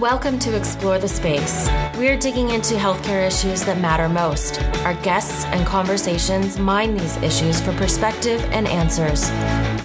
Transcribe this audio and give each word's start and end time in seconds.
Welcome 0.00 0.38
to 0.40 0.56
Explore 0.56 1.00
the 1.00 1.08
Space. 1.08 1.68
We're 1.96 2.16
digging 2.16 2.50
into 2.50 2.76
healthcare 2.76 3.26
issues 3.26 3.64
that 3.64 3.80
matter 3.80 4.08
most. 4.08 4.62
Our 4.84 4.94
guests 5.02 5.44
and 5.46 5.66
conversations 5.66 6.56
mine 6.56 6.96
these 6.96 7.16
issues 7.16 7.60
for 7.60 7.72
perspective 7.72 8.40
and 8.52 8.68
answers. 8.68 9.28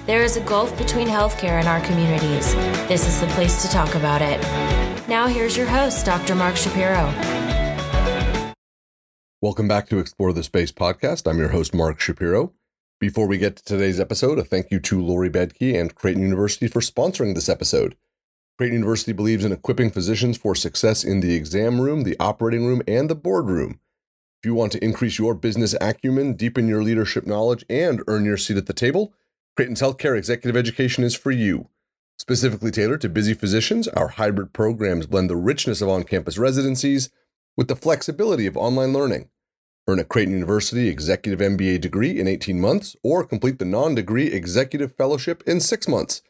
There 0.05 0.21
is 0.21 0.37
a 0.37 0.41
gulf 0.41 0.77
between 0.77 1.07
healthcare 1.07 1.57
and 1.57 1.67
our 1.67 1.81
communities. 1.81 2.53
This 2.87 3.07
is 3.07 3.19
the 3.21 3.27
place 3.33 3.63
to 3.63 3.69
talk 3.69 3.95
about 3.95 4.21
it. 4.21 4.39
Now, 5.07 5.25
here's 5.25 5.57
your 5.57 5.65
host, 5.65 6.05
Dr. 6.05 6.35
Mark 6.35 6.57
Shapiro. 6.57 7.11
Welcome 9.41 9.67
back 9.67 9.89
to 9.89 9.97
Explore 9.97 10.33
the 10.33 10.43
Space 10.43 10.71
podcast. 10.71 11.27
I'm 11.27 11.39
your 11.39 11.49
host, 11.49 11.73
Mark 11.73 11.99
Shapiro. 11.99 12.53
Before 12.99 13.27
we 13.27 13.39
get 13.39 13.55
to 13.55 13.63
today's 13.63 13.99
episode, 13.99 14.37
a 14.37 14.43
thank 14.43 14.69
you 14.69 14.79
to 14.81 15.01
Lori 15.01 15.31
Bedke 15.31 15.73
and 15.73 15.95
Creighton 15.95 16.21
University 16.21 16.67
for 16.67 16.81
sponsoring 16.81 17.33
this 17.33 17.49
episode. 17.49 17.95
Creighton 18.57 18.77
University 18.77 19.13
believes 19.13 19.43
in 19.43 19.51
equipping 19.51 19.89
physicians 19.89 20.37
for 20.37 20.53
success 20.53 21.03
in 21.03 21.21
the 21.21 21.33
exam 21.33 21.81
room, 21.81 22.03
the 22.03 22.15
operating 22.19 22.65
room, 22.65 22.81
and 22.87 23.09
the 23.09 23.15
boardroom. 23.15 23.79
If 24.41 24.47
you 24.47 24.53
want 24.53 24.71
to 24.73 24.83
increase 24.83 25.17
your 25.17 25.33
business 25.33 25.73
acumen, 25.81 26.33
deepen 26.33 26.67
your 26.67 26.83
leadership 26.83 27.25
knowledge, 27.25 27.65
and 27.69 28.03
earn 28.07 28.25
your 28.25 28.37
seat 28.37 28.57
at 28.57 28.67
the 28.67 28.73
table, 28.73 29.13
Creighton's 29.55 29.81
healthcare 29.81 30.17
executive 30.17 30.55
education 30.55 31.03
is 31.03 31.15
for 31.15 31.31
you. 31.31 31.69
Specifically 32.17 32.69
tailored 32.69 33.01
to 33.01 33.09
busy 33.09 33.33
physicians, 33.33 33.87
our 33.87 34.09
hybrid 34.09 34.53
programs 34.53 35.07
blend 35.07 35.29
the 35.29 35.35
richness 35.35 35.81
of 35.81 35.89
on 35.89 36.03
campus 36.03 36.37
residencies 36.37 37.09
with 37.57 37.67
the 37.67 37.75
flexibility 37.75 38.45
of 38.45 38.55
online 38.55 38.93
learning. 38.93 39.29
Earn 39.87 39.99
a 39.99 40.03
Creighton 40.03 40.33
University 40.33 40.87
Executive 40.89 41.39
MBA 41.39 41.81
degree 41.81 42.19
in 42.19 42.27
18 42.27 42.61
months 42.61 42.95
or 43.03 43.25
complete 43.25 43.59
the 43.59 43.65
non 43.65 43.95
degree 43.95 44.27
Executive 44.27 44.95
Fellowship 44.95 45.43
in 45.45 45.59
six 45.59 45.87
months. 45.87 46.21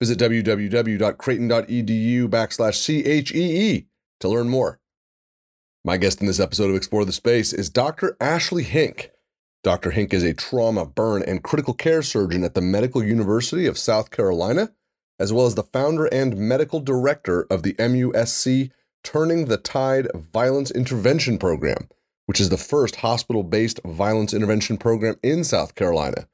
Visit 0.00 0.18
www.creighton.edu 0.18 2.28
backslash 2.28 2.84
CHEE 2.84 3.86
to 4.20 4.28
learn 4.28 4.48
more. 4.48 4.78
My 5.84 5.96
guest 5.96 6.20
in 6.20 6.26
this 6.26 6.40
episode 6.40 6.70
of 6.70 6.76
Explore 6.76 7.04
the 7.04 7.12
Space 7.12 7.52
is 7.52 7.70
Dr. 7.70 8.16
Ashley 8.20 8.62
Hink. 8.62 9.10
Dr. 9.62 9.92
Hink 9.92 10.12
is 10.12 10.22
a 10.22 10.34
trauma, 10.34 10.84
burn, 10.84 11.22
and 11.22 11.42
critical 11.42 11.74
care 11.74 12.02
surgeon 12.02 12.44
at 12.44 12.54
the 12.54 12.60
Medical 12.60 13.02
University 13.02 13.66
of 13.66 13.78
South 13.78 14.10
Carolina, 14.10 14.72
as 15.18 15.32
well 15.32 15.46
as 15.46 15.54
the 15.54 15.62
founder 15.62 16.06
and 16.06 16.36
medical 16.36 16.80
director 16.80 17.46
of 17.50 17.62
the 17.62 17.74
MUSC 17.74 18.70
Turning 19.02 19.46
the 19.46 19.56
Tide 19.56 20.08
Violence 20.14 20.70
Intervention 20.70 21.38
Program 21.38 21.88
which 22.26 22.40
is 22.40 22.50
the 22.50 22.56
first 22.56 22.96
hospital 22.96 23.42
based 23.42 23.80
violence 23.84 24.34
intervention 24.34 24.76
program 24.76 25.16
in 25.22 25.44
South 25.44 25.74
Carolina. 25.74 26.28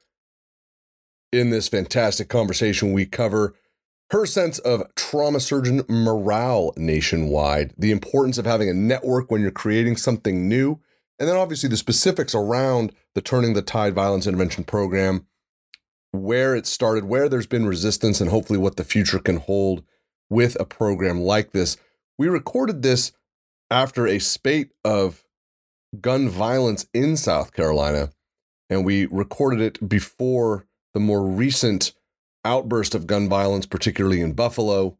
In 1.33 1.49
this 1.49 1.67
fantastic 1.67 2.29
conversation, 2.29 2.93
we 2.93 3.07
cover 3.07 3.55
her 4.11 4.27
sense 4.27 4.59
of 4.59 4.83
trauma 4.93 5.39
surgeon 5.39 5.83
morale 5.89 6.75
nationwide, 6.77 7.73
the 7.75 7.89
importance 7.89 8.37
of 8.37 8.45
having 8.45 8.69
a 8.69 8.73
network 8.73 9.31
when 9.31 9.41
you're 9.41 9.49
creating 9.49 9.97
something 9.97 10.47
new, 10.47 10.79
and 11.17 11.27
then 11.27 11.35
obviously 11.35 11.67
the 11.67 11.75
specifics 11.75 12.35
around 12.35 12.93
the 13.15 13.21
Turning 13.21 13.53
the 13.53 13.63
Tide 13.63 13.95
Violence 13.95 14.27
Intervention 14.27 14.63
Program, 14.63 15.25
where 16.11 16.55
it 16.55 16.67
started, 16.67 17.05
where 17.05 17.27
there's 17.27 17.47
been 17.47 17.65
resistance, 17.65 18.21
and 18.21 18.29
hopefully 18.29 18.59
what 18.59 18.75
the 18.75 18.83
future 18.83 19.17
can 19.17 19.37
hold 19.37 19.83
with 20.29 20.55
a 20.59 20.65
program 20.65 21.19
like 21.19 21.51
this. 21.51 21.77
We 22.15 22.27
recorded 22.27 22.83
this 22.83 23.11
after 23.71 24.05
a 24.05 24.19
spate 24.19 24.69
of 24.85 25.23
gun 25.99 26.29
violence 26.29 26.85
in 26.93 27.17
South 27.17 27.53
Carolina, 27.53 28.11
and 28.69 28.85
we 28.85 29.07
recorded 29.07 29.61
it 29.61 29.89
before 29.89 30.67
the 30.93 30.99
more 30.99 31.25
recent 31.25 31.93
outburst 32.45 32.95
of 32.95 33.07
gun 33.07 33.29
violence, 33.29 33.65
particularly 33.65 34.21
in 34.21 34.33
Buffalo. 34.33 34.97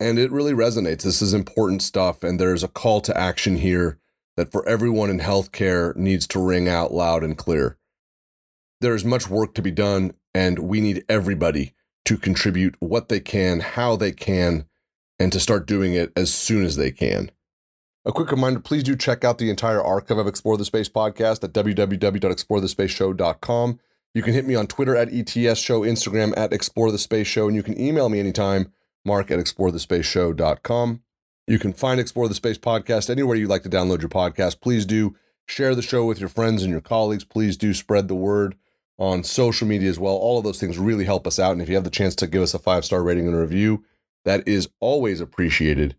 And 0.00 0.18
it 0.18 0.32
really 0.32 0.52
resonates. 0.52 1.02
This 1.02 1.22
is 1.22 1.34
important 1.34 1.82
stuff, 1.82 2.22
and 2.22 2.40
there's 2.40 2.64
a 2.64 2.68
call 2.68 3.00
to 3.02 3.16
action 3.16 3.56
here 3.56 3.98
that 4.36 4.50
for 4.50 4.68
everyone 4.68 5.10
in 5.10 5.20
healthcare 5.20 5.94
needs 5.96 6.26
to 6.28 6.44
ring 6.44 6.68
out 6.68 6.92
loud 6.92 7.22
and 7.22 7.38
clear. 7.38 7.78
There 8.80 8.94
is 8.94 9.04
much 9.04 9.30
work 9.30 9.54
to 9.54 9.62
be 9.62 9.70
done, 9.70 10.14
and 10.34 10.58
we 10.58 10.80
need 10.80 11.04
everybody 11.08 11.74
to 12.06 12.18
contribute 12.18 12.74
what 12.80 13.08
they 13.08 13.20
can, 13.20 13.60
how 13.60 13.94
they 13.96 14.12
can, 14.12 14.66
and 15.18 15.32
to 15.32 15.40
start 15.40 15.66
doing 15.66 15.94
it 15.94 16.12
as 16.16 16.34
soon 16.34 16.64
as 16.64 16.76
they 16.76 16.90
can. 16.90 17.30
A 18.04 18.12
quick 18.12 18.30
reminder 18.30 18.60
please 18.60 18.82
do 18.82 18.94
check 18.96 19.24
out 19.24 19.38
the 19.38 19.48
entire 19.48 19.82
archive 19.82 20.18
of 20.18 20.26
Explore 20.26 20.58
the 20.58 20.66
Space 20.66 20.90
podcast 20.90 21.42
at 21.42 21.54
www.explorethespaceshow.com. 21.54 23.80
You 24.14 24.22
can 24.22 24.32
hit 24.32 24.46
me 24.46 24.54
on 24.54 24.68
Twitter 24.68 24.96
at 24.96 25.12
ETS 25.12 25.58
Show, 25.58 25.80
Instagram 25.80 26.32
at 26.36 26.52
Explore 26.52 26.92
the 26.92 26.98
Space 26.98 27.26
Show, 27.26 27.48
and 27.48 27.56
you 27.56 27.64
can 27.64 27.78
email 27.78 28.08
me 28.08 28.20
anytime, 28.20 28.72
mark 29.04 29.32
at 29.32 29.40
explorethespaceshow.com. 29.40 31.02
You 31.48 31.58
can 31.58 31.72
find 31.72 31.98
Explore 31.98 32.28
the 32.28 32.34
Space 32.34 32.56
podcast 32.56 33.10
anywhere 33.10 33.36
you'd 33.36 33.50
like 33.50 33.64
to 33.64 33.68
download 33.68 34.00
your 34.00 34.08
podcast. 34.08 34.60
Please 34.60 34.86
do 34.86 35.16
share 35.46 35.74
the 35.74 35.82
show 35.82 36.04
with 36.04 36.20
your 36.20 36.28
friends 36.28 36.62
and 36.62 36.70
your 36.70 36.80
colleagues. 36.80 37.24
Please 37.24 37.56
do 37.56 37.74
spread 37.74 38.06
the 38.06 38.14
word 38.14 38.54
on 38.98 39.24
social 39.24 39.66
media 39.66 39.90
as 39.90 39.98
well. 39.98 40.14
All 40.14 40.38
of 40.38 40.44
those 40.44 40.60
things 40.60 40.78
really 40.78 41.04
help 41.04 41.26
us 41.26 41.40
out. 41.40 41.52
And 41.52 41.60
if 41.60 41.68
you 41.68 41.74
have 41.74 41.84
the 41.84 41.90
chance 41.90 42.14
to 42.16 42.28
give 42.28 42.42
us 42.42 42.54
a 42.54 42.58
five 42.60 42.84
star 42.84 43.02
rating 43.02 43.26
and 43.26 43.34
a 43.34 43.40
review, 43.40 43.84
that 44.24 44.46
is 44.46 44.68
always 44.78 45.20
appreciated. 45.20 45.96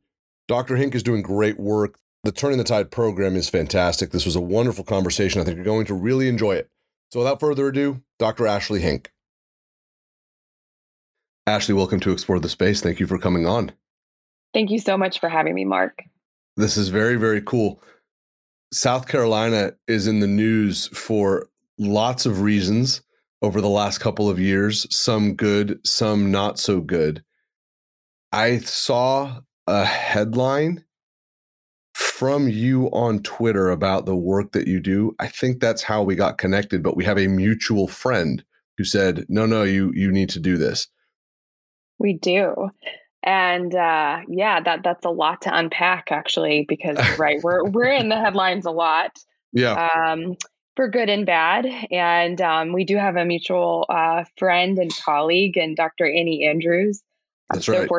Dr. 0.48 0.78
Hink 0.78 0.96
is 0.96 1.04
doing 1.04 1.22
great 1.22 1.60
work. 1.60 2.00
The 2.24 2.32
Turning 2.32 2.58
the 2.58 2.64
Tide 2.64 2.92
program 2.92 3.36
is 3.36 3.50
fantastic. 3.50 4.12
This 4.12 4.26
was 4.26 4.38
a 4.38 4.42
wonderful 4.42 4.86
conversation. 4.86 5.42
I 5.42 5.44
think 5.44 5.58
you're 5.58 5.66
going 5.66 5.86
to 5.88 5.94
really 5.94 6.30
enjoy 6.30 6.54
it. 6.54 6.70
So, 7.12 7.20
without 7.20 7.40
further 7.40 7.68
ado, 7.68 8.02
Dr. 8.20 8.48
Ashley 8.48 8.82
Hink. 8.82 9.12
Ashley, 11.48 11.76
welcome 11.76 12.00
to 12.00 12.12
Explore 12.12 12.40
the 12.40 12.50
Space. 12.50 12.82
Thank 12.82 13.00
you 13.00 13.08
for 13.08 13.18
coming 13.18 13.46
on. 13.46 13.72
Thank 14.54 14.72
you 14.72 14.80
so 14.80 14.98
much 14.98 15.20
for 15.20 15.30
having 15.30 15.54
me, 15.54 15.66
Mark. 15.66 16.00
This 16.58 16.78
is 16.78 16.90
very, 16.90 17.18
very 17.18 17.42
cool. 17.42 17.82
South 18.74 19.08
Carolina 19.08 19.74
is 19.88 20.08
in 20.08 20.22
the 20.22 20.28
news 20.28 20.88
for 20.88 21.50
lots 21.78 22.26
of 22.26 22.42
reasons 22.42 23.02
over 23.42 23.62
the 23.62 23.70
last 23.70 24.00
couple 24.00 24.30
of 24.30 24.40
years, 24.40 24.88
some 24.90 25.36
good, 25.36 25.80
some 25.86 26.32
not 26.32 26.58
so 26.58 26.82
good. 26.82 27.24
I 28.32 28.60
saw 28.60 29.42
a 29.68 29.86
headline 29.86 30.85
from 31.96 32.50
you 32.50 32.88
on 32.88 33.24
Twitter 33.24 33.70
about 33.70 34.06
the 34.06 34.18
work 34.18 34.52
that 34.52 34.68
you 34.68 34.82
do. 34.82 35.16
I 35.18 35.28
think 35.28 35.62
that's 35.62 35.82
how 35.82 36.04
we 36.04 36.16
got 36.16 36.38
connected, 36.38 36.84
but 36.84 36.98
we 36.98 37.06
have 37.06 37.18
a 37.18 37.28
mutual 37.28 37.88
friend 37.88 38.44
who 38.78 38.84
said, 38.84 39.26
"No, 39.30 39.46
no, 39.46 39.64
you 39.64 39.92
you 39.94 40.12
need 40.12 40.30
to 40.32 40.42
do 40.42 40.58
this." 40.58 40.88
We 41.98 42.14
do. 42.14 42.70
And 43.24 43.74
uh, 43.74 44.20
yeah, 44.28 44.60
that 44.60 44.84
that's 44.84 45.06
a 45.06 45.10
lot 45.10 45.44
to 45.44 45.58
unpack 45.58 46.12
actually 46.12 46.66
because 46.68 46.98
right, 47.18 47.40
we're 47.42 47.64
we're 47.64 47.94
in 47.94 48.10
the 48.10 48.20
headlines 48.20 48.66
a 48.66 48.72
lot. 48.72 49.18
Yeah. 49.54 49.90
Um, 49.96 50.36
for 50.76 50.90
good 50.90 51.10
and 51.10 51.26
bad. 51.26 51.66
And 51.92 52.42
um, 52.42 52.74
we 52.74 52.84
do 52.84 52.98
have 52.98 53.16
a 53.16 53.24
mutual 53.24 53.86
uh, 53.88 54.26
friend 54.38 54.78
and 54.78 54.92
colleague, 54.98 55.56
and 55.56 55.78
Dr. 55.78 56.06
Annie 56.06 56.46
Andrews, 56.46 57.02
I'm 57.52 57.58
That's 57.58 57.68
so 57.68 57.80
right. 57.80 57.90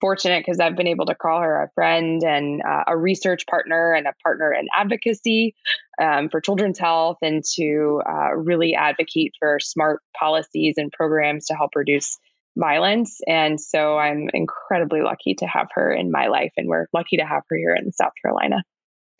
fortunate 0.00 0.44
because 0.44 0.58
I've 0.58 0.74
been 0.74 0.88
able 0.88 1.06
to 1.06 1.14
call 1.14 1.40
her 1.40 1.62
a 1.62 1.70
friend 1.74 2.20
and 2.24 2.60
uh, 2.68 2.82
a 2.88 2.96
research 2.96 3.46
partner 3.46 3.92
and 3.92 4.08
a 4.08 4.12
partner 4.24 4.52
in 4.52 4.66
advocacy 4.74 5.54
um, 6.02 6.28
for 6.28 6.40
children's 6.40 6.80
health 6.80 7.18
and 7.22 7.44
to 7.54 8.02
uh, 8.08 8.34
really 8.34 8.74
advocate 8.74 9.34
for 9.38 9.60
smart 9.60 10.02
policies 10.18 10.74
and 10.78 10.90
programs 10.90 11.46
to 11.46 11.54
help 11.54 11.70
reduce 11.76 12.18
violence. 12.56 13.20
And 13.28 13.60
so 13.60 13.98
I'm 13.98 14.28
incredibly 14.34 15.02
lucky 15.02 15.34
to 15.34 15.46
have 15.46 15.68
her 15.74 15.92
in 15.92 16.10
my 16.10 16.26
life, 16.26 16.52
and 16.56 16.66
we're 16.66 16.86
lucky 16.92 17.18
to 17.18 17.24
have 17.24 17.42
her 17.48 17.56
here 17.56 17.76
in 17.80 17.92
South 17.92 18.12
Carolina. 18.20 18.64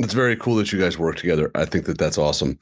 It's 0.01 0.15
very 0.15 0.35
cool 0.35 0.57
that 0.57 0.73
you 0.73 0.81
guys 0.81 0.99
work 0.99 1.17
together. 1.17 1.53
I 1.55 1.65
think 1.67 1.87
that 1.87 1.99
that's 1.99 2.19
awesome. 2.19 2.59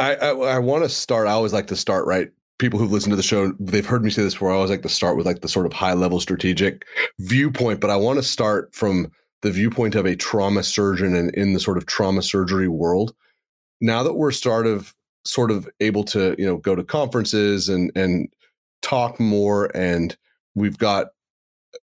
I, 0.00 0.14
I, 0.14 0.28
I 0.30 0.58
want 0.60 0.84
to 0.84 0.88
start. 0.88 1.26
I 1.26 1.32
always 1.32 1.52
like 1.52 1.66
to 1.66 1.76
start 1.76 2.06
right 2.06 2.30
people 2.58 2.78
who've 2.78 2.92
listened 2.92 3.12
to 3.12 3.16
the 3.16 3.22
show, 3.22 3.52
they've 3.58 3.86
heard 3.86 4.04
me 4.04 4.10
say 4.10 4.22
this 4.22 4.34
before. 4.34 4.50
I 4.50 4.54
always 4.54 4.70
like 4.70 4.82
to 4.82 4.88
start 4.88 5.16
with 5.16 5.26
like 5.26 5.40
the 5.40 5.48
sort 5.48 5.66
of 5.66 5.72
high 5.72 5.94
level 5.94 6.20
strategic 6.20 6.86
viewpoint, 7.18 7.80
but 7.80 7.90
I 7.90 7.96
want 7.96 8.18
to 8.18 8.22
start 8.22 8.74
from 8.74 9.10
the 9.42 9.50
viewpoint 9.50 9.94
of 9.94 10.06
a 10.06 10.16
trauma 10.16 10.62
surgeon 10.62 11.14
and 11.14 11.30
in 11.34 11.52
the 11.52 11.60
sort 11.60 11.76
of 11.76 11.86
trauma 11.86 12.22
surgery 12.22 12.68
world. 12.68 13.14
Now 13.80 14.02
that 14.02 14.14
we're 14.14 14.32
sort 14.32 14.66
of 14.66 14.94
sort 15.24 15.50
of 15.50 15.68
able 15.80 16.04
to, 16.04 16.34
you 16.38 16.46
know, 16.46 16.56
go 16.56 16.74
to 16.74 16.84
conferences 16.84 17.68
and 17.68 17.90
and 17.94 18.28
talk 18.82 19.18
more 19.18 19.74
and 19.74 20.16
we've 20.54 20.78
got 20.78 21.08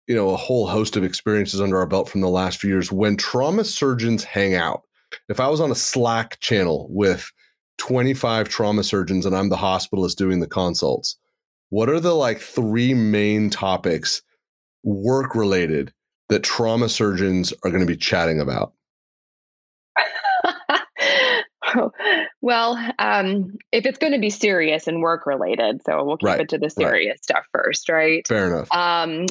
you 0.06 0.14
know 0.14 0.30
a 0.30 0.36
whole 0.36 0.66
host 0.66 0.96
of 0.96 1.04
experiences 1.04 1.60
under 1.60 1.78
our 1.78 1.86
belt 1.86 2.08
from 2.08 2.20
the 2.20 2.28
last 2.28 2.60
few 2.60 2.70
years 2.70 2.92
when 2.92 3.16
trauma 3.16 3.64
surgeons 3.64 4.24
hang 4.24 4.54
out. 4.54 4.82
If 5.28 5.40
I 5.40 5.48
was 5.48 5.60
on 5.60 5.70
a 5.70 5.76
Slack 5.76 6.38
channel 6.40 6.86
with 6.90 7.30
25 7.80 8.48
trauma 8.48 8.84
surgeons 8.84 9.24
and 9.24 9.34
I'm 9.34 9.48
the 9.48 9.56
hospitalist 9.56 10.16
doing 10.16 10.40
the 10.40 10.46
consults. 10.46 11.16
What 11.70 11.88
are 11.88 11.98
the 11.98 12.14
like 12.14 12.38
three 12.38 12.92
main 12.94 13.48
topics 13.48 14.20
work 14.84 15.34
related 15.34 15.92
that 16.28 16.42
trauma 16.42 16.90
surgeons 16.90 17.54
are 17.64 17.70
going 17.70 17.80
to 17.80 17.86
be 17.86 17.96
chatting 17.96 18.38
about? 18.38 18.74
well, 22.42 22.76
um, 22.98 23.56
if 23.72 23.86
it's 23.86 23.98
going 23.98 24.12
to 24.12 24.18
be 24.18 24.30
serious 24.30 24.86
and 24.86 25.00
work 25.00 25.24
related, 25.24 25.80
so 25.84 26.04
we'll 26.04 26.18
keep 26.18 26.26
right, 26.26 26.40
it 26.40 26.50
to 26.50 26.58
the 26.58 26.68
serious 26.68 27.14
right. 27.14 27.24
stuff 27.24 27.44
first, 27.50 27.88
right? 27.88 28.28
Fair 28.28 28.46
enough. 28.46 28.70
Um, 28.72 29.24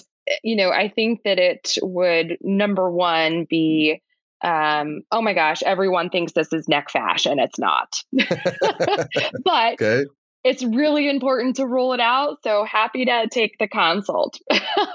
you 0.43 0.55
know, 0.55 0.71
I 0.71 0.89
think 0.89 1.21
that 1.23 1.37
it 1.37 1.77
would 1.83 2.37
number 2.41 2.89
one 2.89 3.45
be 3.47 4.01
um, 4.43 5.01
oh 5.11 5.21
my 5.21 5.33
gosh, 5.33 5.61
everyone 5.63 6.09
thinks 6.09 6.33
this 6.33 6.53
is 6.53 6.67
nec 6.67 6.87
fasc. 6.89 7.25
It's 7.25 7.59
not. 7.59 8.03
but 9.43 9.73
okay. 9.73 10.05
it's 10.43 10.63
really 10.63 11.09
important 11.09 11.57
to 11.57 11.65
rule 11.65 11.93
it 11.93 11.99
out. 11.99 12.37
So 12.43 12.63
happy 12.63 13.05
to 13.05 13.27
take 13.31 13.57
the 13.59 13.67
consult. 13.67 14.39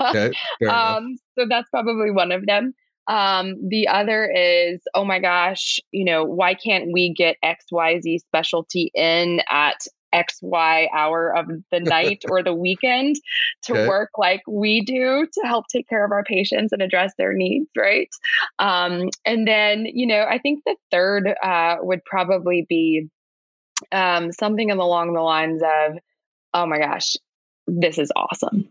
okay. 0.01 0.33
Um, 0.69 1.17
so 1.39 1.47
that's 1.49 1.69
probably 1.71 2.11
one 2.11 2.33
of 2.33 2.47
them. 2.47 2.73
Um, 3.07 3.57
the 3.69 3.89
other 3.89 4.31
is, 4.31 4.81
oh 4.95 5.05
my 5.05 5.19
gosh, 5.19 5.79
you 5.91 6.05
know, 6.05 6.25
why 6.25 6.55
can't 6.55 6.91
we 6.93 7.13
get 7.13 7.37
XYZ 7.45 8.21
specialty 8.21 8.91
in 8.95 9.43
at 9.51 9.77
XY 10.15 10.89
hour 10.95 11.37
of 11.37 11.47
the 11.71 11.81
night 11.81 12.23
or 12.29 12.43
the 12.43 12.55
weekend 12.55 13.17
to 13.63 13.73
okay. 13.73 13.89
work 13.89 14.11
like 14.17 14.43
we 14.47 14.81
do 14.83 15.27
to 15.33 15.41
help 15.47 15.67
take 15.69 15.89
care 15.89 16.05
of 16.05 16.13
our 16.13 16.25
patients 16.25 16.73
and 16.73 16.83
address 16.83 17.13
their 17.19 17.33
needs, 17.33 17.69
right? 17.77 18.09
Um, 18.59 19.11
and 19.25 19.47
then, 19.47 19.87
you 19.87 20.07
know, 20.07 20.25
I 20.29 20.39
think 20.39 20.63
the 20.65 20.77
third 20.91 21.35
uh, 21.43 21.77
would 21.81 22.05
probably 22.05 22.67
be 22.69 23.09
um, 23.93 24.33
something 24.33 24.71
along 24.71 25.13
the 25.13 25.21
lines 25.21 25.63
of, 25.63 25.99
oh 26.53 26.67
my 26.67 26.79
gosh, 26.79 27.17
this 27.67 27.99
is 27.99 28.13
awesome 28.15 28.69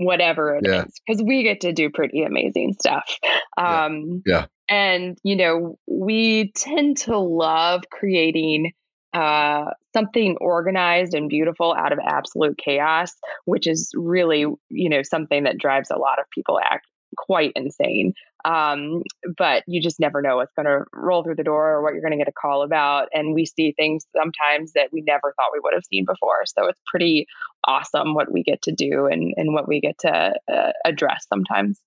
whatever 0.00 0.56
it 0.56 0.62
yeah. 0.64 0.84
is, 0.84 1.00
because 1.06 1.22
we 1.22 1.42
get 1.42 1.60
to 1.60 1.72
do 1.72 1.90
pretty 1.90 2.22
amazing 2.22 2.74
stuff. 2.80 3.18
Um, 3.58 4.22
yeah. 4.24 4.34
yeah. 4.34 4.46
And, 4.68 5.18
you 5.22 5.36
know, 5.36 5.78
we 5.86 6.52
tend 6.56 6.96
to 6.98 7.18
love 7.18 7.82
creating 7.90 8.72
uh, 9.12 9.70
something 9.92 10.36
organized 10.40 11.14
and 11.14 11.28
beautiful 11.28 11.74
out 11.74 11.92
of 11.92 11.98
absolute 12.04 12.58
chaos, 12.58 13.12
which 13.44 13.66
is 13.66 13.90
really, 13.94 14.46
you 14.68 14.88
know, 14.88 15.02
something 15.02 15.44
that 15.44 15.58
drives 15.58 15.90
a 15.90 15.98
lot 15.98 16.18
of 16.18 16.26
people 16.30 16.60
act 16.60 16.86
quite 17.16 17.52
insane. 17.56 18.14
Um, 18.44 19.02
but 19.36 19.64
you 19.66 19.82
just 19.82 20.00
never 20.00 20.22
know 20.22 20.36
what's 20.36 20.54
going 20.54 20.66
to 20.66 20.84
roll 20.94 21.22
through 21.22 21.34
the 21.34 21.44
door 21.44 21.70
or 21.70 21.82
what 21.82 21.92
you're 21.92 22.02
going 22.02 22.12
to 22.12 22.18
get 22.18 22.28
a 22.28 22.32
call 22.32 22.62
about. 22.62 23.08
And 23.12 23.34
we 23.34 23.44
see 23.44 23.72
things 23.72 24.06
sometimes 24.16 24.72
that 24.72 24.88
we 24.92 25.02
never 25.02 25.34
thought 25.36 25.50
we 25.52 25.60
would 25.62 25.74
have 25.74 25.84
seen 25.84 26.04
before. 26.04 26.46
So 26.46 26.68
it's 26.68 26.80
pretty 26.86 27.26
awesome 27.64 28.14
what 28.14 28.32
we 28.32 28.42
get 28.42 28.62
to 28.62 28.72
do 28.72 29.06
and, 29.06 29.34
and 29.36 29.52
what 29.52 29.68
we 29.68 29.80
get 29.80 29.98
to 30.00 30.34
uh, 30.50 30.72
address 30.84 31.26
sometimes. 31.28 31.80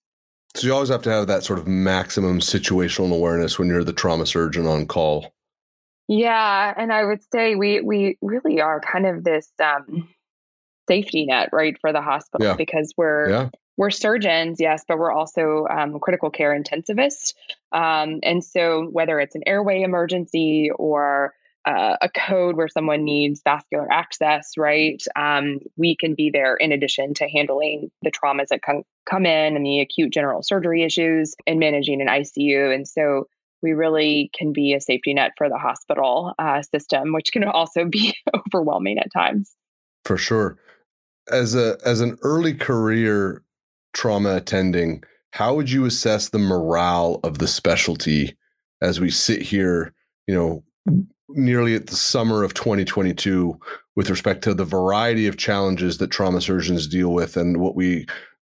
So 0.55 0.67
you 0.67 0.73
always 0.73 0.89
have 0.89 1.01
to 1.03 1.09
have 1.09 1.27
that 1.27 1.43
sort 1.43 1.57
of 1.57 1.67
maximum 1.67 2.39
situational 2.39 3.13
awareness 3.13 3.57
when 3.57 3.69
you're 3.69 3.83
the 3.83 3.93
trauma 3.93 4.27
surgeon 4.27 4.67
on 4.67 4.85
call. 4.85 5.33
Yeah, 6.07 6.73
and 6.75 6.91
I 6.91 7.05
would 7.05 7.21
say 7.31 7.55
we 7.55 7.81
we 7.81 8.17
really 8.21 8.61
are 8.61 8.81
kind 8.81 9.05
of 9.05 9.23
this 9.23 9.49
um, 9.63 10.09
safety 10.87 11.25
net, 11.25 11.49
right, 11.53 11.77
for 11.79 11.93
the 11.93 12.01
hospital 12.01 12.47
yeah. 12.47 12.55
because 12.55 12.93
we're 12.97 13.29
yeah. 13.29 13.49
we're 13.77 13.89
surgeons, 13.91 14.57
yes, 14.59 14.83
but 14.87 14.97
we're 14.97 15.13
also 15.13 15.65
um, 15.69 15.99
critical 15.99 16.29
care 16.29 16.57
intensivists, 16.59 17.33
um, 17.71 18.19
and 18.23 18.43
so 18.43 18.89
whether 18.91 19.19
it's 19.19 19.35
an 19.35 19.43
airway 19.47 19.81
emergency 19.81 20.69
or 20.75 21.33
uh, 21.65 21.95
a 22.01 22.09
code 22.09 22.57
where 22.57 22.67
someone 22.67 23.03
needs 23.03 23.41
vascular 23.43 23.89
access, 23.91 24.51
right? 24.57 25.01
Um, 25.15 25.59
we 25.77 25.95
can 25.95 26.13
be 26.13 26.29
there 26.29 26.55
in 26.55 26.71
addition 26.71 27.13
to 27.15 27.27
handling 27.29 27.89
the 28.01 28.11
traumas 28.11 28.47
that 28.49 28.61
come 28.61 28.83
come 29.09 29.25
in 29.25 29.55
and 29.55 29.65
the 29.65 29.79
acute 29.79 30.11
general 30.11 30.43
surgery 30.43 30.83
issues 30.83 31.35
and 31.47 31.59
managing 31.59 32.01
an 32.01 32.07
ICU. 32.07 32.73
And 32.73 32.87
so 32.87 33.27
we 33.63 33.73
really 33.73 34.29
can 34.37 34.53
be 34.53 34.73
a 34.73 34.81
safety 34.81 35.13
net 35.13 35.31
for 35.37 35.49
the 35.49 35.57
hospital 35.57 36.33
uh, 36.37 36.61
system, 36.61 37.13
which 37.13 37.31
can 37.31 37.43
also 37.45 37.85
be 37.85 38.13
overwhelming 38.53 38.99
at 38.99 39.11
times. 39.11 39.55
For 40.05 40.17
sure. 40.17 40.57
As 41.31 41.55
a 41.55 41.77
as 41.85 42.01
an 42.01 42.17
early 42.21 42.53
career 42.53 43.41
trauma 43.93 44.35
attending, 44.35 45.03
how 45.31 45.55
would 45.55 45.71
you 45.71 45.85
assess 45.85 46.29
the 46.29 46.39
morale 46.39 47.21
of 47.23 47.39
the 47.39 47.47
specialty 47.47 48.37
as 48.81 48.99
we 48.99 49.09
sit 49.09 49.41
here, 49.41 49.93
you 50.27 50.35
know, 50.35 50.63
nearly 51.29 51.75
at 51.75 51.87
the 51.87 51.95
summer 51.95 52.43
of 52.43 52.53
2022 52.53 53.57
with 53.95 54.09
respect 54.09 54.43
to 54.43 54.53
the 54.53 54.65
variety 54.65 55.25
of 55.25 55.37
challenges 55.37 55.97
that 55.97 56.11
trauma 56.11 56.41
surgeons 56.41 56.87
deal 56.87 57.13
with 57.13 57.37
and 57.37 57.57
what 57.57 57.75
we 57.75 58.05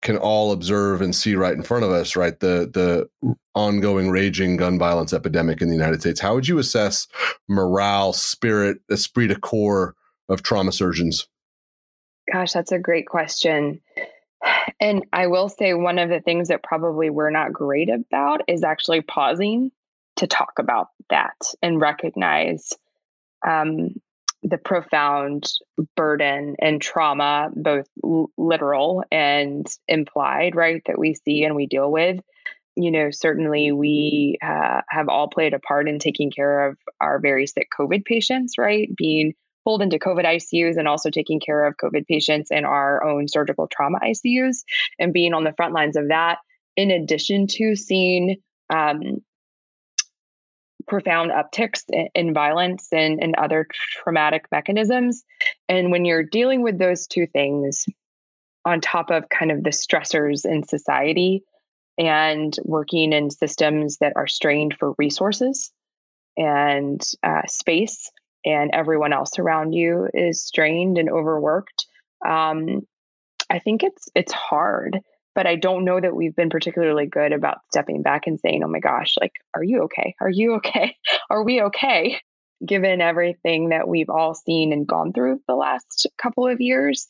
can 0.01 0.17
all 0.17 0.51
observe 0.51 1.01
and 1.01 1.15
see 1.15 1.35
right 1.35 1.53
in 1.53 1.63
front 1.63 1.83
of 1.83 1.91
us, 1.91 2.15
right? 2.15 2.39
The 2.39 2.69
the 2.71 3.37
ongoing 3.55 4.09
raging 4.09 4.57
gun 4.57 4.77
violence 4.77 5.13
epidemic 5.13 5.61
in 5.61 5.69
the 5.69 5.75
United 5.75 6.01
States. 6.01 6.19
How 6.19 6.35
would 6.35 6.47
you 6.47 6.59
assess 6.59 7.07
morale, 7.47 8.13
spirit, 8.13 8.77
esprit 8.89 9.27
de 9.27 9.35
corps 9.35 9.95
of 10.29 10.43
trauma 10.43 10.71
surgeons? 10.71 11.27
Gosh, 12.31 12.53
that's 12.53 12.71
a 12.71 12.79
great 12.79 13.07
question. 13.07 13.81
And 14.79 15.05
I 15.13 15.27
will 15.27 15.49
say 15.49 15.73
one 15.73 15.97
of 15.97 16.09
the 16.09 16.19
things 16.19 16.49
that 16.49 16.63
probably 16.63 17.09
we're 17.09 17.31
not 17.31 17.53
great 17.53 17.89
about 17.89 18.41
is 18.47 18.63
actually 18.63 19.01
pausing 19.01 19.71
to 20.17 20.27
talk 20.27 20.53
about 20.59 20.89
that 21.09 21.35
and 21.61 21.81
recognize 21.81 22.73
um, 23.47 23.95
the 24.43 24.57
profound 24.57 25.51
burden 25.95 26.55
and 26.59 26.81
trauma, 26.81 27.49
both 27.55 27.87
literal 28.37 29.03
and 29.11 29.67
implied, 29.87 30.55
right, 30.55 30.81
that 30.85 30.99
we 30.99 31.15
see 31.15 31.43
and 31.43 31.55
we 31.55 31.65
deal 31.65 31.91
with. 31.91 32.19
You 32.75 32.91
know, 32.91 33.09
certainly 33.11 33.71
we 33.71 34.37
uh, 34.41 34.81
have 34.89 35.09
all 35.09 35.27
played 35.27 35.53
a 35.53 35.59
part 35.59 35.89
in 35.89 35.97
taking 35.97 36.29
care 36.29 36.67
of 36.67 36.77
our 37.01 37.19
very 37.19 37.47
sick 37.47 37.69
COVID 37.77 38.05
patients, 38.05 38.57
right? 38.57 38.89
Being 38.95 39.33
pulled 39.65 39.81
into 39.81 39.99
COVID 39.99 40.25
ICUs 40.25 40.77
and 40.77 40.87
also 40.87 41.09
taking 41.09 41.39
care 41.39 41.65
of 41.65 41.75
COVID 41.75 42.05
patients 42.05 42.51
in 42.51 42.63
our 42.63 43.03
own 43.03 43.27
surgical 43.27 43.67
trauma 43.67 43.99
ICUs 43.99 44.63
and 44.97 45.11
being 45.11 45.33
on 45.33 45.43
the 45.43 45.53
front 45.57 45.73
lines 45.73 45.97
of 45.97 46.07
that, 46.09 46.37
in 46.77 46.91
addition 46.91 47.47
to 47.47 47.75
seeing 47.75 48.37
um, 48.69 49.21
profound 50.87 51.31
upticks 51.31 51.83
in, 52.15 52.33
violence 52.33 52.87
and, 52.91 53.21
and 53.21 53.35
other 53.35 53.67
traumatic 54.03 54.45
mechanisms. 54.51 55.23
And 55.67 55.91
when 55.91 56.05
you're 56.05 56.23
dealing 56.23 56.61
with 56.61 56.79
those 56.79 57.07
two 57.07 57.27
things, 57.27 57.85
on 58.65 58.81
top 58.81 59.09
of 59.09 59.29
kind 59.29 59.51
of 59.51 59.63
the 59.63 59.69
stressors 59.69 60.45
in 60.45 60.63
society 60.63 61.41
and 61.97 62.55
working 62.63 63.13
in 63.13 63.29
systems 63.29 63.97
that 63.99 64.13
are 64.15 64.27
strained 64.27 64.75
for 64.77 64.93
resources 64.97 65.71
and 66.35 67.01
uh, 67.23 67.41
space, 67.47 68.11
and 68.45 68.69
everyone 68.73 69.13
else 69.13 69.39
around 69.39 69.73
you 69.73 70.07
is 70.13 70.43
strained 70.43 70.97
and 70.97 71.09
overworked. 71.09 71.87
Um, 72.25 72.85
I 73.49 73.59
think 73.59 73.83
it's 73.83 74.09
it's 74.15 74.33
hard 74.33 74.99
but 75.37 75.45
I 75.45 75.55
don't 75.55 75.85
know 75.85 76.01
that 76.01 76.15
we've 76.15 76.35
been 76.35 76.49
particularly 76.49 77.05
good 77.05 77.31
about 77.31 77.59
stepping 77.71 78.01
back 78.01 78.25
and 78.25 78.39
saying, 78.39 78.63
oh 78.63 78.67
my 78.67 78.79
gosh, 78.79 79.13
like, 79.21 79.33
are 79.53 79.63
you 79.63 79.83
okay? 79.83 80.15
Are 80.19 80.31
you 80.31 80.55
okay? 80.55 80.95
Are 81.29 81.43
we 81.43 81.61
okay? 81.61 82.19
Given 82.65 83.01
everything 83.01 83.69
that 83.69 83.87
we've 83.87 84.09
all 84.09 84.33
seen 84.33 84.73
and 84.73 84.87
gone 84.87 85.13
through 85.13 85.39
the 85.47 85.53
last 85.53 86.07
couple 86.17 86.47
of 86.47 86.59
years. 86.59 87.07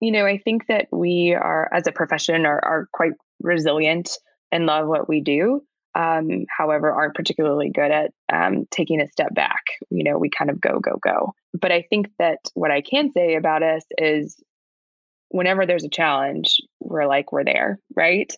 You 0.00 0.10
know, 0.10 0.26
I 0.26 0.38
think 0.38 0.66
that 0.66 0.88
we 0.90 1.32
are, 1.32 1.70
as 1.72 1.86
a 1.86 1.92
profession, 1.92 2.44
are, 2.44 2.58
are 2.58 2.88
quite 2.92 3.12
resilient 3.40 4.10
and 4.50 4.66
love 4.66 4.88
what 4.88 5.08
we 5.08 5.20
do. 5.20 5.62
Um, 5.94 6.46
however, 6.50 6.90
aren't 6.90 7.14
particularly 7.14 7.70
good 7.70 7.92
at 7.92 8.10
um, 8.32 8.66
taking 8.72 9.00
a 9.00 9.06
step 9.06 9.32
back. 9.32 9.62
You 9.90 10.02
know, 10.02 10.18
we 10.18 10.28
kind 10.28 10.50
of 10.50 10.60
go, 10.60 10.80
go, 10.80 10.98
go. 11.00 11.34
But 11.52 11.70
I 11.70 11.82
think 11.88 12.08
that 12.18 12.38
what 12.54 12.72
I 12.72 12.80
can 12.80 13.12
say 13.12 13.36
about 13.36 13.62
us 13.62 13.84
is 13.96 14.42
whenever 15.34 15.66
there's 15.66 15.82
a 15.82 15.88
challenge, 15.88 16.60
we're 16.78 17.06
like, 17.06 17.32
we're 17.32 17.42
there, 17.42 17.80
right? 17.96 18.32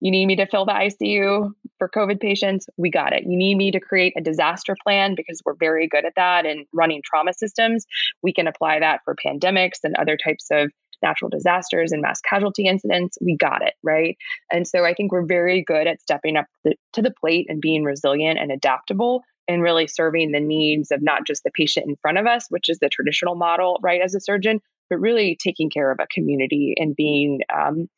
You 0.00 0.10
need 0.10 0.26
me 0.26 0.34
to 0.34 0.46
fill 0.46 0.66
the 0.66 0.72
ICU 0.72 1.52
for 1.78 1.88
COVID 1.88 2.20
patients? 2.20 2.66
We 2.76 2.90
got 2.90 3.12
it. 3.12 3.22
You 3.22 3.36
need 3.36 3.54
me 3.54 3.70
to 3.70 3.78
create 3.78 4.14
a 4.16 4.20
disaster 4.20 4.74
plan 4.82 5.14
because 5.14 5.40
we're 5.44 5.54
very 5.54 5.86
good 5.86 6.04
at 6.04 6.14
that 6.16 6.46
and 6.46 6.66
running 6.72 7.02
trauma 7.04 7.34
systems. 7.34 7.86
We 8.24 8.32
can 8.32 8.48
apply 8.48 8.80
that 8.80 9.02
for 9.04 9.14
pandemics 9.14 9.84
and 9.84 9.94
other 9.94 10.16
types 10.16 10.48
of 10.50 10.72
natural 11.02 11.28
disasters 11.28 11.92
and 11.92 12.02
mass 12.02 12.20
casualty 12.20 12.66
incidents. 12.66 13.16
We 13.20 13.36
got 13.36 13.62
it, 13.62 13.74
right? 13.84 14.16
And 14.52 14.66
so 14.66 14.84
I 14.84 14.92
think 14.92 15.12
we're 15.12 15.26
very 15.26 15.62
good 15.62 15.86
at 15.86 16.00
stepping 16.00 16.36
up 16.36 16.46
the, 16.64 16.74
to 16.94 17.02
the 17.02 17.14
plate 17.20 17.46
and 17.48 17.60
being 17.60 17.84
resilient 17.84 18.40
and 18.40 18.50
adaptable 18.50 19.22
and 19.46 19.62
really 19.62 19.86
serving 19.86 20.32
the 20.32 20.40
needs 20.40 20.90
of 20.90 21.00
not 21.00 21.28
just 21.28 21.44
the 21.44 21.52
patient 21.52 21.86
in 21.86 21.94
front 22.02 22.18
of 22.18 22.26
us, 22.26 22.46
which 22.48 22.68
is 22.68 22.80
the 22.80 22.88
traditional 22.88 23.36
model, 23.36 23.78
right, 23.82 24.00
as 24.00 24.16
a 24.16 24.20
surgeon, 24.20 24.60
but 24.90 25.00
really 25.00 25.38
taking 25.42 25.70
care 25.70 25.90
of 25.90 25.98
a 26.00 26.06
community 26.08 26.74
and 26.76 26.96
being 26.96 27.40
um, 27.54 27.88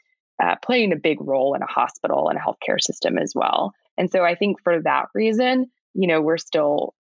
uh, 0.42 0.56
playing 0.62 0.92
a 0.92 0.96
big 0.96 1.18
role 1.20 1.54
in 1.54 1.62
a 1.62 1.66
hospital 1.66 2.28
and 2.28 2.38
a 2.38 2.42
healthcare 2.42 2.80
system 2.80 3.18
as 3.18 3.32
well. 3.34 3.72
And 3.98 4.10
so 4.10 4.24
I 4.24 4.34
think 4.34 4.62
for 4.62 4.80
that 4.82 5.06
reason, 5.14 5.70
you 5.94 6.06
know, 6.06 6.20
we're 6.20 6.38
still 6.38 6.94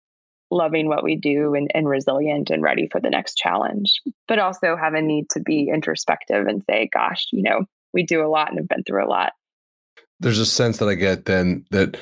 loving 0.50 0.88
what 0.88 1.02
we 1.02 1.16
do 1.16 1.54
and, 1.54 1.70
and 1.74 1.88
resilient 1.88 2.50
and 2.50 2.62
ready 2.62 2.88
for 2.90 3.00
the 3.00 3.10
next 3.10 3.36
challenge, 3.36 4.00
but 4.28 4.38
also 4.38 4.76
have 4.76 4.94
a 4.94 5.00
need 5.00 5.30
to 5.30 5.40
be 5.40 5.70
introspective 5.72 6.46
and 6.46 6.62
say, 6.68 6.88
gosh, 6.92 7.26
you 7.32 7.42
know, 7.42 7.64
we 7.94 8.02
do 8.02 8.24
a 8.24 8.28
lot 8.28 8.50
and 8.50 8.58
have 8.58 8.68
been 8.68 8.84
through 8.84 9.04
a 9.04 9.08
lot. 9.08 9.32
There's 10.20 10.38
a 10.38 10.46
sense 10.46 10.78
that 10.78 10.88
I 10.88 10.94
get 10.94 11.24
then 11.24 11.64
that 11.70 11.96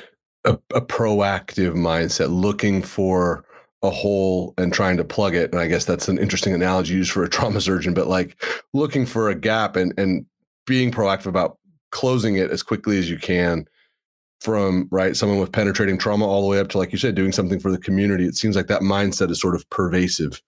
a, 0.45 0.59
a 0.75 0.81
proactive 0.81 1.75
mindset, 1.75 2.29
looking 2.31 2.83
for 2.83 3.45
a 3.83 3.91
hole 3.91 4.55
and 4.59 4.73
trying 4.73 4.97
to 4.99 5.05
plug 5.05 5.35
it. 5.35 5.53
And 5.53 5.61
I 5.61 5.67
guess 5.67 5.85
that's 5.85 6.09
an 6.09 6.19
interesting 6.19 6.53
analogy 6.53 6.95
used 6.95 7.13
for 7.13 7.25
a 7.25 7.29
trauma 7.31 7.61
surgeon, 7.61 7.95
but 7.95 8.07
like 8.07 8.43
looking 8.75 9.07
for 9.07 9.29
a 9.29 9.35
gap 9.35 9.77
and 9.77 9.93
and 9.99 10.27
being 10.67 10.91
proactive 10.91 11.27
about 11.27 11.59
closing 11.91 12.37
it 12.37 12.51
as 12.51 12.63
quickly 12.63 12.99
as 12.99 13.11
you 13.11 13.19
can 13.19 13.67
from 14.41 14.89
right 14.91 15.17
someone 15.17 15.39
with 15.39 15.53
penetrating 15.53 15.99
trauma 15.99 16.27
all 16.27 16.41
the 16.41 16.49
way 16.49 16.59
up 16.59 16.69
to 16.69 16.79
like 16.79 16.93
you 16.93 16.99
said 16.99 17.15
doing 17.15 17.33
something 17.33 17.61
for 17.61 17.71
the 17.71 17.79
community 17.79 18.25
it 18.25 18.37
seems 18.37 18.57
like 18.57 18.69
that 18.69 18.81
mindset 18.81 19.31
is 19.31 19.41
sort 19.41 19.55
of 19.55 19.69
pervasive 19.71 20.41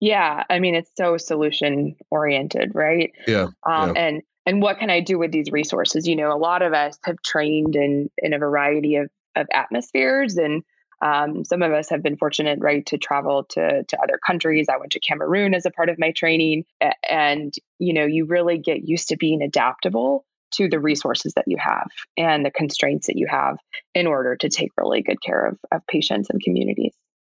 yeah 0.00 0.44
i 0.48 0.58
mean 0.58 0.74
it's 0.74 0.90
so 0.96 1.16
solution 1.16 1.94
oriented 2.10 2.72
right 2.74 3.12
yeah, 3.26 3.48
um, 3.66 3.94
yeah. 3.94 4.02
and 4.02 4.22
and 4.46 4.62
what 4.62 4.78
can 4.78 4.88
i 4.88 5.00
do 5.00 5.18
with 5.18 5.32
these 5.32 5.50
resources 5.50 6.08
you 6.08 6.16
know 6.16 6.32
a 6.32 6.38
lot 6.38 6.62
of 6.62 6.72
us 6.72 6.98
have 7.04 7.20
trained 7.22 7.76
in 7.76 8.08
in 8.18 8.32
a 8.32 8.38
variety 8.38 8.96
of 8.96 9.10
of 9.36 9.46
atmospheres 9.52 10.36
and 10.36 10.62
um, 11.02 11.44
some 11.44 11.62
of 11.62 11.72
us 11.72 11.88
have 11.90 12.02
been 12.02 12.16
fortunate, 12.16 12.58
right, 12.60 12.84
to 12.86 12.98
travel 12.98 13.44
to 13.50 13.84
to 13.84 14.02
other 14.02 14.18
countries. 14.24 14.68
I 14.68 14.76
went 14.76 14.92
to 14.92 15.00
Cameroon 15.00 15.54
as 15.54 15.66
a 15.66 15.70
part 15.70 15.88
of 15.88 15.98
my 15.98 16.12
training, 16.12 16.64
and 17.08 17.52
you 17.78 17.94
know, 17.94 18.06
you 18.06 18.26
really 18.26 18.58
get 18.58 18.88
used 18.88 19.08
to 19.08 19.16
being 19.16 19.42
adaptable 19.42 20.24
to 20.52 20.68
the 20.68 20.80
resources 20.80 21.32
that 21.34 21.44
you 21.46 21.56
have 21.58 21.88
and 22.16 22.44
the 22.44 22.50
constraints 22.50 23.06
that 23.06 23.16
you 23.16 23.26
have 23.30 23.58
in 23.94 24.06
order 24.06 24.36
to 24.36 24.48
take 24.48 24.70
really 24.76 25.00
good 25.02 25.22
care 25.22 25.46
of, 25.46 25.58
of 25.70 25.86
patients 25.86 26.28
and 26.28 26.42
communities. 26.42 26.92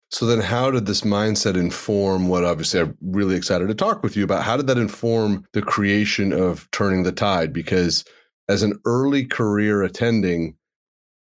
So 0.09 0.25
then 0.25 0.39
how 0.39 0.71
did 0.71 0.86
this 0.86 1.01
mindset 1.01 1.57
inform 1.57 2.29
what 2.29 2.45
obviously 2.45 2.79
I'm 2.79 2.97
really 3.01 3.36
excited 3.36 3.67
to 3.67 3.75
talk 3.75 4.03
with 4.03 4.15
you 4.15 4.24
about? 4.24 4.43
How 4.43 4.55
did 4.55 4.67
that 4.67 4.77
inform 4.77 5.45
the 5.51 5.62
creation 5.62 6.31
of 6.31 6.69
Turning 6.71 7.03
the 7.03 7.12
Tide? 7.12 7.51
Because 7.51 8.05
as 8.47 8.63
an 8.63 8.79
early 8.86 9.25
career 9.25 9.83
attending 9.83 10.55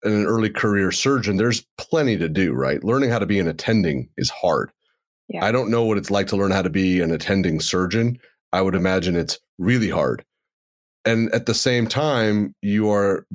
and 0.03 0.13
an 0.13 0.25
early 0.25 0.49
career 0.49 0.91
surgeon, 0.91 1.37
there's 1.37 1.65
plenty 1.77 2.17
to 2.17 2.29
do, 2.29 2.53
right? 2.53 2.83
Learning 2.83 3.09
how 3.09 3.19
to 3.19 3.25
be 3.25 3.39
an 3.39 3.47
attending 3.47 4.09
is 4.17 4.29
hard. 4.29 4.71
Yeah. 5.29 5.45
I 5.45 5.51
don't 5.51 5.71
know 5.71 5.83
what 5.83 5.97
it's 5.97 6.11
like 6.11 6.27
to 6.27 6.35
learn 6.35 6.51
how 6.51 6.61
to 6.61 6.69
be 6.69 7.01
an 7.01 7.11
attending 7.11 7.59
surgeon. 7.59 8.19
I 8.51 8.61
would 8.61 8.75
imagine 8.75 9.15
it's 9.15 9.39
really 9.57 9.89
hard 9.89 10.25
and 11.05 11.31
at 11.33 11.45
the 11.45 11.53
same 11.53 11.87
time 11.87 12.55
you 12.61 12.89
are 12.89 13.25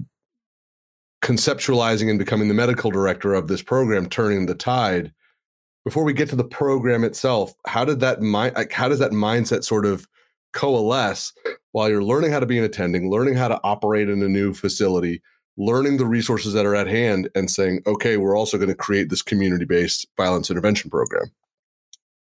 conceptualizing 1.22 2.08
and 2.08 2.18
becoming 2.18 2.48
the 2.48 2.54
medical 2.54 2.90
director 2.90 3.34
of 3.34 3.48
this 3.48 3.62
program 3.62 4.08
turning 4.08 4.46
the 4.46 4.54
tide 4.54 5.12
before 5.84 6.04
we 6.04 6.12
get 6.12 6.28
to 6.28 6.36
the 6.36 6.44
program 6.44 7.04
itself 7.04 7.54
how 7.66 7.84
did 7.84 8.00
that 8.00 8.20
mind 8.20 8.54
like 8.54 8.72
how 8.72 8.88
does 8.88 8.98
that 8.98 9.10
mindset 9.10 9.64
sort 9.64 9.84
of 9.84 10.06
coalesce 10.52 11.32
while 11.72 11.88
you're 11.88 12.02
learning 12.02 12.30
how 12.30 12.40
to 12.40 12.46
be 12.46 12.58
an 12.58 12.64
attending 12.64 13.10
learning 13.10 13.34
how 13.34 13.48
to 13.48 13.60
operate 13.64 14.08
in 14.08 14.22
a 14.22 14.28
new 14.28 14.54
facility 14.54 15.20
learning 15.58 15.98
the 15.98 16.06
resources 16.06 16.54
that 16.54 16.64
are 16.64 16.74
at 16.74 16.86
hand 16.86 17.28
and 17.34 17.50
saying 17.50 17.82
okay 17.86 18.16
we're 18.16 18.36
also 18.36 18.56
going 18.56 18.68
to 18.68 18.74
create 18.74 19.10
this 19.10 19.22
community-based 19.22 20.06
violence 20.16 20.50
intervention 20.50 20.90
program 20.90 21.30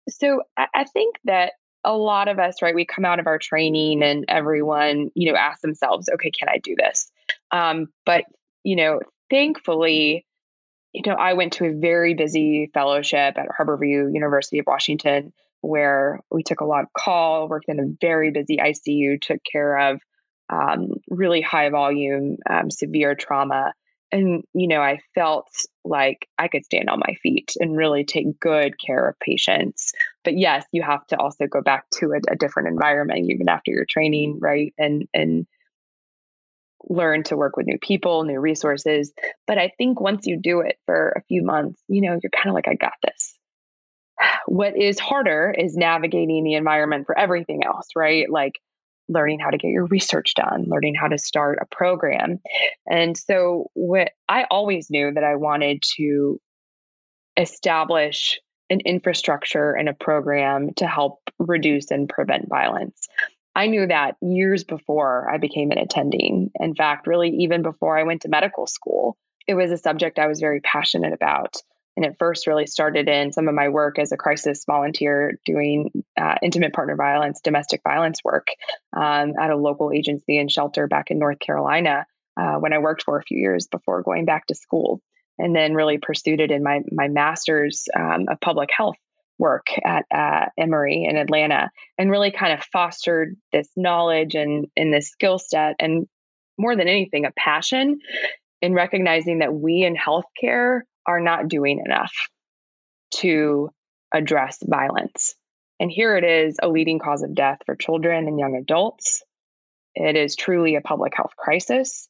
so 0.10 0.42
i 0.58 0.84
think 0.84 1.16
that 1.24 1.54
a 1.84 1.96
lot 1.96 2.28
of 2.28 2.40
us, 2.40 2.62
right, 2.62 2.76
we 2.76 2.86
come 2.86 3.06
out 3.06 3.20
of 3.20 3.28
our 3.28 3.40
training 3.40 4.04
and 4.04 4.26
everyone, 4.28 5.10
you 5.16 5.32
know, 5.32 5.38
asks 5.38 5.62
themselves, 5.62 6.10
okay, 6.14 6.32
can 6.32 6.50
I 6.50 6.60
do 6.60 6.76
this? 6.78 7.12
Um, 7.52 7.88
but, 8.06 8.26
you 8.64 8.76
know, 8.76 9.00
thankfully, 9.30 10.26
you 10.94 11.02
know, 11.06 11.14
I 11.14 11.34
went 11.34 11.54
to 11.54 11.66
a 11.66 11.74
very 11.74 12.14
busy 12.14 12.70
fellowship 12.74 13.38
at 13.38 13.48
Harborview 13.48 14.14
University 14.14 14.60
of 14.60 14.66
Washington 14.68 15.34
where 15.62 16.20
we 16.32 16.44
took 16.44 16.60
a 16.60 16.66
lot 16.66 16.84
of 16.84 16.94
call, 16.98 17.48
worked 17.48 17.70
in 17.70 17.80
a 17.80 17.96
very 18.02 18.32
busy 18.32 18.58
ICU, 18.58 19.22
took 19.22 19.40
care 19.50 19.78
of 19.78 20.02
um, 20.52 20.94
really 21.10 21.42
high 21.42 21.70
volume, 21.70 22.38
um, 22.50 22.70
severe 22.70 23.16
trauma. 23.16 23.74
And 24.14 24.44
you 24.54 24.68
know 24.68 24.82
i 24.82 25.00
felt 25.16 25.48
like 25.86 26.28
i 26.38 26.50
could 26.50 26.66
stand 26.66 26.90
on 26.90 27.00
my 27.00 27.16
feet 27.24 27.54
and 27.62 27.78
really 27.78 28.04
take 28.04 28.38
good 28.42 28.74
care 28.78 29.08
of 29.08 29.20
patients. 29.22 29.94
But 30.26 30.38
yes 30.38 30.66
you 30.74 30.82
have 30.84 31.08
to 31.08 31.18
also 31.18 31.48
go 31.48 31.62
back 31.62 31.86
to 32.00 32.12
a, 32.12 32.34
a 32.34 32.36
different 32.36 32.68
environment 32.68 33.30
even 33.30 33.48
after 33.48 33.72
your 33.72 33.86
training 33.90 34.40
right? 34.42 34.74
And 34.78 35.08
and 35.14 35.48
learn 36.90 37.24
to 37.24 37.38
work 37.38 37.56
with 37.56 37.68
new 37.68 37.78
people 37.80 38.24
new 38.26 38.40
resources. 38.40 39.14
But 39.48 39.58
i 39.58 39.72
think 39.78 40.02
once 40.02 40.28
you 40.28 40.38
do 40.38 40.60
it 40.60 40.78
for 40.86 41.14
a 41.16 41.24
few 41.24 41.42
months 41.44 41.82
you 41.88 42.02
know 42.02 42.20
you're 42.22 42.32
kind 42.32 42.50
of 42.50 42.54
like 42.54 42.68
i 42.68 42.76
got 42.76 42.94
this. 43.04 43.38
What 44.48 44.76
is 44.78 45.00
harder 45.00 45.56
is 45.58 45.78
navigating 45.78 46.44
the 46.44 46.56
environment 46.56 47.06
for 47.06 47.18
everything 47.18 47.64
else 47.64 47.88
right? 47.96 48.30
Like 48.30 48.60
learning 49.12 49.40
how 49.40 49.50
to 49.50 49.58
get 49.58 49.70
your 49.70 49.86
research 49.86 50.34
done, 50.36 50.66
learning 50.68 50.96
how 50.96 51.08
to 51.08 51.18
start 51.18 51.60
a 51.62 51.76
program. 51.76 52.40
And 52.90 53.18
so 53.18 53.70
what 53.74 54.12
I 54.30 54.46
always 54.50 54.90
knew 54.90 55.12
that 55.14 55.24
I 55.24 55.36
wanted 55.36 55.84
to 55.98 56.40
establish 57.38 58.40
an 58.70 58.80
infrastructure 58.82 59.74
and 59.74 59.90
a 59.90 59.94
program 59.94 60.74
to 60.78 60.88
help 60.88 61.20
reduce 61.40 61.92
and 61.92 62.08
prevent 62.08 62.48
violence. 62.48 63.08
I 63.54 63.68
knew 63.68 63.86
that 63.88 64.16
years 64.22 64.64
before 64.64 65.30
I 65.30 65.38
became 65.38 65.72
an 65.72 65.78
attending. 65.78 66.52
In 66.60 66.74
fact, 66.74 67.06
really 67.06 67.30
even 67.30 67.62
before 67.62 67.98
I 67.98 68.04
went 68.04 68.22
to 68.22 68.30
medical 68.30 68.66
school, 68.66 69.18
it 69.46 69.56
was 69.56 69.72
a 69.72 69.78
subject 69.78 70.20
I 70.20 70.28
was 70.28 70.40
very 70.40 70.62
passionate 70.62 71.12
about. 71.12 71.58
And 72.02 72.12
it 72.12 72.18
first 72.18 72.48
really 72.48 72.66
started 72.66 73.08
in 73.08 73.32
some 73.32 73.48
of 73.48 73.54
my 73.54 73.70
work 73.70 74.00
as 74.00 74.12
a 74.12 74.18
crisis 74.18 74.66
volunteer 74.66 75.38
doing 75.46 75.92
uh, 76.20 76.34
intimate 76.42 76.74
partner 76.74 76.96
violence, 76.96 77.40
domestic 77.42 77.82
violence 77.84 78.24
work 78.24 78.48
um, 78.98 79.34
at 79.40 79.52
a 79.52 79.56
local 79.56 79.92
agency 79.92 80.40
and 80.40 80.52
shelter 80.52 80.88
back 80.88 81.12
in 81.12 81.20
North 81.20 81.38
Carolina 81.38 82.08
uh, 82.38 82.56
when 82.56 82.74
I 82.74 82.80
worked 82.80 83.04
for 83.04 83.20
a 83.20 83.24
few 83.24 83.38
years 83.38 83.68
before 83.68 84.02
going 84.02 84.26
back 84.26 84.48
to 84.48 84.56
school. 84.56 85.00
And 85.38 85.56
then 85.56 85.76
really 85.76 86.00
pursued 86.00 86.40
it 86.40 86.50
in 86.50 86.64
my, 86.64 86.82
my 86.92 87.08
master's 87.08 87.86
um, 87.96 88.26
of 88.30 88.40
public 88.42 88.70
health 88.76 88.98
work 89.38 89.68
at 89.86 90.06
uh, 90.12 90.48
Emory 90.58 91.06
in 91.08 91.18
Atlanta 91.18 91.70
and 92.00 92.10
really 92.10 92.32
kind 92.32 92.52
of 92.52 92.64
fostered 92.74 93.36
this 93.52 93.70
knowledge 93.76 94.34
and, 94.34 94.66
and 94.76 94.92
this 94.92 95.10
skill 95.10 95.38
set 95.38 95.76
and 95.80 96.08
more 96.58 96.76
than 96.76 96.88
anything, 96.88 97.26
a 97.26 97.32
passion 97.38 98.00
in 98.62 98.74
recognizing 98.74 99.40
that 99.40 99.54
we 99.54 99.84
in 99.84 99.96
healthcare 99.96 100.82
are 101.06 101.20
not 101.20 101.48
doing 101.48 101.82
enough 101.86 102.14
to 103.16 103.70
address 104.14 104.60
violence. 104.64 105.36
And 105.80 105.92
here 105.92 106.16
it 106.16 106.24
is 106.24 106.58
a 106.62 106.70
leading 106.70 107.00
cause 107.00 107.24
of 107.24 107.34
death 107.34 107.60
for 107.66 107.76
children 107.76 108.28
and 108.28 108.38
young 108.40 108.56
adults. 108.56 109.24
It 109.96 110.16
is 110.16 110.36
truly 110.36 110.76
a 110.76 110.82
public 110.82 111.14
health 111.16 111.36
crisis. 111.38 112.08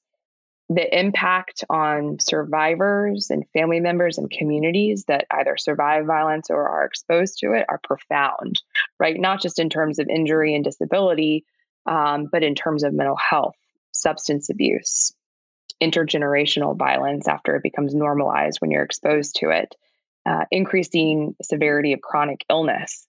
The 0.69 0.97
impact 0.97 1.63
on 1.69 2.17
survivors 2.19 3.29
and 3.29 3.43
family 3.53 3.79
members 3.79 4.17
and 4.17 4.29
communities 4.29 5.05
that 5.07 5.25
either 5.31 5.57
survive 5.57 6.05
violence 6.05 6.49
or 6.49 6.67
are 6.67 6.85
exposed 6.85 7.39
to 7.39 7.53
it 7.53 7.65
are 7.67 7.79
profound, 7.83 8.61
right? 8.99 9.19
Not 9.19 9.41
just 9.41 9.59
in 9.59 9.69
terms 9.69 9.99
of 9.99 10.07
injury 10.07 10.55
and 10.55 10.63
disability, 10.63 11.45
um, 11.85 12.29
but 12.31 12.43
in 12.43 12.55
terms 12.55 12.83
of 12.83 12.93
mental 12.93 13.17
health, 13.17 13.55
substance 13.91 14.49
abuse, 14.49 15.13
intergenerational 15.81 16.77
violence 16.77 17.27
after 17.27 17.55
it 17.55 17.63
becomes 17.63 17.95
normalized 17.95 18.59
when 18.59 18.71
you're 18.71 18.83
exposed 18.83 19.35
to 19.37 19.49
it, 19.49 19.75
uh, 20.25 20.45
increasing 20.51 21.35
severity 21.41 21.93
of 21.93 22.01
chronic 22.01 22.45
illness. 22.49 23.07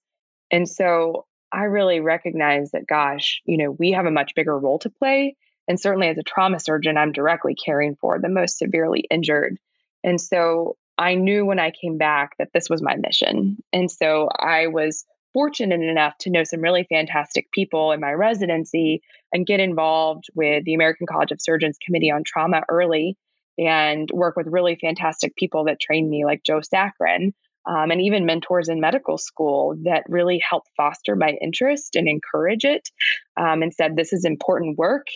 And 0.51 0.69
so 0.69 1.27
I 1.53 1.65
really 1.65 2.01
recognize 2.01 2.71
that, 2.71 2.87
gosh, 2.87 3.43
you 3.45 3.59
know, 3.59 3.71
we 3.71 3.93
have 3.93 4.07
a 4.07 4.11
much 4.11 4.35
bigger 4.35 4.59
role 4.59 4.79
to 4.81 4.91
play. 4.91 5.37
And 5.69 5.79
certainly 5.79 6.09
as 6.09 6.19
a 6.19 6.23
trauma 6.23 6.59
surgeon, 6.59 6.97
I'm 6.97 7.13
directly 7.13 7.55
caring 7.55 7.97
for 7.97 8.19
the 8.19 8.29
most 8.29 8.59
severely 8.59 9.07
injured. 9.11 9.59
And 10.03 10.21
so 10.21 10.77
I 10.99 11.15
knew 11.15 11.45
when 11.45 11.59
I 11.59 11.71
came 11.71 11.99
back 11.99 12.37
that 12.39 12.51
this 12.53 12.69
was 12.69 12.83
my 12.83 12.97
mission. 12.97 13.59
And 13.73 13.91
so 13.91 14.29
I 14.39 14.67
was 14.67 15.05
fortunate 15.33 15.81
enough 15.81 16.17
to 16.19 16.31
know 16.31 16.45
some 16.45 16.61
really 16.61 16.87
fantastic 16.89 17.51
people 17.53 17.93
in 17.93 18.01
my 18.01 18.13
residency 18.13 19.03
and 19.33 19.47
get 19.47 19.61
involved 19.61 20.27
with 20.35 20.65
the 20.65 20.75
American 20.75 21.07
College 21.07 21.33
of 21.33 21.41
Surgeons 21.41 21.79
Committee 21.85 22.11
on 22.11 22.23
Trauma 22.25 22.63
early 22.69 23.17
and 23.59 24.09
work 24.13 24.37
with 24.37 24.47
really 24.47 24.77
fantastic 24.81 25.37
people 25.37 25.65
that 25.65 25.81
trained 25.81 26.09
me, 26.09 26.25
like 26.25 26.43
Joe 26.45 26.61
Sakran, 26.61 27.33
um, 27.67 27.91
and 27.91 28.01
even 28.01 28.27
mentors 28.27 28.69
in 28.69 28.81
medical 28.81 29.19
school 29.19 29.77
that 29.85 30.05
really 30.09 30.43
helped 30.49 30.71
foster 30.77 31.15
my 31.15 31.37
interest 31.41 31.95
and 31.95 32.09
encourage 32.09 32.65
it 32.65 32.89
um, 33.37 33.63
and 33.63 33.73
said, 33.73 33.97
This 33.97 34.13
is 34.13 34.25
important 34.25 34.79
work. 34.79 35.07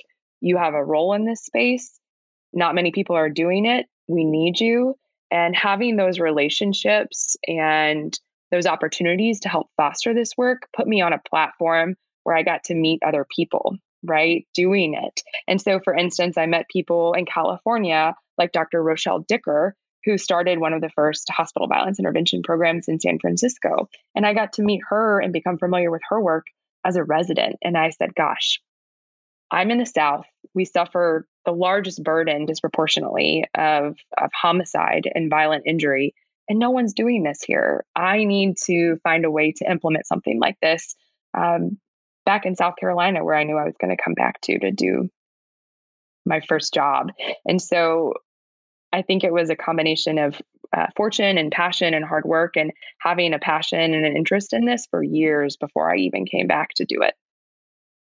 You 0.41 0.57
have 0.57 0.75
a 0.75 0.85
role 0.85 1.13
in 1.13 1.25
this 1.25 1.45
space. 1.45 1.99
Not 2.53 2.75
many 2.75 2.93
people 2.93 3.17
are 3.17 3.31
doing 3.31 3.67
it. 3.67 3.87
We 4.07 4.25
need 4.25 4.61
you. 4.61 4.95
And 5.31 5.57
having 5.57 5.97
those 5.97 6.21
relationships 6.21 7.37
and 7.49 8.17
those 8.50 8.67
opportunities 8.67 9.41
to 9.41 9.49
help 9.49 9.69
foster 9.76 10.15
this 10.15 10.33
work 10.37 10.69
put 10.75 10.87
me 10.87 11.00
on 11.00 11.12
a 11.12 11.21
platform 11.29 11.97
where 12.25 12.37
I 12.37 12.43
got 12.43 12.65
to 12.65 12.75
meet 12.75 13.03
other 13.07 13.26
people, 13.35 13.76
right? 14.03 14.47
Doing 14.55 14.95
it. 14.95 15.23
And 15.47 15.61
so, 15.61 15.81
for 15.81 15.95
instance, 15.95 16.37
I 16.37 16.47
met 16.47 16.69
people 16.69 17.12
in 17.15 17.26
California 17.26 18.15
like 18.38 18.53
Dr. 18.53 18.83
Rochelle 18.83 19.21
Dicker, 19.21 19.75
who 20.05 20.19
started 20.19 20.61
one 20.61 20.73
of 20.73 20.81
the 20.81 20.91
first 20.91 21.29
hospital 21.31 21.69
violence 21.69 21.99
intervention 21.99 22.43
programs 22.43 22.88
in 22.88 23.00
San 23.00 23.19
Francisco. 23.19 23.88
And 24.15 24.26
I 24.26 24.35
got 24.35 24.53
to 24.55 24.62
meet 24.62 24.81
her 24.88 25.21
and 25.21 25.33
become 25.33 25.59
familiar 25.59 25.91
with 25.91 26.03
her 26.09 26.21
work 26.21 26.47
as 26.85 26.97
a 26.97 27.05
resident. 27.05 27.57
And 27.62 27.76
I 27.76 27.91
said, 27.91 28.15
gosh, 28.15 28.61
I'm 29.50 29.71
in 29.71 29.79
the 29.79 29.87
South. 29.87 30.26
We 30.55 30.65
suffer 30.65 31.26
the 31.45 31.53
largest 31.53 32.03
burden 32.03 32.47
disproportionately 32.47 33.45
of, 33.55 33.97
of 34.19 34.31
homicide 34.33 35.11
and 35.15 35.31
violent 35.31 35.65
injury 35.67 36.15
and 36.49 36.59
no 36.59 36.71
one's 36.71 36.95
doing 36.95 37.23
this 37.23 37.43
here. 37.43 37.85
I 37.95 38.25
need 38.25 38.57
to 38.67 38.97
find 39.03 39.25
a 39.25 39.31
way 39.31 39.53
to 39.53 39.71
implement 39.71 40.07
something 40.07 40.38
like 40.41 40.57
this 40.61 40.95
um, 41.37 41.79
back 42.25 42.47
in 42.47 42.57
South 42.57 42.75
Carolina, 42.79 43.25
where 43.25 43.35
I 43.35 43.45
knew 43.45 43.57
I 43.57 43.65
was 43.65 43.76
going 43.81 43.95
to 43.97 44.03
come 44.03 44.15
back 44.15 44.41
to 44.43 44.59
to 44.59 44.71
do 44.71 45.09
my 46.25 46.41
first 46.41 46.75
job. 46.75 47.12
And 47.45 47.61
so 47.62 48.15
I 48.93 49.03
think 49.03 49.25
it 49.25 49.33
was 49.33 49.50
a 49.50 49.57
combination 49.57 50.19
of 50.19 50.41
uh, 50.76 50.87
fortune 50.97 51.38
and 51.38 51.53
passion 51.53 51.95
and 51.95 52.05
hard 52.05 52.25
work 52.25 52.57
and 52.57 52.73
having 53.00 53.33
a 53.33 53.38
passion 53.38 53.95
and 53.95 54.05
an 54.05 54.17
interest 54.17 54.53
in 54.53 54.67
this 54.67 54.87
for 54.91 55.03
years 55.03 55.57
before 55.57 55.93
I 55.93 55.97
even 55.99 56.26
came 56.26 56.47
back 56.47 56.71
to 56.76 56.85
do 56.85 57.03
it. 57.03 57.15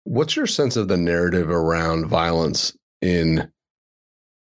What's 0.03 0.35
your 0.35 0.47
sense 0.47 0.75
of 0.75 0.87
the 0.87 0.97
narrative 0.97 1.49
around 1.49 2.07
violence 2.07 2.75
in 3.01 3.51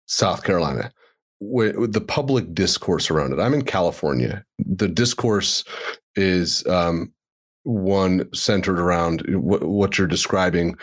South 0.06 0.42
Carolina? 0.42 0.92
With, 1.40 1.92
the 1.92 2.00
public 2.00 2.52
discourse 2.52 3.10
around 3.10 3.32
it. 3.32 3.38
I'm 3.38 3.54
in 3.54 3.62
California. 3.62 4.44
The 4.58 4.88
discourse 4.88 5.62
is 6.16 6.66
um, 6.66 7.12
one 7.62 8.32
centered 8.32 8.80
around 8.80 9.18
w- 9.26 9.66
what 9.66 9.98
you're 9.98 10.06
describing, 10.06 10.76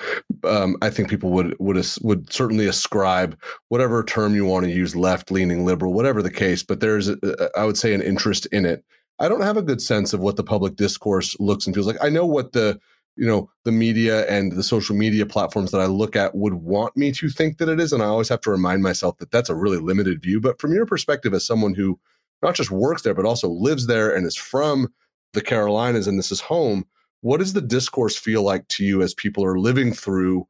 um, 0.43 0.77
I 0.81 0.89
think 0.89 1.09
people 1.09 1.31
would 1.31 1.55
would 1.59 1.83
would 2.01 2.31
certainly 2.31 2.67
ascribe 2.67 3.37
whatever 3.69 4.03
term 4.03 4.35
you 4.35 4.45
want 4.45 4.65
to 4.65 4.71
use, 4.71 4.95
left 4.95 5.31
leaning, 5.31 5.65
liberal, 5.65 5.93
whatever 5.93 6.21
the 6.21 6.31
case. 6.31 6.63
But 6.63 6.79
there's, 6.79 7.09
a, 7.09 7.49
I 7.57 7.65
would 7.65 7.77
say, 7.77 7.93
an 7.93 8.01
interest 8.01 8.45
in 8.47 8.65
it. 8.65 8.83
I 9.19 9.29
don't 9.29 9.41
have 9.41 9.57
a 9.57 9.63
good 9.63 9.81
sense 9.81 10.13
of 10.13 10.19
what 10.19 10.35
the 10.35 10.43
public 10.43 10.75
discourse 10.75 11.35
looks 11.39 11.65
and 11.65 11.73
feels 11.73 11.87
like. 11.87 11.97
I 12.01 12.09
know 12.09 12.25
what 12.25 12.51
the 12.51 12.79
you 13.15 13.25
know 13.25 13.49
the 13.63 13.71
media 13.71 14.25
and 14.27 14.51
the 14.51 14.63
social 14.63 14.95
media 14.95 15.25
platforms 15.25 15.71
that 15.71 15.81
I 15.81 15.85
look 15.85 16.15
at 16.15 16.35
would 16.35 16.55
want 16.55 16.95
me 16.97 17.11
to 17.13 17.29
think 17.29 17.57
that 17.57 17.69
it 17.69 17.79
is, 17.79 17.93
and 17.93 18.03
I 18.03 18.07
always 18.07 18.29
have 18.29 18.41
to 18.41 18.51
remind 18.51 18.83
myself 18.83 19.17
that 19.17 19.31
that's 19.31 19.49
a 19.49 19.55
really 19.55 19.77
limited 19.77 20.21
view. 20.21 20.41
But 20.41 20.59
from 20.59 20.73
your 20.73 20.85
perspective, 20.85 21.33
as 21.33 21.45
someone 21.45 21.73
who 21.73 21.99
not 22.41 22.55
just 22.55 22.71
works 22.71 23.01
there 23.01 23.13
but 23.13 23.25
also 23.25 23.49
lives 23.49 23.87
there 23.87 24.15
and 24.15 24.25
is 24.25 24.35
from 24.35 24.87
the 25.33 25.41
Carolinas 25.41 26.07
and 26.07 26.17
this 26.17 26.31
is 26.31 26.39
home. 26.39 26.85
What 27.21 27.37
does 27.37 27.53
the 27.53 27.61
discourse 27.61 28.15
feel 28.15 28.43
like 28.43 28.67
to 28.69 28.85
you 28.85 29.01
as 29.01 29.13
people 29.13 29.43
are 29.43 29.59
living 29.59 29.93
through 29.93 30.47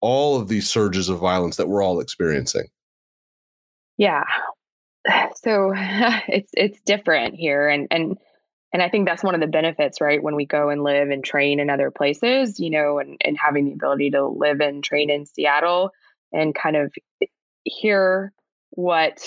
all 0.00 0.40
of 0.40 0.48
these 0.48 0.68
surges 0.68 1.08
of 1.08 1.18
violence 1.18 1.56
that 1.56 1.68
we're 1.68 1.82
all 1.82 2.00
experiencing? 2.00 2.66
Yeah. 3.96 4.24
So 5.42 5.72
it's 5.76 6.50
it's 6.52 6.80
different 6.82 7.34
here 7.34 7.68
and 7.68 7.86
and 7.90 8.18
and 8.72 8.82
I 8.82 8.88
think 8.88 9.06
that's 9.06 9.22
one 9.22 9.34
of 9.34 9.40
the 9.40 9.46
benefits, 9.46 10.00
right? 10.00 10.22
When 10.22 10.36
we 10.36 10.44
go 10.44 10.68
and 10.68 10.82
live 10.82 11.08
and 11.08 11.24
train 11.24 11.58
in 11.58 11.70
other 11.70 11.90
places, 11.90 12.60
you 12.60 12.70
know, 12.70 12.98
and, 12.98 13.16
and 13.24 13.36
having 13.38 13.64
the 13.64 13.72
ability 13.72 14.10
to 14.10 14.26
live 14.26 14.60
and 14.60 14.84
train 14.84 15.10
in 15.10 15.24
Seattle 15.24 15.90
and 16.32 16.54
kind 16.54 16.76
of 16.76 16.92
hear 17.64 18.32
what 18.70 19.26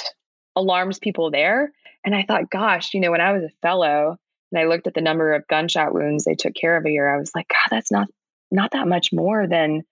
alarms 0.55 0.99
people 0.99 1.31
there. 1.31 1.71
And 2.05 2.15
I 2.15 2.23
thought, 2.23 2.51
gosh, 2.51 2.93
you 2.93 2.99
know, 2.99 3.11
when 3.11 3.21
I 3.21 3.31
was 3.31 3.43
a 3.43 3.49
fellow, 3.61 4.17
and 4.51 4.59
I 4.59 4.65
looked 4.65 4.87
at 4.87 4.93
the 4.93 5.01
number 5.01 5.33
of 5.33 5.47
gunshot 5.47 5.93
wounds 5.93 6.25
they 6.25 6.35
took 6.35 6.53
care 6.53 6.77
of 6.77 6.85
a 6.85 6.91
year, 6.91 7.13
I 7.13 7.17
was 7.17 7.31
like, 7.33 7.47
God, 7.47 7.75
that's 7.75 7.91
not 7.91 8.07
not 8.51 8.71
that 8.71 8.87
much 8.87 9.13
more 9.13 9.47
than 9.47 9.83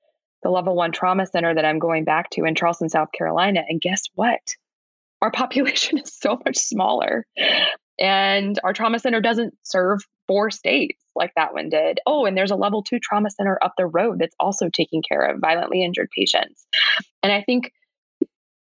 the 0.43 0.49
level 0.49 0.75
one 0.75 0.91
trauma 0.91 1.25
center 1.25 1.55
that 1.55 1.65
I'm 1.65 1.79
going 1.79 2.03
back 2.03 2.29
to 2.31 2.43
in 2.43 2.55
Charleston, 2.55 2.89
South 2.89 3.11
Carolina. 3.13 3.63
And 3.67 3.81
guess 3.81 4.03
what? 4.15 4.39
Our 5.21 5.31
population 5.31 5.97
is 6.03 6.13
so 6.13 6.39
much 6.45 6.57
smaller. 6.57 7.25
And 7.99 8.57
our 8.63 8.73
trauma 8.73 8.99
center 8.99 9.21
doesn't 9.21 9.53
serve 9.63 9.99
four 10.27 10.51
states 10.51 11.03
like 11.15 11.31
that 11.35 11.53
one 11.53 11.69
did. 11.69 11.99
Oh, 12.05 12.25
and 12.25 12.37
there's 12.37 12.51
a 12.51 12.55
level 12.55 12.81
two 12.81 12.99
trauma 12.99 13.29
center 13.29 13.59
up 13.61 13.73
the 13.77 13.85
road 13.85 14.19
that's 14.19 14.35
also 14.39 14.69
taking 14.69 15.01
care 15.01 15.25
of 15.25 15.41
violently 15.41 15.83
injured 15.83 16.09
patients. 16.15 16.65
And 17.21 17.31
I 17.31 17.41
think, 17.41 17.73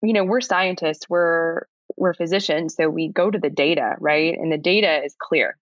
you 0.02 0.14
know, 0.14 0.24
we're 0.24 0.42
scientists, 0.42 1.10
we're 1.10 1.64
we're 1.98 2.14
physicians, 2.14 2.76
so 2.76 2.90
we 2.90 3.10
go 3.10 3.30
to 3.30 3.38
the 3.38 3.50
data, 3.50 3.96
right? 4.00 4.38
And 4.38 4.52
the 4.52 4.58
data 4.58 5.04
is 5.04 5.16
clear 5.20 5.58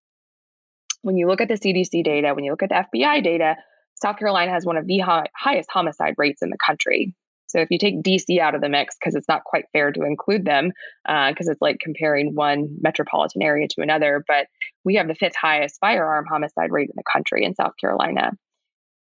when 1.01 1.17
you 1.17 1.27
look 1.27 1.41
at 1.41 1.47
the 1.47 1.55
CDC 1.55 2.03
data, 2.03 2.33
when 2.33 2.43
you 2.43 2.51
look 2.51 2.63
at 2.63 2.69
the 2.69 2.85
FBI 2.99 3.23
data, 3.23 3.55
South 3.95 4.17
Carolina 4.17 4.51
has 4.51 4.65
one 4.65 4.77
of 4.77 4.87
the 4.87 4.99
high, 4.99 5.25
highest 5.35 5.69
homicide 5.71 6.15
rates 6.17 6.41
in 6.41 6.49
the 6.49 6.57
country. 6.57 7.13
So 7.51 7.59
if 7.59 7.69
you 7.69 7.77
take 7.77 8.01
DC 8.01 8.39
out 8.39 8.55
of 8.55 8.61
the 8.61 8.69
mix, 8.69 8.95
because 8.95 9.15
it's 9.15 9.27
not 9.27 9.43
quite 9.43 9.65
fair 9.73 9.91
to 9.91 10.03
include 10.03 10.45
them, 10.45 10.71
because 11.05 11.47
uh, 11.47 11.51
it's 11.51 11.61
like 11.61 11.79
comparing 11.79 12.33
one 12.33 12.69
metropolitan 12.81 13.41
area 13.41 13.67
to 13.67 13.81
another, 13.81 14.23
but 14.27 14.47
we 14.83 14.95
have 14.95 15.07
the 15.07 15.15
fifth 15.15 15.35
highest 15.35 15.77
firearm 15.79 16.25
homicide 16.25 16.71
rate 16.71 16.89
in 16.89 16.95
the 16.95 17.03
country 17.11 17.43
in 17.43 17.55
South 17.55 17.73
Carolina. 17.79 18.31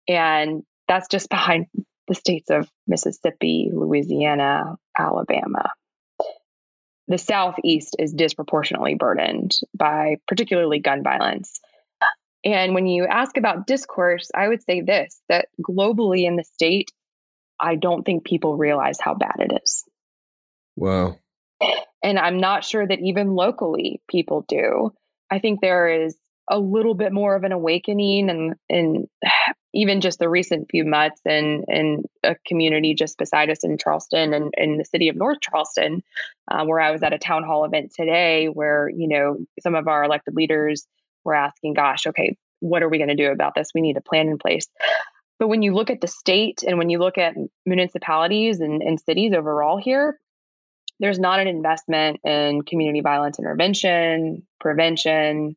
And 0.07 0.63
that's 0.88 1.07
just 1.07 1.29
behind 1.31 1.65
the 2.07 2.15
states 2.15 2.49
of 2.49 2.69
Mississippi, 2.88 3.69
Louisiana, 3.73 4.75
Alabama. 4.97 5.71
The 7.09 7.17
Southeast 7.17 7.95
is 7.99 8.13
disproportionately 8.13 8.95
burdened 8.95 9.55
by 9.77 10.17
particularly 10.27 10.79
gun 10.79 11.03
violence. 11.03 11.59
And 12.43 12.73
when 12.73 12.85
you 12.85 13.05
ask 13.05 13.38
about 13.38 13.65
discourse, 13.65 14.29
I 14.35 14.47
would 14.47 14.63
say 14.63 14.81
this 14.81 15.21
that 15.29 15.47
globally 15.62 16.25
in 16.25 16.35
the 16.35 16.43
state, 16.43 16.91
I 17.59 17.75
don't 17.75 18.03
think 18.03 18.23
people 18.23 18.57
realize 18.57 18.99
how 18.99 19.15
bad 19.15 19.35
it 19.39 19.61
is. 19.63 19.83
Wow. 20.75 21.17
And 22.03 22.19
I'm 22.19 22.39
not 22.39 22.63
sure 22.63 22.85
that 22.85 22.99
even 22.99 23.33
locally 23.33 24.01
people 24.09 24.45
do. 24.47 24.93
I 25.31 25.39
think 25.39 25.59
there 25.59 26.05
is 26.05 26.15
a 26.49 26.59
little 26.59 26.93
bit 26.93 27.11
more 27.11 27.35
of 27.35 27.43
an 27.43 27.51
awakening 27.51 28.29
and 28.29 28.55
in 28.69 29.07
even 29.73 30.01
just 30.01 30.17
the 30.17 30.29
recent 30.29 30.67
few 30.71 30.85
months 30.85 31.21
in 31.25 31.65
in 31.67 32.03
a 32.23 32.35
community 32.47 32.95
just 32.95 33.17
beside 33.17 33.49
us 33.49 33.63
in 33.63 33.77
Charleston 33.77 34.33
and 34.33 34.53
in 34.57 34.77
the 34.77 34.85
city 34.85 35.09
of 35.09 35.15
North 35.15 35.39
Charleston, 35.41 36.01
uh, 36.49 36.63
where 36.65 36.79
I 36.79 36.91
was 36.91 37.03
at 37.03 37.13
a 37.13 37.19
town 37.19 37.43
hall 37.43 37.65
event 37.65 37.91
today, 37.95 38.47
where 38.47 38.89
you 38.89 39.07
know 39.07 39.37
some 39.61 39.75
of 39.75 39.87
our 39.87 40.03
elected 40.03 40.35
leaders 40.35 40.87
we're 41.25 41.33
asking, 41.33 41.73
gosh, 41.73 42.07
okay, 42.07 42.37
what 42.61 42.81
are 42.81 42.89
we 42.89 42.97
going 42.97 43.09
to 43.09 43.15
do 43.15 43.31
about 43.31 43.53
this? 43.53 43.71
We 43.75 43.81
need 43.81 43.97
a 43.97 44.01
plan 44.01 44.29
in 44.29 44.37
place. 44.37 44.67
But 45.39 45.50
when 45.50 45.62
you 45.62 45.73
look 45.73 45.89
at 45.89 46.02
the 46.02 46.08
state 46.08 46.63
and 46.65 46.78
when 46.78 46.89
you 46.89 47.00
look 47.00 47.17
at 47.17 47.36
municipalities 47.65 48.60
and, 48.60 48.82
and 48.82 49.00
cities 49.00 49.34
overall 49.34 49.78
here, 49.78 50.19
there's 51.00 51.19
not 51.19 51.39
an 51.39 51.47
investment 51.47 52.19
in 52.23 52.63
community 52.63 53.02
violence 53.02 53.38
intervention, 53.38 54.47
prevention. 54.60 55.56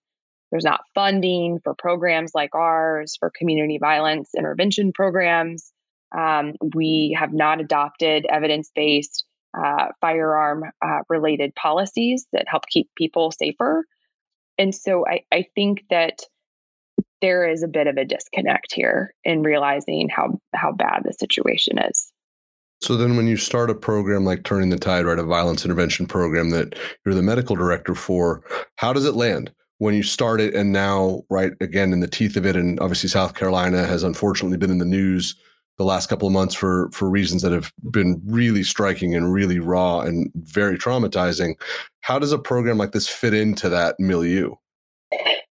There's 0.50 0.64
not 0.64 0.80
funding 0.94 1.60
for 1.64 1.74
programs 1.74 2.32
like 2.34 2.54
ours 2.54 3.16
for 3.18 3.30
community 3.30 3.78
violence 3.78 4.30
intervention 4.36 4.92
programs. 4.92 5.72
Um, 6.16 6.54
we 6.74 7.16
have 7.18 7.32
not 7.32 7.60
adopted 7.60 8.26
evidence 8.28 8.70
based 8.74 9.24
uh, 9.56 9.88
firearm 10.00 10.64
uh, 10.84 11.00
related 11.08 11.54
policies 11.54 12.26
that 12.32 12.46
help 12.48 12.64
keep 12.66 12.88
people 12.96 13.30
safer. 13.30 13.84
And 14.58 14.74
so 14.74 15.06
I, 15.06 15.22
I 15.32 15.46
think 15.54 15.84
that 15.90 16.20
there 17.20 17.48
is 17.48 17.62
a 17.62 17.68
bit 17.68 17.86
of 17.86 17.96
a 17.96 18.04
disconnect 18.04 18.72
here 18.72 19.14
in 19.24 19.42
realizing 19.42 20.08
how 20.08 20.38
how 20.54 20.72
bad 20.72 21.02
the 21.04 21.12
situation 21.12 21.78
is. 21.78 22.12
So 22.82 22.96
then 22.96 23.16
when 23.16 23.26
you 23.26 23.36
start 23.36 23.68
a 23.68 23.74
program 23.74 24.24
like 24.24 24.42
Turning 24.42 24.70
the 24.70 24.78
Tide, 24.78 25.04
right, 25.04 25.18
a 25.18 25.22
violence 25.22 25.64
intervention 25.64 26.06
program 26.06 26.50
that 26.50 26.78
you're 27.04 27.14
the 27.14 27.22
medical 27.22 27.54
director 27.54 27.94
for, 27.94 28.42
how 28.76 28.94
does 28.94 29.04
it 29.04 29.14
land? 29.14 29.52
When 29.78 29.94
you 29.94 30.02
start 30.02 30.40
it 30.40 30.54
and 30.54 30.72
now, 30.72 31.22
right, 31.30 31.52
again 31.60 31.92
in 31.92 32.00
the 32.00 32.08
teeth 32.08 32.36
of 32.36 32.46
it, 32.46 32.56
and 32.56 32.80
obviously 32.80 33.08
South 33.08 33.34
Carolina 33.34 33.86
has 33.86 34.02
unfortunately 34.02 34.56
been 34.56 34.70
in 34.70 34.78
the 34.78 34.84
news 34.84 35.34
the 35.78 35.84
last 35.84 36.08
couple 36.08 36.28
of 36.28 36.34
months 36.34 36.54
for 36.54 36.90
for 36.92 37.08
reasons 37.08 37.40
that 37.42 37.52
have 37.52 37.72
been 37.90 38.20
really 38.26 38.62
striking 38.62 39.14
and 39.14 39.32
really 39.32 39.58
raw 39.58 40.00
and 40.00 40.30
very 40.34 40.76
traumatizing. 40.76 41.54
How 42.00 42.18
does 42.18 42.32
a 42.32 42.38
program 42.38 42.76
like 42.76 42.92
this 42.92 43.08
fit 43.08 43.32
into 43.32 43.68
that 43.70 43.96
milieu? 43.98 44.54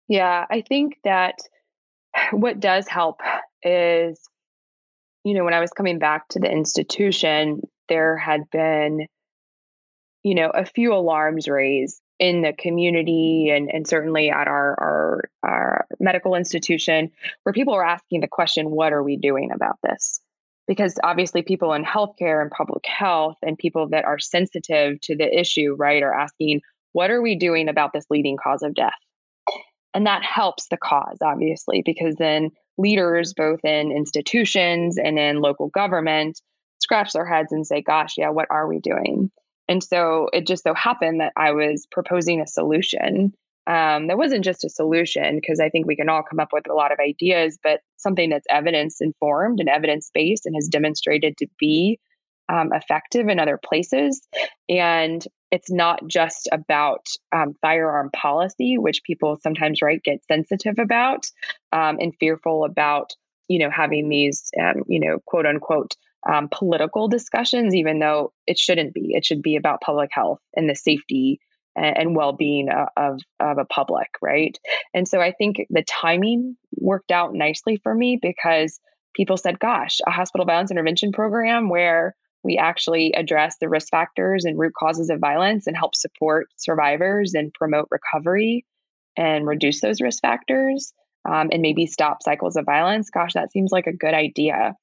Yeah, 0.08 0.46
I 0.50 0.62
think 0.62 0.98
that 1.04 1.36
what 2.32 2.60
does 2.60 2.88
help 2.88 3.22
is, 3.64 4.20
you 5.24 5.34
know, 5.34 5.44
when 5.44 5.54
I 5.54 5.60
was 5.60 5.72
coming 5.72 6.00
back 6.00 6.28
to 6.30 6.40
the 6.40 6.52
institution, 6.52 7.62
there 7.88 8.18
had 8.18 8.50
been, 8.52 9.08
you 10.24 10.36
know, 10.36 10.50
a 10.50 10.66
few 10.66 10.94
alarms 10.94 11.48
raised 11.48 12.02
in 12.20 12.42
the 12.42 12.54
community 12.54 13.50
and, 13.50 13.70
and 13.74 13.88
certainly 13.88 14.30
at 14.30 14.48
our, 14.48 14.76
our, 14.80 15.30
our 15.44 15.86
medical 16.00 16.36
institution 16.36 17.12
where 17.44 17.54
people 17.54 17.74
were 17.74 17.86
asking 17.86 18.22
the 18.22 18.28
question, 18.28 18.70
what 18.70 18.94
are 18.94 19.04
we 19.04 19.16
doing 19.16 19.52
about 19.52 19.78
this? 19.84 20.20
Because 20.68 21.00
obviously, 21.04 21.42
people 21.42 21.74
in 21.74 21.84
healthcare 21.84 22.42
and 22.42 22.52
public 22.52 22.86
health 22.86 23.38
and 23.42 23.58
people 23.58 23.90
that 23.90 24.06
are 24.06 24.20
sensitive 24.20 25.02
to 25.02 25.16
the 25.16 25.40
issue, 25.40 25.76
right, 25.76 26.04
are 26.04 26.14
asking, 26.14 26.62
what 26.92 27.10
are 27.10 27.22
we 27.22 27.36
doing 27.36 27.70
about 27.70 27.92
this 27.92 28.06
leading 28.10 28.38
cause 28.38 28.62
of 28.62 28.76
death? 28.76 28.94
And 29.94 30.06
that 30.06 30.24
helps 30.24 30.68
the 30.68 30.78
cause, 30.78 31.18
obviously, 31.22 31.82
because 31.84 32.16
then 32.16 32.52
leaders, 32.78 33.34
both 33.34 33.60
in 33.64 33.92
institutions 33.92 34.98
and 34.98 35.18
in 35.20 35.42
local 35.42 35.70
government, 35.70 36.40
scratch 36.80 37.12
their 37.14 37.26
heads 37.26 37.52
and 37.52 37.66
say, 37.66 37.82
gosh, 37.82 38.14
yeah, 38.18 38.30
what 38.30 38.48
are 38.50 38.68
we 38.68 38.80
doing? 38.80 39.32
And 39.68 39.84
so 39.84 40.30
it 40.32 40.48
just 40.48 40.64
so 40.64 40.74
happened 40.74 41.20
that 41.20 41.34
I 41.36 41.52
was 41.52 41.88
proposing 41.92 42.42
a 42.42 42.48
solution. 42.48 43.34
Um, 43.68 44.08
that 44.08 44.18
wasn't 44.18 44.44
just 44.44 44.64
a 44.64 44.70
solution, 44.70 45.40
because 45.40 45.60
I 45.60 45.70
think 45.70 45.86
we 45.86 45.96
can 45.96 46.10
all 46.10 46.24
come 46.24 46.40
up 46.40 46.50
with 46.52 46.68
a 46.70 46.74
lot 46.74 46.92
of 46.92 46.98
ideas, 47.00 47.60
but 47.62 47.82
something 47.98 48.30
that's 48.30 48.48
evidence 48.50 48.98
informed 49.00 49.60
and 49.60 49.70
evidence 49.70 50.10
based 50.12 50.46
and 50.46 50.56
has 50.56 50.68
demonstrated 50.68 51.38
to 51.38 51.48
be 51.60 52.00
um, 52.48 52.72
effective 52.74 53.28
in 53.28 53.40
other 53.40 53.60
places. 53.64 54.28
And 54.70 55.24
it's 55.52 55.72
not 55.72 56.06
just 56.08 56.48
about 56.52 57.08
um, 57.32 57.56
firearm 57.62 58.10
policy, 58.12 58.78
which 58.78 59.04
people 59.04 59.38
sometimes 59.42 59.82
right 59.82 60.02
get 60.04 60.24
sensitive 60.26 60.76
about 60.78 61.26
um, 61.72 61.98
and 62.00 62.14
fearful 62.20 62.66
about, 62.66 63.14
you 63.48 63.60
know, 63.60 63.70
having 63.70 64.10
these, 64.10 64.52
um, 64.62 64.84
you 64.88 65.00
know, 65.00 65.20
quote 65.26 65.46
unquote 65.46 65.96
um, 66.32 66.50
political 66.52 67.08
discussions, 67.08 67.74
even 67.74 68.00
though 68.00 68.32
it 68.46 68.58
shouldn't 68.58 68.94
be. 68.94 69.12
It 69.14 69.26
should 69.26 69.42
be 69.42 69.56
about 69.56 69.82
public 69.82 70.10
health 70.14 70.40
and 70.56 70.70
the 70.70 70.76
safety 70.76 71.40
and, 71.76 71.98
and 71.98 72.16
well-being 72.16 72.70
of 72.98 73.20
of 73.40 73.58
a 73.58 73.66
public, 73.66 74.10
right? 74.22 74.58
And 74.94 75.08
so 75.08 75.22
I 75.22 75.32
think 75.32 75.66
the 75.70 75.84
timing 75.84 76.58
worked 76.76 77.12
out 77.12 77.34
nicely 77.34 77.80
for 77.82 77.94
me 77.96 78.20
because 78.22 78.80
people 79.16 79.38
said, 79.38 79.60
"Gosh, 79.60 80.00
a 80.06 80.12
hospital 80.12 80.46
violence 80.46 80.72
intervention 80.72 81.12
program 81.12 81.70
where." 81.70 82.16
We 82.44 82.58
actually 82.58 83.14
address 83.16 83.58
the 83.60 83.70
risk 83.70 83.90
factors 83.90 84.46
and 84.46 84.58
root 84.58 84.74
causes 84.78 85.10
of 85.10 85.20
violence 85.20 85.68
and 85.68 85.76
help 85.76 85.96
support 85.96 86.48
survivors 86.58 87.34
and 87.34 87.54
promote 87.54 87.90
recovery 87.92 88.66
and 89.18 89.46
reduce 89.46 89.82
those 89.82 90.02
risk 90.02 90.22
factors 90.22 90.94
um, 91.30 91.50
and 91.52 91.62
maybe 91.62 91.86
stop 91.86 92.24
cycles 92.24 92.56
of 92.56 92.66
violence. 92.66 93.10
Gosh, 93.10 93.34
that 93.34 93.52
seems 93.52 93.72
like 93.72 93.88
a 93.88 93.96
good 93.96 94.14
idea. 94.14 94.74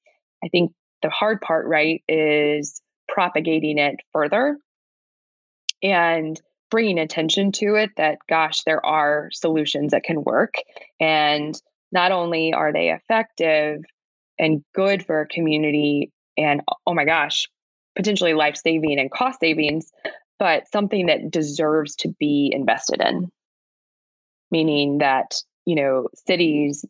I 0.44 0.48
think 0.48 0.72
the 1.02 1.10
hard 1.10 1.40
part, 1.40 1.66
right, 1.66 2.02
is 2.08 2.80
propagating 3.08 3.78
it 3.78 3.96
further 4.12 4.58
and 5.82 6.40
bringing 6.70 6.98
attention 6.98 7.52
to 7.52 7.76
it 7.76 7.90
that, 7.96 8.18
gosh, 8.28 8.62
there 8.64 8.84
are 8.84 9.28
solutions 9.32 9.92
that 9.92 10.02
can 10.02 10.24
work. 10.24 10.54
And 11.00 11.54
not 11.92 12.12
only 12.12 12.52
are 12.52 12.72
they 12.72 12.90
effective 12.90 13.80
and 14.38 14.62
good 14.74 15.06
for 15.06 15.20
a 15.20 15.28
community, 15.28 16.12
and 16.36 16.62
oh 16.86 16.94
my 16.94 17.04
gosh, 17.04 17.48
potentially 17.94 18.34
life 18.34 18.56
saving 18.56 18.98
and 18.98 19.10
cost 19.10 19.40
savings, 19.40 19.90
but 20.38 20.68
something 20.70 21.06
that 21.06 21.30
deserves 21.30 21.96
to 21.96 22.14
be 22.18 22.50
invested 22.54 23.00
in. 23.00 23.30
Meaning 24.50 24.98
that, 24.98 25.42
you 25.64 25.74
know, 25.74 26.08
cities, 26.26 26.84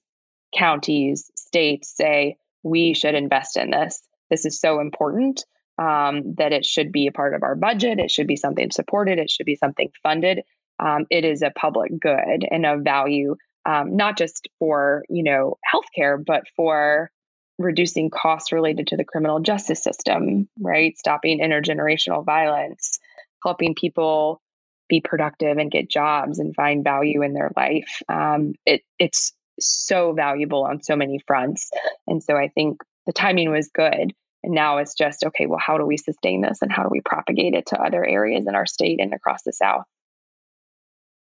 counties, 0.54 1.30
states 1.36 1.94
say, 1.96 2.36
we 2.62 2.92
should 2.94 3.14
invest 3.14 3.56
in 3.56 3.70
this. 3.70 4.02
This 4.30 4.44
is 4.44 4.60
so 4.60 4.80
important 4.80 5.44
um, 5.78 6.34
that 6.36 6.52
it 6.52 6.64
should 6.64 6.90
be 6.90 7.06
a 7.06 7.12
part 7.12 7.34
of 7.34 7.42
our 7.42 7.54
budget. 7.54 7.98
It 7.98 8.10
should 8.10 8.26
be 8.26 8.36
something 8.36 8.70
supported. 8.70 9.18
It 9.18 9.30
should 9.30 9.46
be 9.46 9.56
something 9.56 9.90
funded. 10.02 10.40
Um, 10.78 11.06
it 11.10 11.24
is 11.24 11.42
a 11.42 11.50
public 11.50 11.98
good 11.98 12.46
and 12.50 12.66
of 12.66 12.82
value, 12.82 13.36
um, 13.64 13.96
not 13.96 14.18
just 14.18 14.48
for 14.58 15.04
you 15.08 15.22
know 15.22 15.56
healthcare, 15.72 16.22
but 16.22 16.44
for 16.54 17.10
reducing 17.58 18.10
costs 18.10 18.52
related 18.52 18.86
to 18.88 18.96
the 18.96 19.04
criminal 19.04 19.40
justice 19.40 19.82
system. 19.82 20.48
Right, 20.60 20.96
stopping 20.98 21.40
intergenerational 21.40 22.24
violence, 22.24 22.98
helping 23.44 23.74
people 23.74 24.40
be 24.88 25.00
productive 25.00 25.58
and 25.58 25.70
get 25.70 25.90
jobs 25.90 26.38
and 26.38 26.54
find 26.54 26.84
value 26.84 27.22
in 27.22 27.34
their 27.34 27.50
life. 27.56 28.02
Um, 28.08 28.54
it, 28.64 28.82
it's 28.98 29.32
so 29.58 30.12
valuable 30.12 30.64
on 30.64 30.82
so 30.82 30.96
many 30.96 31.18
fronts. 31.26 31.70
And 32.06 32.22
so 32.22 32.36
I 32.36 32.48
think 32.48 32.82
the 33.06 33.12
timing 33.12 33.50
was 33.50 33.68
good. 33.68 34.12
And 34.44 34.54
now 34.54 34.78
it's 34.78 34.94
just, 34.94 35.24
okay, 35.24 35.46
well, 35.46 35.58
how 35.58 35.76
do 35.78 35.84
we 35.84 35.96
sustain 35.96 36.40
this 36.40 36.62
and 36.62 36.70
how 36.70 36.82
do 36.82 36.88
we 36.90 37.00
propagate 37.00 37.54
it 37.54 37.66
to 37.66 37.80
other 37.80 38.04
areas 38.04 38.46
in 38.46 38.54
our 38.54 38.66
state 38.66 39.00
and 39.00 39.12
across 39.12 39.42
the 39.42 39.52
South? 39.52 39.84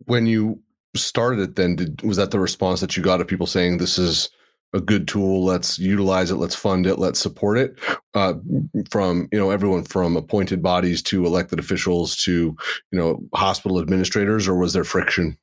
When 0.05 0.27
you 0.27 0.61
started 0.95 1.39
it, 1.39 1.55
then 1.55 1.75
did, 1.75 2.01
was 2.03 2.17
that 2.17 2.31
the 2.31 2.39
response 2.39 2.81
that 2.81 2.95
you 2.95 3.01
got 3.01 3.21
of 3.21 3.27
people 3.27 3.47
saying 3.47 3.77
this 3.77 3.97
is 3.97 4.29
a 4.73 4.81
good 4.81 5.07
tool? 5.07 5.43
Let's 5.43 5.79
utilize 5.79 6.31
it. 6.31 6.35
Let's 6.35 6.55
fund 6.55 6.85
it. 6.85 6.99
Let's 6.99 7.19
support 7.19 7.57
it. 7.57 7.79
Uh, 8.13 8.35
from 8.89 9.27
you 9.31 9.39
know 9.39 9.49
everyone 9.49 9.83
from 9.83 10.17
appointed 10.17 10.61
bodies 10.61 11.01
to 11.03 11.25
elected 11.25 11.59
officials 11.59 12.15
to 12.17 12.55
you 12.91 12.99
know 12.99 13.21
hospital 13.33 13.79
administrators, 13.79 14.47
or 14.47 14.55
was 14.55 14.73
there 14.73 14.83
friction? 14.83 15.37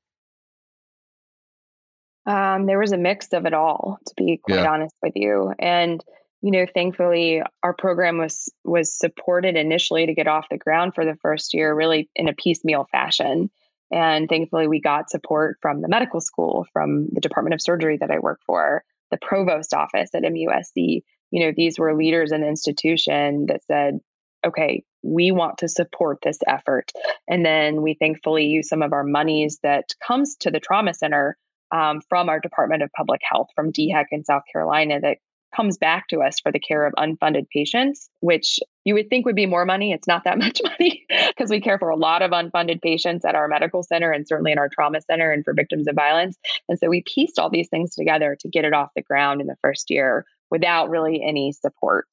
Um, 2.27 2.67
there 2.67 2.79
was 2.79 2.93
a 2.93 2.99
mix 2.99 3.33
of 3.33 3.47
it 3.47 3.55
all, 3.55 3.99
to 4.07 4.15
be 4.17 4.37
quite 4.37 4.57
yeah. 4.57 4.71
honest 4.71 4.95
with 5.03 5.15
you. 5.17 5.53
And 5.59 6.03
you 6.41 6.51
know, 6.51 6.67
thankfully, 6.75 7.41
our 7.63 7.73
program 7.73 8.19
was 8.19 8.53
was 8.65 8.93
supported 8.93 9.57
initially 9.57 10.07
to 10.07 10.15
get 10.15 10.27
off 10.27 10.49
the 10.51 10.59
ground 10.59 10.95
for 10.95 11.05
the 11.05 11.17
first 11.23 11.55
year, 11.55 11.75
really 11.75 12.11
in 12.17 12.29
a 12.29 12.35
piecemeal 12.35 12.89
fashion. 12.91 13.51
And 13.93 14.29
thankfully, 14.29 14.67
we 14.67 14.81
got 14.81 15.11
support 15.11 15.59
from 15.61 15.83
the 15.83 15.89
medical 15.89 16.21
school, 16.21 16.67
from 16.73 17.09
the 17.13 17.21
Department 17.21 17.55
of 17.55 17.61
Surgery 17.61 17.99
that 17.99 18.11
I 18.11 18.19
work 18.19 18.41
for, 18.45 18.85
the 19.13 19.19
provost 19.23 19.73
office 19.73 20.11
at 20.15 20.25
MUSC. 20.25 21.03
You 21.31 21.47
know, 21.47 21.53
these 21.57 21.79
were 21.79 21.97
leaders 21.97 22.33
in 22.33 22.41
the 22.41 22.49
institution 22.49 23.47
that 23.47 23.63
said, 23.65 24.01
okay, 24.45 24.83
we 25.03 25.31
want 25.31 25.59
to 25.59 25.69
support 25.69 26.19
this 26.23 26.39
effort. 26.49 26.91
And 27.29 27.47
then 27.47 27.83
we 27.83 27.95
thankfully 27.95 28.47
use 28.47 28.69
some 28.69 28.83
of 28.83 28.93
our 28.93 29.05
monies 29.05 29.61
that 29.63 29.91
comes 30.05 30.35
to 30.41 30.51
the 30.51 30.59
trauma 30.59 30.95
center 30.95 31.37
um, 31.71 32.01
from 32.09 32.29
our 32.29 32.41
Department 32.41 32.83
of 32.83 32.91
Public 32.97 33.21
Health, 33.25 33.49
from 33.55 33.73
DHEC 33.73 34.07
in 34.11 34.25
South 34.25 34.43
Carolina, 34.53 35.01
that 35.01 35.19
comes 35.55 35.79
back 35.79 36.09
to 36.09 36.21
us 36.21 36.41
for 36.41 36.51
the 36.51 36.59
care 36.59 36.87
of 36.87 36.93
unfunded 36.95 37.49
patients, 37.51 38.09
which 38.21 38.59
you 38.85 38.95
would 38.95 39.09
think 39.11 39.27
would 39.27 39.37
be 39.37 39.47
more 39.47 39.65
money. 39.65 39.93
It's 39.93 40.09
not 40.09 40.25
that 40.25 40.39
much 40.39 40.61
money 40.65 41.05
because 41.29 41.51
we 41.51 41.61
care 41.61 41.79
for 41.79 41.89
a 41.89 41.97
lot 41.97 42.23
of 42.23 42.31
unfunded 42.31 42.81
patients 42.83 43.25
at 43.25 43.35
our 43.35 43.49
medical 43.49 43.83
center 43.83 44.11
and 44.11 44.27
certainly 44.27 44.53
in 44.53 44.59
our 44.59 44.69
trauma 44.69 45.01
center 45.01 45.31
and 45.31 45.45
for 45.45 45.55
victims 45.55 45.87
of 45.89 45.95
violence. 45.95 46.39
And 46.69 46.79
so 46.79 46.89
we 46.89 47.03
pieced 47.07 47.39
all 47.39 47.51
these 47.51 47.69
things 47.69 47.95
together 47.95 48.37
to 48.41 48.49
get 48.49 48.65
it 48.65 48.73
off 48.73 48.91
the 48.95 49.03
ground 49.03 49.41
in 49.41 49.47
the 49.47 49.57
first 49.61 49.91
year 49.91 50.25
without 50.51 50.91
really 50.91 51.23
any 51.23 51.53
support 51.53 52.09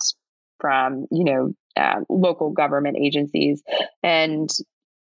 from, 0.59 1.05
you 1.11 1.23
know, 1.23 1.53
uh, 1.77 2.01
local 2.09 2.51
government 2.51 2.97
agencies. 2.99 3.63
And 4.03 4.49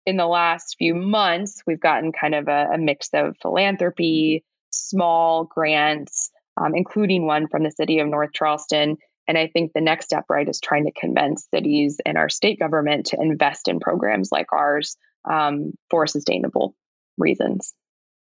in 0.05 0.17
the 0.17 0.27
last 0.27 0.75
few 0.77 0.95
months, 0.95 1.61
we've 1.67 1.79
gotten 1.79 2.11
kind 2.11 2.33
of 2.33 2.47
a, 2.47 2.69
a 2.73 2.77
mix 2.77 3.09
of 3.13 3.35
philanthropy, 3.41 4.43
small 4.71 5.43
grants, 5.43 6.31
um, 6.57 6.75
including 6.75 7.25
one 7.25 7.47
from 7.47 7.63
the 7.63 7.71
city 7.71 7.99
of 7.99 8.07
North 8.07 8.31
Charleston. 8.33 8.97
And 9.27 9.37
I 9.37 9.47
think 9.47 9.71
the 9.73 9.81
next 9.81 10.05
step, 10.05 10.25
right, 10.29 10.47
is 10.47 10.59
trying 10.59 10.85
to 10.85 10.91
convince 10.99 11.47
cities 11.53 11.99
and 12.05 12.17
our 12.17 12.29
state 12.29 12.59
government 12.59 13.05
to 13.07 13.21
invest 13.21 13.67
in 13.67 13.79
programs 13.79 14.31
like 14.31 14.47
ours 14.51 14.97
um, 15.29 15.73
for 15.89 16.07
sustainable 16.07 16.75
reasons. 17.17 17.73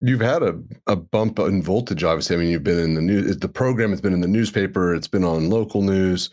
You've 0.00 0.20
had 0.20 0.42
a, 0.42 0.58
a 0.86 0.96
bump 0.96 1.38
in 1.40 1.62
voltage, 1.62 2.04
obviously. 2.04 2.36
I 2.36 2.38
mean, 2.38 2.50
you've 2.50 2.64
been 2.64 2.78
in 2.78 2.94
the 2.94 3.02
news, 3.02 3.36
the 3.36 3.48
program 3.48 3.90
has 3.90 4.00
been 4.00 4.12
in 4.12 4.20
the 4.20 4.28
newspaper, 4.28 4.94
it's 4.94 5.08
been 5.08 5.24
on 5.24 5.50
local 5.50 5.82
news 5.82 6.30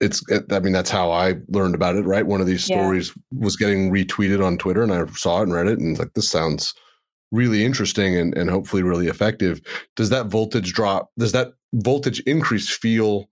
it's 0.00 0.22
i 0.52 0.60
mean 0.60 0.72
that's 0.72 0.90
how 0.90 1.10
i 1.10 1.34
learned 1.48 1.74
about 1.74 1.96
it 1.96 2.04
right 2.04 2.26
one 2.26 2.40
of 2.40 2.46
these 2.46 2.64
stories 2.64 3.12
yeah. 3.16 3.38
was 3.40 3.56
getting 3.56 3.90
retweeted 3.90 4.44
on 4.44 4.58
twitter 4.58 4.82
and 4.82 4.92
i 4.92 5.04
saw 5.12 5.40
it 5.40 5.44
and 5.44 5.54
read 5.54 5.66
it 5.66 5.78
and 5.78 5.98
like 5.98 6.12
this 6.14 6.28
sounds 6.28 6.74
really 7.32 7.64
interesting 7.64 8.16
and, 8.16 8.36
and 8.36 8.50
hopefully 8.50 8.82
really 8.82 9.08
effective 9.08 9.60
does 9.96 10.10
that 10.10 10.26
voltage 10.26 10.72
drop 10.72 11.10
does 11.18 11.32
that 11.32 11.52
voltage 11.74 12.20
increase 12.20 12.68
feel 12.68 13.28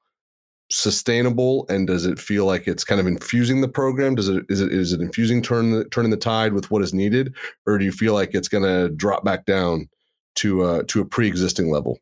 sustainable? 0.70 1.66
And 1.68 1.86
does 1.86 2.06
it 2.06 2.18
feel 2.18 2.46
like 2.46 2.66
it's 2.66 2.84
kind 2.84 3.00
of 3.00 3.06
infusing 3.06 3.60
the 3.60 3.68
program? 3.68 4.14
Does 4.14 4.28
it 4.28 4.44
is 4.48 4.60
it 4.60 4.72
is 4.72 4.92
it 4.92 5.00
infusing 5.00 5.42
turn 5.42 5.88
turning 5.90 6.10
the 6.10 6.16
tide 6.16 6.52
with 6.52 6.70
what 6.70 6.82
is 6.82 6.94
needed? 6.94 7.34
Or 7.66 7.78
do 7.78 7.84
you 7.84 7.92
feel 7.92 8.14
like 8.14 8.34
it's 8.34 8.48
going 8.48 8.64
to 8.64 8.94
drop 8.94 9.24
back 9.24 9.46
down 9.46 9.88
to 10.36 10.62
uh 10.62 10.82
to 10.88 11.00
a 11.00 11.04
pre-existing 11.04 11.70
level? 11.70 11.98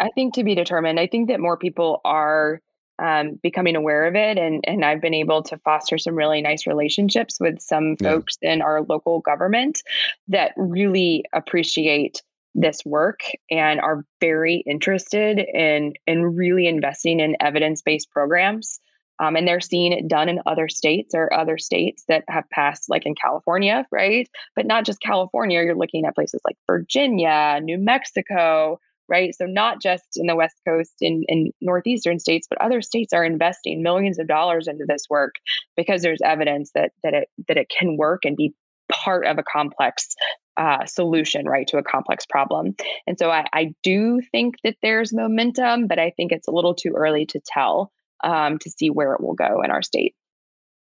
I 0.00 0.10
think 0.10 0.34
to 0.34 0.44
be 0.44 0.54
determined. 0.54 0.98
I 0.98 1.06
think 1.06 1.28
that 1.28 1.40
more 1.40 1.56
people 1.56 2.00
are 2.04 2.60
um, 2.98 3.38
becoming 3.42 3.76
aware 3.76 4.06
of 4.06 4.14
it. 4.14 4.38
And, 4.38 4.62
and 4.66 4.84
I've 4.84 5.00
been 5.00 5.14
able 5.14 5.42
to 5.44 5.58
foster 5.58 5.98
some 5.98 6.14
really 6.14 6.42
nice 6.42 6.66
relationships 6.66 7.38
with 7.40 7.60
some 7.60 7.96
yeah. 8.00 8.12
folks 8.12 8.38
in 8.42 8.62
our 8.62 8.82
local 8.82 9.20
government 9.20 9.82
that 10.28 10.52
really 10.56 11.24
appreciate 11.32 12.22
this 12.54 12.84
work 12.84 13.20
and 13.50 13.80
are 13.80 14.04
very 14.20 14.62
interested 14.66 15.40
in 15.40 15.92
in 16.06 16.22
really 16.22 16.66
investing 16.66 17.18
in 17.20 17.36
evidence-based 17.40 18.10
programs 18.10 18.78
um, 19.20 19.36
and 19.36 19.46
they're 19.46 19.60
seeing 19.60 19.92
it 19.92 20.08
done 20.08 20.28
in 20.28 20.40
other 20.46 20.68
states 20.68 21.14
or 21.14 21.32
other 21.32 21.58
states 21.58 22.04
that 22.08 22.24
have 22.28 22.48
passed 22.50 22.88
like 22.88 23.06
in 23.06 23.14
california 23.16 23.84
right 23.90 24.28
but 24.54 24.66
not 24.66 24.84
just 24.84 25.00
california 25.00 25.62
you're 25.62 25.74
looking 25.74 26.04
at 26.04 26.14
places 26.14 26.40
like 26.44 26.56
virginia 26.66 27.58
new 27.60 27.76
mexico 27.76 28.78
right? 29.08 29.34
So 29.34 29.46
not 29.46 29.80
just 29.80 30.04
in 30.16 30.26
the 30.26 30.36
West 30.36 30.56
Coast 30.66 30.94
and 31.00 31.24
in, 31.28 31.46
in 31.46 31.52
northeastern 31.60 32.18
states, 32.18 32.46
but 32.48 32.60
other 32.60 32.82
states 32.82 33.12
are 33.12 33.24
investing 33.24 33.82
millions 33.82 34.18
of 34.18 34.26
dollars 34.26 34.68
into 34.68 34.84
this 34.86 35.04
work 35.08 35.34
because 35.76 36.02
there's 36.02 36.20
evidence 36.24 36.70
that 36.74 36.92
that 37.02 37.14
it 37.14 37.28
that 37.48 37.56
it 37.56 37.68
can 37.68 37.96
work 37.96 38.24
and 38.24 38.36
be 38.36 38.54
part 38.90 39.26
of 39.26 39.38
a 39.38 39.42
complex 39.42 40.14
uh, 40.56 40.84
solution, 40.86 41.46
right, 41.46 41.66
to 41.68 41.78
a 41.78 41.82
complex 41.82 42.26
problem. 42.26 42.74
And 43.06 43.18
so 43.18 43.30
I, 43.30 43.44
I, 43.52 43.74
do 43.82 44.20
think 44.30 44.54
that 44.62 44.76
there's 44.82 45.12
momentum, 45.12 45.88
but 45.88 45.98
I 45.98 46.10
think 46.10 46.30
it's 46.30 46.46
a 46.46 46.52
little 46.52 46.74
too 46.74 46.92
early 46.94 47.26
to 47.26 47.40
tell 47.44 47.90
um, 48.22 48.58
to 48.58 48.70
see 48.70 48.90
where 48.90 49.14
it 49.14 49.20
will 49.20 49.34
go 49.34 49.62
in 49.62 49.70
our 49.70 49.82
state. 49.82 50.14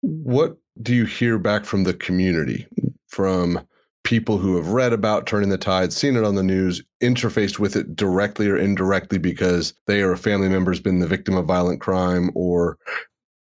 What 0.02 0.58
do 0.80 0.94
you 0.94 1.06
hear 1.06 1.40
back 1.40 1.66
from 1.66 1.86
the 1.86 1.94
community, 1.94 2.68
from 3.08 3.68
people 4.08 4.38
who 4.38 4.56
have 4.56 4.70
read 4.70 4.94
about 4.94 5.28
turning 5.28 5.50
the 5.50 5.58
tide, 5.58 5.92
seen 5.92 6.16
it 6.16 6.24
on 6.24 6.36
the 6.36 6.42
news, 6.42 6.82
interfaced 7.04 7.60
with 7.60 7.76
it 7.76 7.94
directly 7.94 8.48
or 8.48 8.56
indirectly 8.56 9.18
because 9.18 9.74
they 9.86 10.00
or 10.00 10.14
a 10.14 10.18
family 10.18 10.48
member 10.48 10.72
has 10.72 10.80
been 10.80 11.00
the 11.00 11.08
victim 11.08 11.36
of 11.36 11.46
violent 11.46 11.82
crime 11.82 12.32
or 12.34 12.78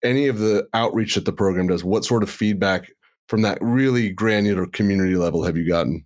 any 0.05 0.29
of 0.29 0.39
the 0.39 0.69
outreach 0.75 1.15
that 1.15 1.25
the 1.25 1.33
program 1.33 1.69
does, 1.69 1.83
what 1.83 2.05
sort 2.05 2.23
of 2.23 2.29
feedback 2.29 2.91
from 3.27 3.41
that 3.41 3.57
really 3.63 4.11
granular 4.11 4.67
community 4.67 5.17
level 5.17 5.45
have 5.45 5.57
you 5.57 5.67
gotten? 5.67 6.05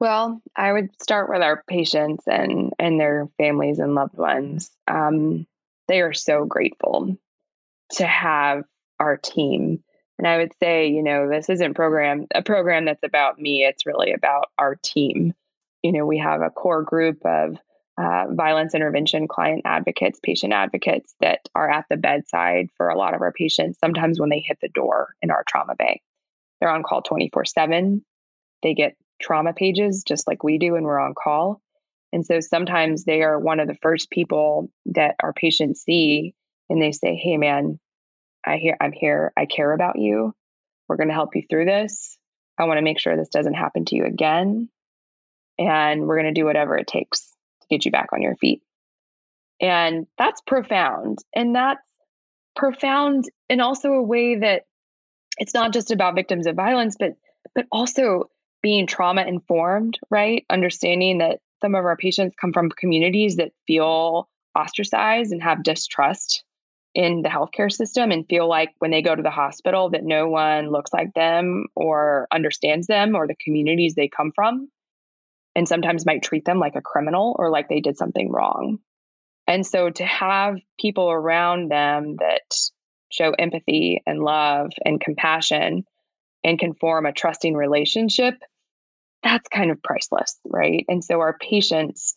Well, 0.00 0.40
I 0.56 0.72
would 0.72 0.88
start 1.02 1.28
with 1.28 1.42
our 1.42 1.62
patients 1.68 2.24
and 2.26 2.72
and 2.78 2.98
their 2.98 3.28
families 3.36 3.78
and 3.78 3.94
loved 3.94 4.16
ones. 4.16 4.70
Um, 4.88 5.46
they 5.86 6.00
are 6.00 6.14
so 6.14 6.46
grateful 6.46 7.18
to 7.96 8.06
have 8.06 8.64
our 8.98 9.18
team. 9.18 9.82
And 10.18 10.26
I 10.26 10.38
would 10.38 10.52
say, 10.62 10.88
you 10.88 11.02
know, 11.02 11.28
this 11.28 11.48
isn't 11.50 11.74
program 11.74 12.26
a 12.34 12.42
program 12.42 12.86
that's 12.86 13.02
about 13.02 13.38
me. 13.38 13.64
It's 13.64 13.86
really 13.86 14.12
about 14.12 14.50
our 14.58 14.76
team. 14.76 15.34
You 15.82 15.92
know, 15.92 16.06
we 16.06 16.18
have 16.18 16.40
a 16.40 16.50
core 16.50 16.82
group 16.82 17.18
of 17.24 17.56
uh, 17.98 18.26
violence 18.30 18.74
intervention 18.74 19.28
client 19.28 19.62
advocates, 19.64 20.20
patient 20.22 20.52
advocates 20.52 21.14
that 21.20 21.40
are 21.54 21.70
at 21.70 21.86
the 21.88 21.96
bedside 21.96 22.68
for 22.76 22.88
a 22.88 22.98
lot 22.98 23.14
of 23.14 23.22
our 23.22 23.32
patients. 23.32 23.78
Sometimes 23.78 24.20
when 24.20 24.28
they 24.28 24.40
hit 24.40 24.58
the 24.60 24.68
door 24.68 25.14
in 25.22 25.30
our 25.30 25.44
trauma 25.46 25.74
bay, 25.78 26.02
they're 26.60 26.70
on 26.70 26.82
call 26.82 27.02
24 27.02 27.44
7. 27.44 28.04
They 28.62 28.74
get 28.74 28.96
trauma 29.20 29.52
pages 29.52 30.02
just 30.06 30.26
like 30.26 30.42
we 30.42 30.58
do, 30.58 30.72
when 30.72 30.84
we're 30.84 30.98
on 31.00 31.14
call. 31.14 31.60
And 32.12 32.24
so 32.24 32.40
sometimes 32.40 33.04
they 33.04 33.22
are 33.22 33.38
one 33.38 33.60
of 33.60 33.68
the 33.68 33.76
first 33.82 34.10
people 34.10 34.70
that 34.86 35.16
our 35.22 35.32
patients 35.32 35.82
see 35.82 36.34
and 36.68 36.80
they 36.80 36.92
say, 36.92 37.14
Hey 37.14 37.36
man, 37.36 37.78
I 38.46 38.56
hear 38.56 38.76
I'm 38.80 38.92
here. 38.92 39.32
I 39.36 39.46
care 39.46 39.72
about 39.72 39.98
you. 39.98 40.32
We're 40.88 40.96
going 40.96 41.08
to 41.08 41.14
help 41.14 41.34
you 41.34 41.42
through 41.48 41.64
this. 41.64 42.16
I 42.58 42.64
want 42.64 42.78
to 42.78 42.82
make 42.82 43.00
sure 43.00 43.16
this 43.16 43.28
doesn't 43.28 43.54
happen 43.54 43.84
to 43.86 43.96
you 43.96 44.04
again. 44.04 44.68
And 45.58 46.06
we're 46.06 46.20
going 46.20 46.32
to 46.32 46.40
do 46.40 46.44
whatever 46.44 46.76
it 46.76 46.86
takes 46.86 47.20
to 47.62 47.66
get 47.68 47.84
you 47.84 47.90
back 47.90 48.08
on 48.12 48.22
your 48.22 48.36
feet. 48.36 48.62
And 49.60 50.06
that's 50.18 50.40
profound. 50.42 51.18
And 51.34 51.54
that's 51.54 51.80
profound 52.54 53.24
in 53.48 53.60
also 53.60 53.92
a 53.92 54.02
way 54.02 54.36
that 54.36 54.62
it's 55.38 55.54
not 55.54 55.72
just 55.72 55.90
about 55.90 56.14
victims 56.14 56.46
of 56.46 56.56
violence, 56.56 56.96
but 56.98 57.14
but 57.54 57.66
also 57.72 58.30
being 58.62 58.86
trauma 58.86 59.22
informed, 59.22 59.98
right? 60.10 60.44
Understanding 60.50 61.18
that 61.18 61.40
some 61.62 61.74
of 61.74 61.84
our 61.84 61.96
patients 61.96 62.34
come 62.40 62.52
from 62.52 62.70
communities 62.70 63.36
that 63.36 63.52
feel 63.66 64.28
ostracized 64.56 65.32
and 65.32 65.42
have 65.42 65.62
distrust 65.62 66.44
in 66.96 67.20
the 67.20 67.28
healthcare 67.28 67.70
system 67.70 68.10
and 68.10 68.26
feel 68.26 68.48
like 68.48 68.70
when 68.78 68.90
they 68.90 69.02
go 69.02 69.14
to 69.14 69.22
the 69.22 69.30
hospital 69.30 69.90
that 69.90 70.02
no 70.02 70.28
one 70.28 70.70
looks 70.70 70.94
like 70.94 71.12
them 71.12 71.66
or 71.76 72.26
understands 72.32 72.86
them 72.86 73.14
or 73.14 73.26
the 73.26 73.36
communities 73.44 73.94
they 73.94 74.08
come 74.08 74.32
from 74.34 74.66
and 75.54 75.68
sometimes 75.68 76.06
might 76.06 76.22
treat 76.22 76.46
them 76.46 76.58
like 76.58 76.74
a 76.74 76.80
criminal 76.80 77.36
or 77.38 77.50
like 77.50 77.68
they 77.68 77.80
did 77.80 77.98
something 77.98 78.32
wrong. 78.32 78.78
And 79.46 79.64
so 79.66 79.90
to 79.90 80.06
have 80.06 80.56
people 80.80 81.10
around 81.10 81.70
them 81.70 82.16
that 82.16 82.54
show 83.10 83.32
empathy 83.38 84.02
and 84.06 84.22
love 84.22 84.70
and 84.82 84.98
compassion 84.98 85.84
and 86.44 86.58
can 86.58 86.72
form 86.72 87.04
a 87.04 87.12
trusting 87.12 87.54
relationship, 87.54 88.36
that's 89.22 89.48
kind 89.50 89.70
of 89.70 89.82
priceless, 89.82 90.38
right? 90.46 90.86
And 90.88 91.04
so 91.04 91.20
our 91.20 91.36
patients 91.38 92.16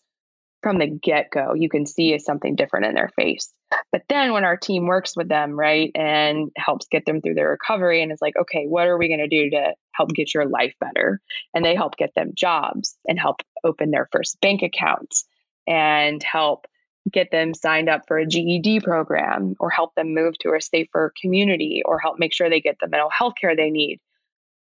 from 0.61 0.77
the 0.77 0.87
get 0.87 1.31
go, 1.31 1.53
you 1.53 1.69
can 1.69 1.85
see 1.85 2.13
is 2.13 2.25
something 2.25 2.55
different 2.55 2.85
in 2.85 2.95
their 2.95 3.09
face. 3.15 3.53
But 3.91 4.03
then 4.09 4.33
when 4.33 4.43
our 4.43 4.57
team 4.57 4.87
works 4.87 5.15
with 5.15 5.29
them, 5.29 5.57
right, 5.57 5.91
and 5.95 6.49
helps 6.57 6.87
get 6.87 7.05
them 7.05 7.21
through 7.21 7.35
their 7.35 7.49
recovery 7.49 8.01
and 8.01 8.11
is 8.11 8.21
like, 8.21 8.35
okay, 8.35 8.65
what 8.65 8.87
are 8.87 8.97
we 8.97 9.07
going 9.07 9.19
to 9.19 9.27
do 9.27 9.49
to 9.51 9.73
help 9.93 10.09
get 10.13 10.33
your 10.33 10.47
life 10.47 10.73
better? 10.79 11.21
And 11.53 11.63
they 11.63 11.75
help 11.75 11.97
get 11.97 12.13
them 12.15 12.31
jobs 12.35 12.97
and 13.07 13.19
help 13.19 13.37
open 13.63 13.91
their 13.91 14.09
first 14.11 14.39
bank 14.41 14.61
accounts 14.61 15.25
and 15.67 16.21
help 16.21 16.65
get 17.11 17.31
them 17.31 17.53
signed 17.53 17.89
up 17.89 18.03
for 18.07 18.17
a 18.17 18.25
GED 18.25 18.81
program 18.81 19.55
or 19.59 19.69
help 19.69 19.95
them 19.95 20.13
move 20.13 20.37
to 20.39 20.53
a 20.53 20.61
safer 20.61 21.13
community 21.21 21.81
or 21.85 21.99
help 21.99 22.19
make 22.19 22.33
sure 22.33 22.49
they 22.49 22.61
get 22.61 22.77
the 22.81 22.87
mental 22.87 23.09
health 23.09 23.33
care 23.39 23.55
they 23.55 23.69
need. 23.69 23.99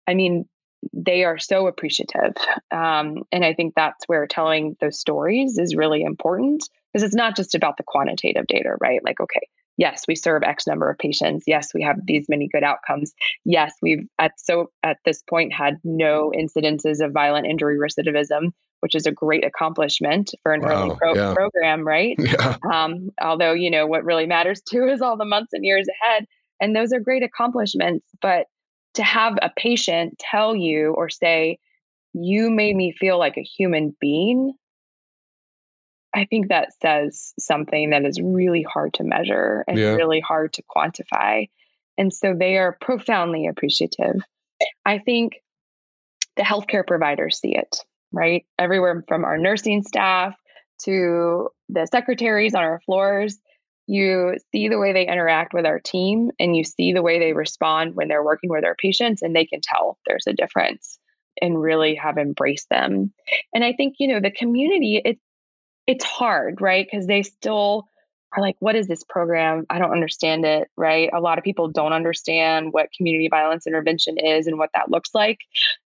I 0.07 0.13
mean, 0.13 0.45
they 0.93 1.23
are 1.23 1.37
so 1.37 1.67
appreciative. 1.67 2.33
Um, 2.71 3.23
and 3.31 3.45
I 3.45 3.53
think 3.53 3.73
that's 3.75 4.07
where 4.07 4.27
telling 4.27 4.75
those 4.81 4.99
stories 4.99 5.57
is 5.57 5.75
really 5.75 6.01
important 6.03 6.67
because 6.91 7.03
it's 7.03 7.15
not 7.15 7.35
just 7.35 7.55
about 7.55 7.77
the 7.77 7.83
quantitative 7.83 8.47
data, 8.47 8.75
right? 8.79 9.03
Like, 9.03 9.19
okay, 9.19 9.47
yes, 9.77 10.03
we 10.07 10.15
serve 10.15 10.43
X 10.43 10.67
number 10.67 10.89
of 10.89 10.97
patients. 10.97 11.45
Yes, 11.47 11.73
we 11.73 11.83
have 11.83 11.97
these 12.05 12.27
many 12.29 12.47
good 12.47 12.63
outcomes. 12.63 13.13
Yes, 13.45 13.73
we've 13.81 14.07
at 14.19 14.33
so 14.37 14.71
at 14.83 14.97
this 15.05 15.21
point 15.29 15.53
had 15.53 15.77
no 15.83 16.31
incidences 16.35 17.03
of 17.03 17.13
violent 17.13 17.47
injury 17.47 17.77
recidivism, 17.77 18.51
which 18.81 18.95
is 18.95 19.05
a 19.05 19.11
great 19.11 19.45
accomplishment 19.45 20.31
for 20.43 20.53
an 20.53 20.61
wow, 20.61 20.69
early 20.69 20.95
pro- 20.97 21.15
yeah. 21.15 21.33
program, 21.33 21.87
right? 21.87 22.17
Yeah. 22.19 22.57
Um, 22.71 23.09
although 23.21 23.53
you 23.53 23.71
know 23.71 23.87
what 23.87 24.05
really 24.05 24.25
matters 24.25 24.61
too 24.69 24.87
is 24.87 25.01
all 25.01 25.17
the 25.17 25.25
months 25.25 25.53
and 25.53 25.65
years 25.65 25.87
ahead, 26.01 26.25
and 26.59 26.75
those 26.75 26.93
are 26.93 26.99
great 26.99 27.23
accomplishments. 27.23 28.05
But 28.21 28.47
to 28.95 29.03
have 29.03 29.37
a 29.41 29.51
patient 29.57 30.19
tell 30.19 30.55
you 30.55 30.93
or 30.93 31.09
say, 31.09 31.57
you 32.13 32.49
made 32.49 32.75
me 32.75 32.93
feel 32.99 33.17
like 33.17 33.37
a 33.37 33.43
human 33.43 33.95
being, 33.99 34.53
I 36.13 36.25
think 36.25 36.49
that 36.49 36.73
says 36.81 37.33
something 37.39 37.91
that 37.91 38.05
is 38.05 38.19
really 38.21 38.63
hard 38.63 38.93
to 38.95 39.03
measure 39.03 39.63
and 39.67 39.77
yeah. 39.77 39.93
really 39.93 40.19
hard 40.19 40.53
to 40.53 40.63
quantify. 40.63 41.49
And 41.97 42.13
so 42.13 42.35
they 42.37 42.57
are 42.57 42.77
profoundly 42.81 43.47
appreciative. 43.47 44.15
I 44.85 44.99
think 44.99 45.41
the 46.35 46.43
healthcare 46.43 46.85
providers 46.85 47.39
see 47.39 47.55
it, 47.55 47.77
right? 48.11 48.45
Everywhere 48.59 49.03
from 49.07 49.23
our 49.23 49.37
nursing 49.37 49.83
staff 49.83 50.35
to 50.83 51.49
the 51.69 51.85
secretaries 51.85 52.55
on 52.55 52.63
our 52.63 52.81
floors 52.85 53.39
you 53.91 54.37
see 54.53 54.69
the 54.69 54.79
way 54.79 54.93
they 54.93 55.05
interact 55.05 55.53
with 55.53 55.65
our 55.65 55.79
team 55.79 56.31
and 56.39 56.55
you 56.55 56.63
see 56.63 56.93
the 56.93 57.01
way 57.01 57.19
they 57.19 57.33
respond 57.33 57.93
when 57.93 58.07
they're 58.07 58.23
working 58.23 58.49
with 58.49 58.63
our 58.63 58.75
patients 58.75 59.21
and 59.21 59.35
they 59.35 59.45
can 59.45 59.59
tell 59.61 59.97
there's 60.07 60.27
a 60.27 60.33
difference 60.33 60.97
and 61.41 61.61
really 61.61 61.95
have 61.95 62.17
embraced 62.17 62.69
them. 62.69 63.11
And 63.53 63.65
i 63.65 63.73
think 63.73 63.95
you 63.99 64.07
know 64.07 64.21
the 64.21 64.31
community 64.31 65.01
it 65.03 65.19
it's 65.87 66.05
hard 66.05 66.61
right? 66.61 66.87
Because 66.89 67.05
they 67.05 67.21
still 67.23 67.89
are 68.33 68.41
like 68.41 68.55
what 68.59 68.77
is 68.77 68.87
this 68.87 69.03
program? 69.03 69.65
I 69.69 69.77
don't 69.77 69.91
understand 69.91 70.45
it 70.45 70.69
right? 70.77 71.09
A 71.13 71.19
lot 71.19 71.37
of 71.37 71.43
people 71.43 71.67
don't 71.67 71.91
understand 71.91 72.71
what 72.71 72.93
community 72.95 73.27
violence 73.29 73.67
intervention 73.67 74.17
is 74.17 74.47
and 74.47 74.57
what 74.57 74.69
that 74.73 74.89
looks 74.89 75.09
like. 75.13 75.39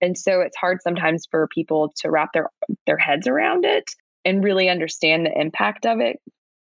And 0.02 0.18
so 0.18 0.42
it's 0.42 0.58
hard 0.58 0.82
sometimes 0.82 1.26
for 1.32 1.48
people 1.48 1.94
to 2.00 2.12
wrap 2.12 2.34
their 2.34 2.50
their 2.86 2.98
heads 2.98 3.28
around 3.28 3.64
it 3.64 3.92
and 4.26 4.44
really 4.44 4.68
understand 4.68 5.26
the 5.26 5.40
impact 5.40 5.86
of 5.86 6.02
it 6.02 6.20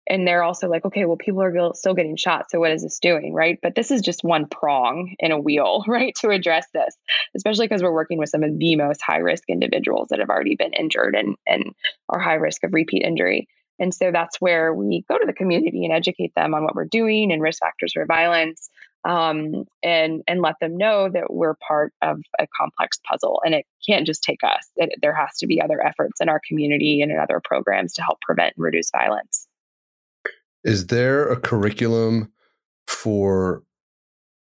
and 0.09 0.27
they're 0.27 0.43
also 0.43 0.69
like 0.69 0.85
okay 0.85 1.05
well 1.05 1.17
people 1.17 1.43
are 1.43 1.73
still 1.75 1.95
getting 1.95 2.17
shot 2.17 2.51
so 2.51 2.61
what 2.61 2.73
is 2.73 2.83
this 2.83 2.99
doing? 2.99 3.33
Right? 3.35 3.59
But 3.63 3.75
this 3.75 3.91
is 3.91 4.01
just 4.01 4.25
one 4.25 4.47
prong 4.47 5.15
in 5.19 5.33
a 5.33 5.41
wheel 5.41 5.85
right 5.89 6.15
to 6.21 6.31
address 6.31 6.67
this 6.73 6.97
especially 7.37 7.67
because 7.67 7.83
we're 7.83 7.93
working 7.93 8.19
with 8.19 8.29
some 8.29 8.43
of 8.43 8.59
the 8.59 8.77
most 8.77 9.03
high 9.03 9.19
risk 9.19 9.45
individuals 9.49 10.09
that 10.11 10.19
have 10.19 10.31
already 10.31 10.57
been 10.57 10.73
injured 10.73 11.15
and 11.15 11.37
and 11.47 11.65
are 12.09 12.21
high 12.21 12.35
risk 12.35 12.65
of 12.65 12.73
repeat 12.73 13.03
injury. 13.03 13.49
And 13.79 13.93
so 13.93 14.13
that's 14.13 14.41
where 14.41 14.73
we 14.73 15.05
go 15.09 15.19
to 15.19 15.27
the 15.27 15.33
community 15.33 15.85
and 15.85 15.93
educate 15.93 16.33
them 16.37 16.55
on 16.55 16.63
what 16.63 16.77
we're 16.77 16.85
doing 16.85 17.33
and 17.33 17.43
risk 17.43 17.59
factors 17.59 17.93
for 17.93 18.07
violence 18.07 18.71
um, 19.05 19.65
and 19.83 20.23
and 20.27 20.41
let 20.41 20.59
them 20.61 20.77
know 20.77 21.09
that 21.11 21.33
we're 21.33 21.55
part 21.55 21.93
of 22.01 22.21
a 22.39 22.47
complex 22.59 22.99
puzzle 23.09 23.41
and 23.45 23.55
it 23.55 23.67
can't 23.87 24.07
just 24.07 24.23
take 24.23 24.43
us. 24.45 24.71
It, 24.77 24.95
there 25.03 25.15
has 25.15 25.37
to 25.39 25.47
be 25.47 25.61
other 25.61 25.85
efforts 25.85 26.21
in 26.21 26.29
our 26.29 26.41
community 26.47 27.03
and 27.03 27.11
in 27.11 27.19
other 27.19 27.41
programs 27.43 27.95
to 27.95 28.03
help 28.03 28.21
prevent 28.21 28.55
and 28.57 28.65
reduce 28.65 28.91
violence 28.91 29.47
is 30.65 30.87
there 30.87 31.29
a 31.29 31.39
curriculum 31.39 32.33
for 32.87 33.63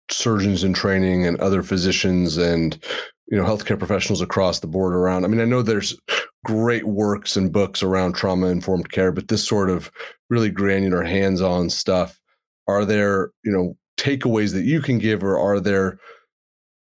surgeons 0.09 0.63
in 0.63 0.73
training 0.73 1.25
and 1.25 1.39
other 1.39 1.61
physicians 1.61 2.37
and 2.37 2.81
you 3.27 3.37
know 3.37 3.43
healthcare 3.43 3.77
professionals 3.77 4.21
across 4.21 4.59
the 4.59 4.67
board 4.67 4.93
around? 4.93 5.25
I 5.25 5.27
mean 5.27 5.41
i 5.41 5.45
know 5.45 5.61
there's 5.61 5.97
great 6.45 6.87
works 6.87 7.35
and 7.35 7.51
books 7.51 7.83
around 7.83 8.13
trauma 8.13 8.47
informed 8.47 8.91
care 8.91 9.11
but 9.11 9.27
this 9.27 9.45
sort 9.45 9.69
of 9.69 9.91
really 10.29 10.49
granular 10.49 11.03
hands-on 11.03 11.69
stuff 11.69 12.19
are 12.67 12.85
there 12.85 13.31
you 13.43 13.51
know 13.51 13.75
takeaways 13.97 14.53
that 14.53 14.63
you 14.63 14.81
can 14.81 14.97
give 14.97 15.23
or 15.23 15.37
are 15.37 15.59
there 15.59 15.99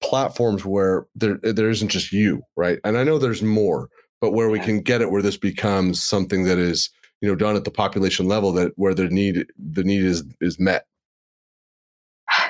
platforms 0.02 0.64
where 0.64 1.06
there 1.14 1.38
eh, 1.44 1.52
there 1.52 1.70
isn't 1.70 1.88
just 1.88 2.12
you 2.12 2.42
right? 2.56 2.78
And 2.84 2.98
i 2.98 3.04
know 3.04 3.18
there's 3.18 3.42
more 3.42 3.88
but 4.20 4.32
where 4.32 4.50
we 4.50 4.58
can 4.58 4.80
get 4.80 5.00
it 5.00 5.10
where 5.10 5.22
this 5.22 5.36
becomes 5.36 6.02
something 6.02 6.44
that 6.44 6.58
is 6.58 6.90
you 7.24 7.30
know 7.30 7.34
done 7.34 7.56
at 7.56 7.64
the 7.64 7.70
population 7.70 8.28
level 8.28 8.52
that 8.52 8.72
where 8.76 8.92
the 8.92 9.08
need 9.08 9.46
the 9.58 9.82
need 9.82 10.04
is 10.04 10.24
is 10.42 10.60
met. 10.60 10.86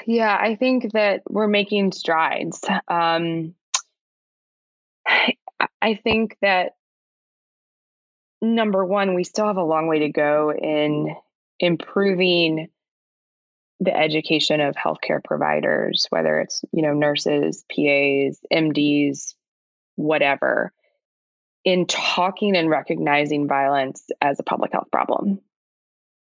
Yeah 0.05 0.37
i 0.37 0.57
think 0.57 0.91
that 0.93 1.23
we're 1.31 1.47
making 1.47 1.93
strides. 1.93 2.61
Um 2.89 3.55
i 5.81 5.95
think 6.03 6.37
that 6.43 6.73
number 8.43 8.85
one 8.85 9.15
we 9.15 9.23
still 9.23 9.47
have 9.47 9.59
a 9.59 9.63
long 9.63 9.87
way 9.87 10.01
to 10.01 10.09
go 10.09 10.53
in 10.53 11.15
improving 11.61 12.69
the 13.79 13.97
education 13.97 14.61
of 14.61 14.75
healthcare 14.75 15.23
providers 15.23 16.07
whether 16.11 16.41
it's 16.41 16.65
you 16.73 16.83
know 16.83 16.95
nurses 16.95 17.65
pas 17.71 18.41
mds 18.53 19.35
whatever 19.95 20.73
in 21.65 21.87
talking 21.87 22.57
and 22.57 22.69
recognizing 22.69 23.49
violence 23.49 24.05
as 24.21 24.39
a 24.39 24.43
public 24.43 24.73
health 24.73 24.91
problem. 24.93 25.41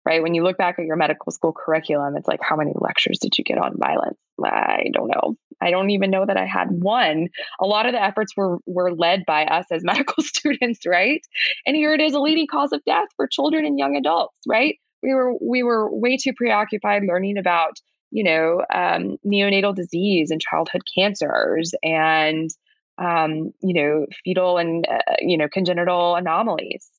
Right. 0.06 0.22
When 0.22 0.34
you 0.34 0.44
look 0.44 0.58
back 0.58 0.80
at 0.80 0.86
your 0.86 0.98
medical 0.98 1.32
school 1.32 1.54
curriculum, 1.54 2.18
it's 2.18 2.28
like, 2.28 2.42
how 2.42 2.58
many 2.58 2.74
lectures 2.76 3.20
did 3.20 3.38
you 3.38 3.44
get 3.46 3.58
on 3.58 3.78
violence? 3.78 4.18
I 4.44 4.88
don't 4.94 5.08
know. 5.08 5.38
I 5.62 5.72
don't 5.72 5.92
even 5.92 6.12
know 6.12 6.26
that 6.26 6.36
I 6.36 6.46
had 6.46 6.68
one. 6.72 7.30
A 7.62 7.66
lot 7.66 7.86
of 7.86 7.94
the 7.94 8.04
efforts 8.04 8.36
were 8.36 8.58
were 8.66 8.92
led 8.92 9.26
by 9.26 9.46
us 9.46 9.66
as 9.72 9.82
medical 9.86 10.22
students, 10.22 10.86
right? 10.86 11.22
And 11.66 11.76
here 11.76 11.94
it 11.94 12.02
is 12.02 12.14
a 12.14 12.20
leading 12.20 12.48
cause 12.48 12.74
of 12.74 12.84
death 12.86 13.08
for 13.16 13.28
children 13.28 13.66
and 13.66 13.80
young 13.80 13.96
adults, 13.96 14.36
right? 14.46 14.78
we 15.04 15.14
were 15.14 15.34
we 15.40 15.62
were 15.62 15.94
way 15.94 16.18
too 16.18 16.34
preoccupied 16.34 17.04
learning 17.04 17.38
about 17.38 17.78
you 18.10 18.24
know 18.24 18.64
um, 18.74 19.18
neonatal 19.26 19.76
disease 19.76 20.32
and 20.32 20.42
childhood 20.42 20.82
cancers 20.96 21.74
and 21.84 22.50
um, 22.98 23.52
you 23.62 23.74
know 23.74 24.06
fetal 24.24 24.58
and 24.58 24.88
uh, 24.88 25.16
you 25.20 25.38
know 25.38 25.48
congenital 25.48 26.16
anomalies 26.16 26.90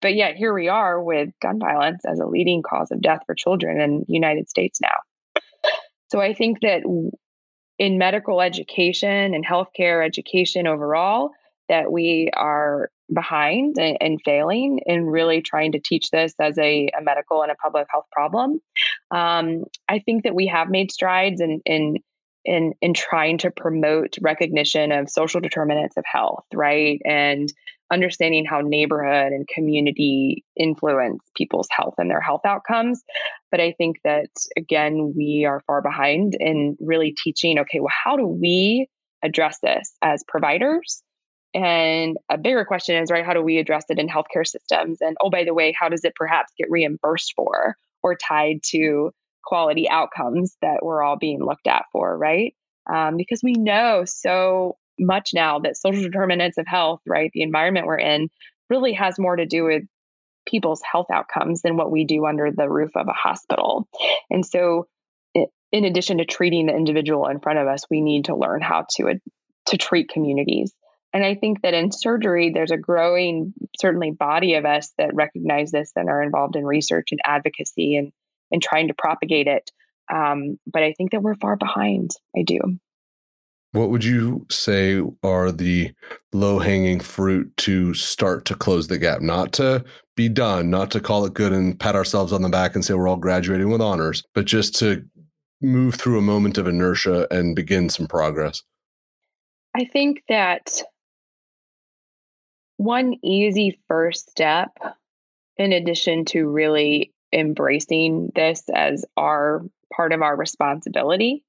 but 0.00 0.14
yet 0.14 0.36
here 0.36 0.52
we 0.52 0.68
are 0.68 1.02
with 1.02 1.30
gun 1.40 1.58
violence 1.58 2.04
as 2.04 2.18
a 2.18 2.26
leading 2.26 2.62
cause 2.62 2.90
of 2.90 3.00
death 3.00 3.20
for 3.26 3.34
children 3.34 3.80
in 3.80 4.00
the 4.00 4.14
united 4.14 4.48
states 4.48 4.80
now 4.80 5.42
so 6.10 6.20
i 6.20 6.32
think 6.32 6.60
that 6.60 6.82
in 7.78 7.98
medical 7.98 8.40
education 8.40 9.34
and 9.34 9.46
healthcare 9.46 10.04
education 10.04 10.66
overall 10.66 11.30
that 11.68 11.90
we 11.90 12.30
are 12.34 12.90
behind 13.12 13.76
and, 13.78 13.96
and, 14.00 14.20
failing 14.24 14.80
in 14.86 15.06
really 15.06 15.42
trying 15.42 15.72
to 15.72 15.80
teach 15.80 16.10
this 16.10 16.34
as 16.40 16.58
a, 16.58 16.88
a 16.98 17.02
medical 17.02 17.42
and 17.42 17.50
a 17.50 17.54
public 17.56 17.86
health 17.90 18.06
problem. 18.10 18.60
Um, 19.10 19.64
I 19.88 19.98
think 19.98 20.24
that 20.24 20.34
we 20.34 20.46
have 20.46 20.70
made 20.70 20.90
strides 20.90 21.40
in, 21.40 21.60
in 21.64 21.96
in 22.44 22.72
in 22.80 22.94
trying 22.94 23.38
to 23.38 23.50
promote 23.50 24.16
recognition 24.20 24.92
of 24.92 25.10
social 25.10 25.40
determinants 25.40 25.96
of 25.96 26.04
health, 26.06 26.44
right? 26.52 27.00
And 27.04 27.52
understanding 27.92 28.46
how 28.46 28.60
neighborhood 28.60 29.32
and 29.32 29.46
community 29.46 30.44
influence 30.56 31.20
people's 31.36 31.68
health 31.70 31.94
and 31.98 32.10
their 32.10 32.22
health 32.22 32.40
outcomes. 32.46 33.02
But 33.50 33.60
I 33.60 33.72
think 33.72 33.98
that 34.04 34.30
again, 34.56 35.12
we 35.14 35.44
are 35.46 35.62
far 35.66 35.82
behind 35.82 36.34
in 36.40 36.76
really 36.80 37.14
teaching, 37.22 37.58
okay, 37.60 37.80
well, 37.80 37.92
how 38.04 38.16
do 38.16 38.26
we 38.26 38.88
address 39.22 39.58
this 39.62 39.92
as 40.00 40.24
providers? 40.26 41.02
And 41.54 42.16
a 42.30 42.38
bigger 42.38 42.64
question 42.64 43.00
is, 43.02 43.10
right, 43.10 43.26
how 43.26 43.34
do 43.34 43.42
we 43.42 43.58
address 43.58 43.84
it 43.90 43.98
in 43.98 44.08
healthcare 44.08 44.46
systems? 44.46 44.98
And 45.02 45.16
oh, 45.20 45.28
by 45.28 45.44
the 45.44 45.52
way, 45.52 45.74
how 45.78 45.90
does 45.90 46.04
it 46.04 46.14
perhaps 46.16 46.52
get 46.56 46.70
reimbursed 46.70 47.34
for 47.36 47.76
or 48.02 48.16
tied 48.16 48.60
to 48.70 49.12
quality 49.44 49.88
outcomes 49.88 50.56
that 50.62 50.80
we're 50.82 51.02
all 51.02 51.16
being 51.16 51.44
looked 51.44 51.66
at 51.66 51.84
for, 51.92 52.16
right? 52.16 52.54
Um, 52.92 53.16
because 53.16 53.40
we 53.42 53.52
know 53.52 54.04
so 54.06 54.76
much 54.98 55.30
now 55.34 55.58
that 55.60 55.76
social 55.76 56.02
determinants 56.10 56.58
of 56.58 56.66
health, 56.66 57.00
right, 57.06 57.30
the 57.32 57.42
environment 57.42 57.86
we're 57.86 57.98
in, 57.98 58.28
really 58.70 58.92
has 58.92 59.18
more 59.18 59.36
to 59.36 59.46
do 59.46 59.64
with 59.64 59.82
people's 60.46 60.82
health 60.82 61.06
outcomes 61.12 61.62
than 61.62 61.76
what 61.76 61.90
we 61.90 62.04
do 62.04 62.26
under 62.26 62.50
the 62.50 62.68
roof 62.68 62.90
of 62.96 63.06
a 63.08 63.12
hospital. 63.12 63.88
And 64.30 64.44
so, 64.44 64.88
in 65.34 65.84
addition 65.86 66.18
to 66.18 66.26
treating 66.26 66.66
the 66.66 66.74
individual 66.74 67.28
in 67.28 67.40
front 67.40 67.58
of 67.58 67.66
us, 67.66 67.84
we 67.90 68.02
need 68.02 68.26
to 68.26 68.36
learn 68.36 68.60
how 68.60 68.86
to 68.96 69.20
to 69.66 69.76
treat 69.76 70.08
communities 70.08 70.74
and 71.12 71.24
I 71.24 71.34
think 71.34 71.62
that 71.62 71.74
in 71.74 71.92
surgery, 71.92 72.50
there's 72.50 72.70
a 72.70 72.78
growing, 72.78 73.52
certainly, 73.78 74.12
body 74.12 74.54
of 74.54 74.64
us 74.64 74.92
that 74.96 75.14
recognize 75.14 75.70
this 75.70 75.92
and 75.94 76.08
are 76.08 76.22
involved 76.22 76.56
in 76.56 76.64
research 76.64 77.08
and 77.10 77.20
advocacy 77.24 77.96
and, 77.96 78.12
and 78.52 78.62
trying 78.62 78.88
to 78.88 78.94
propagate 78.94 79.46
it. 79.48 79.70
Um, 80.12 80.58
but 80.66 80.82
I 80.82 80.92
think 80.92 81.10
that 81.12 81.22
we're 81.22 81.34
far 81.36 81.56
behind. 81.56 82.10
I 82.36 82.42
do. 82.42 82.60
What 83.72 83.88
would 83.88 84.04
you 84.04 84.46
say 84.50 85.02
are 85.22 85.50
the 85.50 85.92
low 86.32 86.58
hanging 86.58 87.00
fruit 87.00 87.56
to 87.58 87.94
start 87.94 88.44
to 88.46 88.54
close 88.54 88.88
the 88.88 88.98
gap? 88.98 89.22
Not 89.22 89.52
to 89.54 89.82
be 90.14 90.28
done, 90.28 90.68
not 90.68 90.90
to 90.90 91.00
call 91.00 91.24
it 91.24 91.32
good 91.32 91.52
and 91.52 91.80
pat 91.80 91.96
ourselves 91.96 92.34
on 92.34 92.42
the 92.42 92.50
back 92.50 92.74
and 92.74 92.84
say 92.84 92.92
we're 92.92 93.08
all 93.08 93.16
graduating 93.16 93.70
with 93.70 93.80
honors, 93.80 94.22
but 94.34 94.44
just 94.44 94.74
to 94.80 95.02
move 95.62 95.94
through 95.94 96.18
a 96.18 96.22
moment 96.22 96.58
of 96.58 96.66
inertia 96.66 97.26
and 97.30 97.56
begin 97.56 97.88
some 97.88 98.06
progress? 98.06 98.62
I 99.74 99.86
think 99.86 100.22
that 100.28 100.82
one 102.76 103.14
easy 103.22 103.78
first 103.88 104.30
step, 104.30 104.70
in 105.56 105.72
addition 105.72 106.24
to 106.26 106.46
really 106.46 107.12
embracing 107.32 108.32
this 108.34 108.62
as 108.74 109.04
our 109.16 109.62
part 109.94 110.12
of 110.12 110.22
our 110.22 110.36
responsibility 110.36 111.44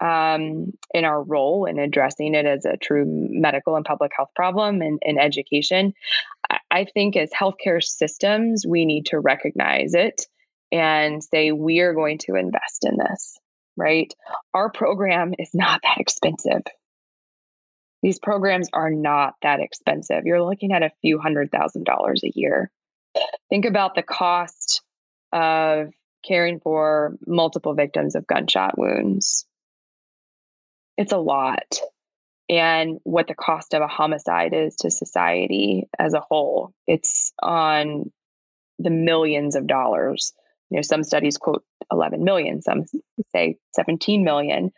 um, 0.00 0.72
in 0.92 1.04
our 1.04 1.22
role 1.22 1.64
in 1.64 1.78
addressing 1.78 2.34
it 2.34 2.44
as 2.44 2.64
a 2.64 2.76
true 2.76 3.04
medical 3.06 3.76
and 3.76 3.84
public 3.84 4.12
health 4.14 4.30
problem 4.34 4.82
and, 4.82 4.98
and 5.04 5.18
education, 5.18 5.94
I 6.70 6.84
think 6.84 7.16
as 7.16 7.30
healthcare 7.30 7.82
systems, 7.82 8.64
we 8.66 8.84
need 8.84 9.06
to 9.06 9.20
recognize 9.20 9.94
it 9.94 10.26
and 10.70 11.22
say, 11.22 11.52
we 11.52 11.80
are 11.80 11.94
going 11.94 12.18
to 12.18 12.34
invest 12.34 12.84
in 12.84 12.96
this, 12.98 13.38
right? 13.76 14.12
Our 14.52 14.70
program 14.70 15.34
is 15.38 15.50
not 15.54 15.80
that 15.82 15.98
expensive. 15.98 16.62
These 18.02 18.18
programs 18.18 18.68
are 18.72 18.90
not 18.90 19.34
that 19.42 19.60
expensive. 19.60 20.26
You're 20.26 20.42
looking 20.42 20.72
at 20.72 20.82
a 20.82 20.92
few 21.00 21.18
hundred 21.18 21.50
thousand 21.50 21.84
dollars 21.84 22.22
a 22.22 22.32
year. 22.34 22.70
Think 23.48 23.64
about 23.64 23.94
the 23.94 24.02
cost 24.02 24.82
of 25.32 25.88
caring 26.26 26.60
for 26.60 27.16
multiple 27.26 27.74
victims 27.74 28.14
of 28.14 28.26
gunshot 28.26 28.78
wounds. 28.78 29.46
It's 30.96 31.12
a 31.12 31.18
lot. 31.18 31.80
And 32.48 32.98
what 33.02 33.26
the 33.26 33.34
cost 33.34 33.74
of 33.74 33.82
a 33.82 33.88
homicide 33.88 34.54
is 34.54 34.76
to 34.76 34.90
society 34.90 35.88
as 35.98 36.14
a 36.14 36.20
whole. 36.20 36.72
It's 36.86 37.32
on 37.42 38.10
the 38.78 38.90
millions 38.90 39.56
of 39.56 39.66
dollars. 39.66 40.32
You 40.70 40.76
know, 40.76 40.82
some 40.82 41.02
studies 41.02 41.38
quote 41.38 41.64
11 41.92 42.24
million, 42.24 42.62
some 42.62 42.84
say 43.32 43.56
17 43.74 44.24
million 44.24 44.72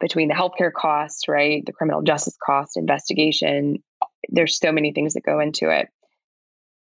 between 0.00 0.28
the 0.28 0.34
healthcare 0.34 0.72
costs, 0.72 1.28
right, 1.28 1.64
the 1.64 1.72
criminal 1.72 2.02
justice 2.02 2.36
cost, 2.44 2.76
investigation. 2.76 3.82
There's 4.28 4.58
so 4.58 4.72
many 4.72 4.92
things 4.92 5.14
that 5.14 5.24
go 5.24 5.40
into 5.40 5.70
it. 5.70 5.88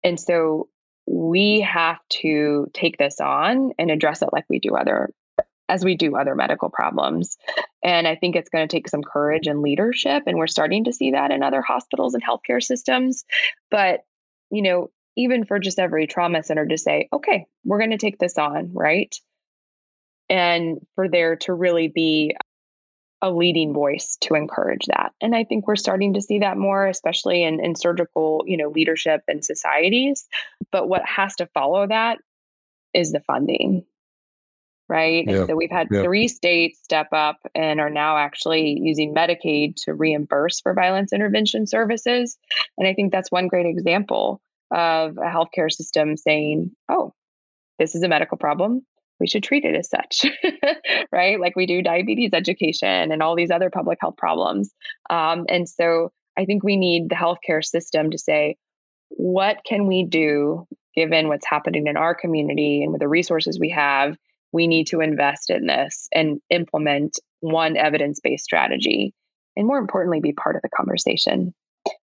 And 0.03 0.19
so 0.19 0.69
we 1.07 1.61
have 1.61 1.99
to 2.09 2.67
take 2.73 2.97
this 2.97 3.19
on 3.19 3.71
and 3.79 3.89
address 3.89 4.21
it 4.21 4.29
like 4.33 4.45
we 4.49 4.59
do 4.59 4.75
other 4.75 5.09
as 5.69 5.83
we 5.83 5.95
do 5.95 6.15
other 6.15 6.35
medical 6.35 6.69
problems. 6.69 7.37
And 7.83 8.07
I 8.07 8.15
think 8.15 8.35
it's 8.35 8.49
going 8.49 8.67
to 8.67 8.73
take 8.73 8.87
some 8.87 9.03
courage 9.03 9.47
and 9.47 9.61
leadership 9.61 10.23
and 10.25 10.37
we're 10.37 10.47
starting 10.47 10.85
to 10.85 10.93
see 10.93 11.11
that 11.11 11.31
in 11.31 11.43
other 11.43 11.61
hospitals 11.61 12.13
and 12.13 12.23
healthcare 12.23 12.63
systems. 12.63 13.25
But, 13.69 14.01
you 14.49 14.61
know, 14.61 14.89
even 15.17 15.45
for 15.45 15.59
just 15.59 15.79
every 15.79 16.07
trauma 16.07 16.43
center 16.43 16.65
to 16.65 16.77
say, 16.77 17.09
okay, 17.11 17.47
we're 17.65 17.79
going 17.79 17.91
to 17.91 17.97
take 17.97 18.17
this 18.17 18.37
on, 18.37 18.71
right? 18.73 19.13
And 20.29 20.77
for 20.95 21.09
there 21.09 21.37
to 21.37 21.53
really 21.53 21.87
be 21.87 22.35
a 23.21 23.31
leading 23.31 23.73
voice 23.73 24.17
to 24.21 24.35
encourage 24.35 24.85
that. 24.87 25.11
And 25.21 25.35
I 25.35 25.43
think 25.43 25.67
we're 25.67 25.75
starting 25.75 26.13
to 26.13 26.21
see 26.21 26.39
that 26.39 26.57
more, 26.57 26.87
especially 26.87 27.43
in, 27.43 27.63
in 27.63 27.75
surgical, 27.75 28.43
you 28.45 28.57
know, 28.57 28.69
leadership 28.69 29.21
and 29.27 29.43
societies. 29.43 30.27
But 30.71 30.87
what 30.87 31.03
has 31.05 31.35
to 31.37 31.47
follow 31.47 31.87
that 31.87 32.19
is 32.93 33.11
the 33.11 33.21
funding. 33.21 33.85
Right. 34.89 35.25
Yeah. 35.27 35.47
So 35.47 35.55
we've 35.55 35.71
had 35.71 35.87
yeah. 35.91 36.03
three 36.03 36.29
states 36.29 36.79
step 36.81 37.07
up 37.11 37.37
and 37.53 37.81
are 37.81 37.89
now 37.89 38.17
actually 38.17 38.79
using 38.79 39.13
Medicaid 39.13 39.75
to 39.83 39.93
reimburse 39.93 40.61
for 40.61 40.73
violence 40.73 41.11
intervention 41.11 41.67
services. 41.67 42.37
And 42.77 42.87
I 42.87 42.93
think 42.93 43.11
that's 43.11 43.31
one 43.31 43.49
great 43.49 43.65
example 43.65 44.41
of 44.71 45.17
a 45.17 45.29
healthcare 45.29 45.69
system 45.69 46.15
saying, 46.15 46.71
oh, 46.87 47.13
this 47.79 47.95
is 47.95 48.03
a 48.03 48.07
medical 48.07 48.37
problem 48.37 48.85
we 49.19 49.27
should 49.27 49.43
treat 49.43 49.65
it 49.65 49.75
as 49.75 49.89
such, 49.89 50.25
right? 51.11 51.39
Like 51.39 51.55
we 51.55 51.65
do 51.65 51.81
diabetes 51.81 52.31
education 52.33 53.11
and 53.11 53.21
all 53.23 53.35
these 53.35 53.51
other 53.51 53.69
public 53.69 53.97
health 54.01 54.17
problems. 54.17 54.73
Um, 55.09 55.45
and 55.49 55.67
so 55.67 56.11
I 56.37 56.45
think 56.45 56.63
we 56.63 56.77
need 56.77 57.09
the 57.09 57.15
healthcare 57.15 57.63
system 57.63 58.11
to 58.11 58.17
say, 58.17 58.57
what 59.09 59.57
can 59.65 59.87
we 59.87 60.03
do 60.03 60.67
given 60.95 61.27
what's 61.27 61.47
happening 61.47 61.87
in 61.87 61.97
our 61.97 62.13
community 62.13 62.83
and 62.83 62.91
with 62.91 63.01
the 63.01 63.07
resources 63.07 63.59
we 63.59 63.69
have? 63.69 64.15
We 64.51 64.67
need 64.67 64.87
to 64.87 65.01
invest 65.01 65.49
in 65.49 65.67
this 65.67 66.07
and 66.13 66.39
implement 66.49 67.19
one 67.39 67.77
evidence 67.77 68.19
based 68.19 68.45
strategy. 68.45 69.13
And 69.55 69.65
more 69.65 69.77
importantly, 69.77 70.19
be 70.19 70.33
part 70.33 70.55
of 70.55 70.61
the 70.61 70.69
conversation 70.69 71.53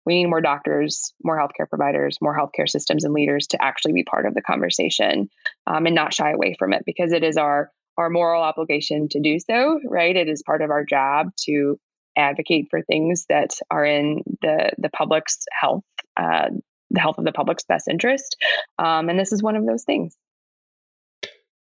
we 0.04 0.14
need 0.14 0.26
more 0.26 0.40
doctors, 0.40 1.12
more 1.22 1.38
healthcare 1.38 1.68
providers, 1.68 2.18
more 2.20 2.36
healthcare 2.36 2.68
systems 2.68 3.04
and 3.04 3.14
leaders 3.14 3.46
to 3.48 3.62
actually 3.62 3.92
be 3.92 4.04
part 4.04 4.26
of 4.26 4.34
the 4.34 4.42
conversation 4.42 5.28
um, 5.66 5.86
and 5.86 5.94
not 5.94 6.14
shy 6.14 6.30
away 6.30 6.54
from 6.58 6.72
it 6.72 6.82
because 6.86 7.12
it 7.12 7.22
is 7.22 7.36
our 7.36 7.70
our 7.96 8.10
moral 8.10 8.42
obligation 8.42 9.08
to 9.08 9.20
do 9.20 9.38
so. 9.38 9.80
Right, 9.88 10.16
it 10.16 10.28
is 10.28 10.42
part 10.42 10.62
of 10.62 10.70
our 10.70 10.84
job 10.84 11.30
to 11.44 11.78
advocate 12.16 12.68
for 12.70 12.82
things 12.82 13.26
that 13.28 13.50
are 13.70 13.84
in 13.84 14.22
the 14.42 14.70
the 14.78 14.90
public's 14.90 15.44
health, 15.52 15.84
uh, 16.16 16.48
the 16.90 17.00
health 17.00 17.18
of 17.18 17.24
the 17.24 17.32
public's 17.32 17.64
best 17.64 17.88
interest, 17.88 18.36
um, 18.78 19.08
and 19.08 19.18
this 19.18 19.32
is 19.32 19.42
one 19.42 19.56
of 19.56 19.66
those 19.66 19.84
things. 19.84 20.16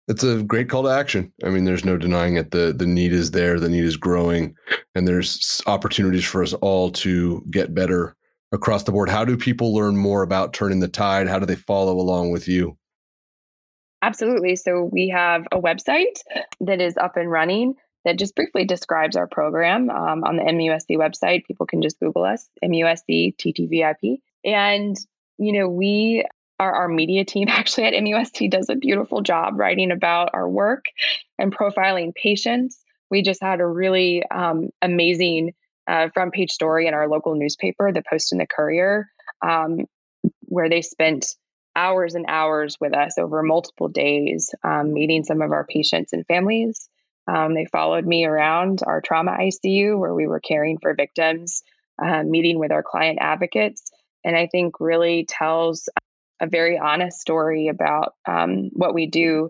It's 0.08 0.24
a 0.24 0.44
great 0.44 0.70
call 0.70 0.84
to 0.84 0.90
action. 0.90 1.32
I 1.44 1.50
mean, 1.50 1.64
there's 1.64 1.86
no 1.86 1.98
denying 1.98 2.36
it. 2.36 2.52
The 2.52 2.74
the 2.76 2.88
need 2.88 3.14
is 3.14 3.32
there, 3.32 3.60
the 3.60 3.70
need 3.70 3.86
is 3.86 3.98
growing, 3.98 4.56
and 4.96 5.08
there's 5.08 5.62
opportunities 5.66 6.26
for 6.26 6.44
us 6.44 6.54
all 6.54 6.92
to 6.92 7.44
get 7.50 7.74
better 7.74 8.16
across 8.52 8.84
the 8.84 8.92
board. 8.92 9.10
How 9.10 9.26
do 9.26 9.38
people 9.38 9.74
learn 9.74 9.98
more 9.98 10.22
about 10.22 10.54
turning 10.54 10.80
the 10.80 10.88
tide? 10.88 11.28
How 11.28 11.40
do 11.40 11.46
they 11.46 11.56
follow 11.56 11.94
along 11.94 12.32
with 12.32 12.48
you? 12.48 12.78
Absolutely. 14.02 14.58
So 14.58 14.90
we 14.92 15.08
have 15.10 15.46
a 15.52 15.62
website 15.62 16.20
that 16.60 16.82
is 16.82 16.98
up 16.98 17.16
and 17.16 17.32
running 17.32 17.76
that 18.06 18.20
just 18.20 18.36
briefly 18.36 18.66
describes 18.66 19.16
our 19.16 19.28
program 19.28 19.90
um, 19.90 20.24
on 20.26 20.36
the 20.36 20.44
MUSC 20.44 20.98
website. 20.98 21.46
People 21.46 21.66
can 21.66 21.82
just 21.82 22.00
Google 22.00 22.26
us, 22.26 22.50
MUSC 22.64 23.36
TTVIP. 23.38 24.18
And, 24.44 24.98
you 25.38 25.54
know, 25.54 25.70
we 25.70 26.26
our, 26.60 26.74
our 26.74 26.88
media 26.88 27.26
team 27.26 27.48
actually 27.50 27.86
at 27.86 27.94
MUSC 27.94 28.50
does 28.50 28.70
a 28.70 28.76
beautiful 28.76 29.22
job 29.22 29.54
writing 29.58 29.92
about 29.92 30.30
our 30.34 30.48
work 30.48 30.86
and 31.38 31.56
profiling 31.56 32.14
patients. 32.16 32.80
We 33.10 33.22
just 33.22 33.42
had 33.42 33.60
a 33.60 33.68
really 33.68 34.24
um, 34.32 34.70
amazing 34.82 35.54
uh, 35.88 36.10
front 36.14 36.34
page 36.34 36.52
story 36.52 36.88
in 36.88 36.94
our 36.94 37.08
local 37.08 37.36
newspaper, 37.36 37.92
the 37.92 38.04
Post 38.10 38.32
and 38.32 38.42
the 38.42 38.48
Courier, 38.48 39.10
um, 39.46 39.86
where 40.44 40.70
they 40.70 40.82
spent 40.82 41.26
hours 41.76 42.16
and 42.16 42.26
hours 42.28 42.78
with 42.80 42.96
us 42.96 43.18
over 43.18 43.44
multiple 43.44 43.88
days, 43.88 44.50
um, 44.64 44.94
meeting 44.94 45.24
some 45.24 45.42
of 45.42 45.52
our 45.52 45.66
patients 45.66 46.14
and 46.14 46.26
families. 46.28 46.88
Um, 47.28 47.54
they 47.54 47.66
followed 47.66 48.06
me 48.06 48.26
around 48.26 48.82
our 48.86 49.02
trauma 49.02 49.32
ICU 49.40 49.98
where 49.98 50.14
we 50.14 50.28
were 50.28 50.40
caring 50.40 50.78
for 50.82 50.94
victims, 50.94 51.64
uh, 52.04 52.24
meeting 52.24 52.60
with 52.60 52.72
our 52.72 52.84
client 52.84 53.20
advocates, 53.22 53.92
and 54.24 54.36
I 54.36 54.48
think 54.48 54.80
really 54.80 55.26
tells 55.28 55.90
a 56.42 56.48
very 56.48 56.78
honest 56.78 57.20
story 57.20 57.68
about 57.68 58.14
um, 58.28 58.70
what 58.74 58.94
we 58.94 59.08
do. 59.08 59.50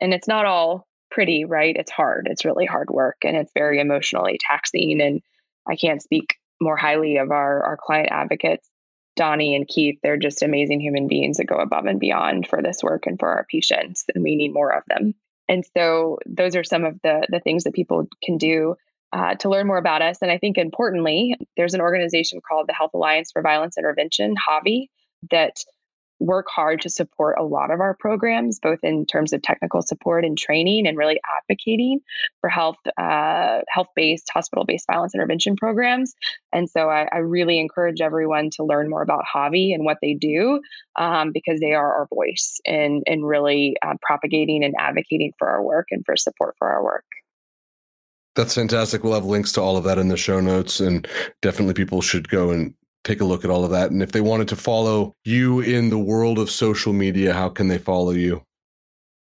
And 0.00 0.12
it's 0.12 0.28
not 0.28 0.46
all 0.46 0.86
pretty, 1.10 1.44
right? 1.44 1.76
It's 1.76 1.90
hard. 1.90 2.26
It's 2.30 2.44
really 2.44 2.66
hard 2.66 2.90
work 2.90 3.16
and 3.24 3.36
it's 3.36 3.52
very 3.54 3.80
emotionally 3.80 4.38
taxing. 4.40 5.00
And 5.00 5.20
I 5.68 5.76
can't 5.76 6.02
speak 6.02 6.36
more 6.60 6.76
highly 6.76 7.18
of 7.18 7.30
our, 7.30 7.62
our 7.64 7.76
client 7.76 8.08
advocates, 8.10 8.68
Donnie 9.16 9.54
and 9.54 9.68
Keith. 9.68 9.98
They're 10.02 10.16
just 10.16 10.42
amazing 10.42 10.80
human 10.80 11.08
beings 11.08 11.36
that 11.36 11.46
go 11.46 11.56
above 11.56 11.86
and 11.86 12.00
beyond 12.00 12.46
for 12.46 12.62
this 12.62 12.82
work 12.82 13.06
and 13.06 13.18
for 13.18 13.28
our 13.28 13.46
patients, 13.50 14.04
and 14.14 14.24
we 14.24 14.36
need 14.36 14.54
more 14.54 14.72
of 14.72 14.84
them. 14.88 15.14
And 15.48 15.64
so 15.76 16.18
those 16.24 16.56
are 16.56 16.64
some 16.64 16.84
of 16.84 16.98
the 17.02 17.26
the 17.28 17.40
things 17.40 17.64
that 17.64 17.74
people 17.74 18.06
can 18.22 18.38
do 18.38 18.76
uh, 19.12 19.34
to 19.34 19.50
learn 19.50 19.66
more 19.66 19.76
about 19.76 20.02
us. 20.02 20.18
And 20.22 20.30
I 20.30 20.38
think 20.38 20.56
importantly, 20.56 21.36
there's 21.56 21.74
an 21.74 21.82
organization 21.82 22.40
called 22.46 22.68
the 22.68 22.74
Health 22.74 22.92
Alliance 22.94 23.30
for 23.32 23.42
Violence 23.42 23.76
Intervention, 23.76 24.34
HAVI, 24.36 24.88
that 25.30 25.56
work 26.22 26.46
hard 26.48 26.80
to 26.80 26.88
support 26.88 27.36
a 27.38 27.42
lot 27.42 27.70
of 27.70 27.80
our 27.80 27.94
programs, 27.94 28.60
both 28.60 28.78
in 28.82 29.04
terms 29.04 29.32
of 29.32 29.42
technical 29.42 29.82
support 29.82 30.24
and 30.24 30.38
training, 30.38 30.86
and 30.86 30.96
really 30.96 31.20
advocating 31.38 32.00
for 32.40 32.48
health 32.48 32.76
uh, 32.96 33.60
health 33.68 33.88
based 33.96 34.30
hospital 34.32 34.64
based 34.64 34.86
violence 34.86 35.14
intervention 35.14 35.56
programs. 35.56 36.14
And 36.52 36.70
so 36.70 36.88
I, 36.88 37.08
I, 37.12 37.18
really 37.18 37.58
encourage 37.58 38.00
everyone 38.00 38.50
to 38.50 38.64
learn 38.64 38.88
more 38.88 39.02
about 39.02 39.24
HAVI 39.34 39.74
and 39.74 39.84
what 39.84 39.98
they 40.00 40.14
do 40.14 40.60
um, 40.96 41.32
because 41.32 41.60
they 41.60 41.72
are 41.72 41.94
our 41.94 42.06
voice 42.14 42.60
in 42.64 43.02
in 43.06 43.24
really 43.24 43.76
uh, 43.84 43.94
propagating 44.02 44.62
and 44.62 44.74
advocating 44.78 45.32
for 45.38 45.48
our 45.48 45.62
work 45.62 45.88
and 45.90 46.04
for 46.06 46.16
support 46.16 46.54
for 46.58 46.68
our 46.68 46.84
work. 46.84 47.04
That's 48.34 48.54
fantastic. 48.54 49.02
We'll 49.02 49.12
have 49.12 49.26
links 49.26 49.52
to 49.52 49.60
all 49.60 49.76
of 49.76 49.84
that 49.84 49.98
in 49.98 50.08
the 50.08 50.16
show 50.16 50.40
notes, 50.40 50.80
and 50.80 51.06
definitely 51.42 51.74
people 51.74 52.00
should 52.00 52.28
go 52.28 52.50
and 52.50 52.74
take 53.04 53.20
a 53.20 53.24
look 53.24 53.44
at 53.44 53.50
all 53.50 53.64
of 53.64 53.70
that. 53.70 53.90
And 53.90 54.02
if 54.02 54.12
they 54.12 54.20
wanted 54.20 54.48
to 54.48 54.56
follow 54.56 55.14
you 55.24 55.60
in 55.60 55.90
the 55.90 55.98
world 55.98 56.38
of 56.38 56.50
social 56.50 56.92
media, 56.92 57.32
how 57.32 57.48
can 57.48 57.68
they 57.68 57.78
follow 57.78 58.12
you? 58.12 58.42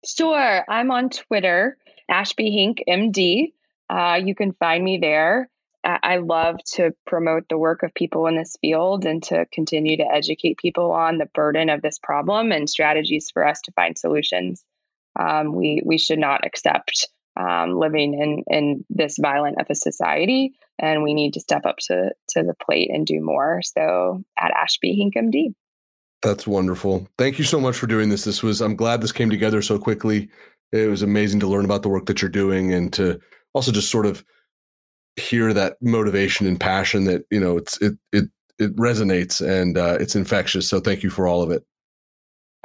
Sure. 0.05 0.63
I'm 0.69 0.91
on 0.91 1.09
Twitter, 1.09 1.77
Ashley 2.09 2.51
Hink 2.51 2.83
MD. 2.87 3.53
Uh, 3.89 4.19
you 4.23 4.35
can 4.35 4.53
find 4.53 4.83
me 4.83 4.97
there. 4.97 5.49
I 5.83 6.17
love 6.17 6.57
to 6.73 6.91
promote 7.07 7.47
the 7.49 7.57
work 7.57 7.83
of 7.83 7.93
people 7.93 8.27
in 8.27 8.35
this 8.35 8.57
field 8.59 9.05
and 9.05 9.23
to 9.23 9.45
continue 9.53 9.95
to 9.97 10.05
educate 10.05 10.57
people 10.57 10.91
on 10.91 11.17
the 11.17 11.25
burden 11.27 11.69
of 11.69 11.81
this 11.81 11.97
problem 11.97 12.51
and 12.51 12.69
strategies 12.69 13.29
for 13.31 13.47
us 13.47 13.61
to 13.61 13.71
find 13.71 13.97
solutions. 13.97 14.63
Um, 15.17 15.53
we 15.53 15.81
we 15.85 15.97
should 15.97 16.19
not 16.19 16.45
accept 16.45 17.07
um, 17.39 17.79
living 17.79 18.13
in 18.13 18.43
in 18.47 18.85
this 18.89 19.17
violent 19.19 19.59
of 19.59 19.67
a 19.69 19.75
society, 19.75 20.53
and 20.77 21.03
we 21.03 21.13
need 21.13 21.33
to 21.33 21.39
step 21.39 21.65
up 21.65 21.77
to 21.87 22.11
to 22.29 22.43
the 22.43 22.55
plate 22.65 22.89
and 22.93 23.07
do 23.07 23.21
more. 23.21 23.61
So 23.63 24.23
at 24.37 24.51
Ashley 24.51 24.93
Hink 24.93 25.15
MD. 25.15 25.53
That's 26.21 26.45
wonderful. 26.45 27.07
Thank 27.17 27.39
you 27.39 27.45
so 27.45 27.61
much 27.61 27.77
for 27.77 27.87
doing 27.87 28.09
this. 28.09 28.25
This 28.25 28.43
was 28.43 28.61
I'm 28.61 28.75
glad 28.75 29.01
this 29.01 29.13
came 29.13 29.29
together 29.29 29.61
so 29.61 29.79
quickly. 29.79 30.29
It 30.71 30.89
was 30.89 31.01
amazing 31.01 31.39
to 31.39 31.47
learn 31.47 31.65
about 31.65 31.81
the 31.81 31.89
work 31.89 32.05
that 32.07 32.21
you're 32.21 32.29
doing 32.29 32.73
and 32.73 32.91
to 32.93 33.19
also 33.53 33.71
just 33.71 33.89
sort 33.89 34.05
of 34.05 34.23
hear 35.15 35.53
that 35.53 35.77
motivation 35.81 36.45
and 36.45 36.59
passion 36.59 37.05
that 37.05 37.23
you 37.31 37.39
know 37.39 37.57
it's 37.57 37.81
it 37.81 37.93
it 38.11 38.25
it 38.59 38.75
resonates 38.75 39.39
and 39.45 39.77
uh, 39.77 39.97
it's 39.99 40.15
infectious. 40.15 40.67
So 40.67 40.81
thank 40.81 41.03
you 41.03 41.09
for 41.09 41.27
all 41.27 41.41
of 41.41 41.51
it. 41.51 41.63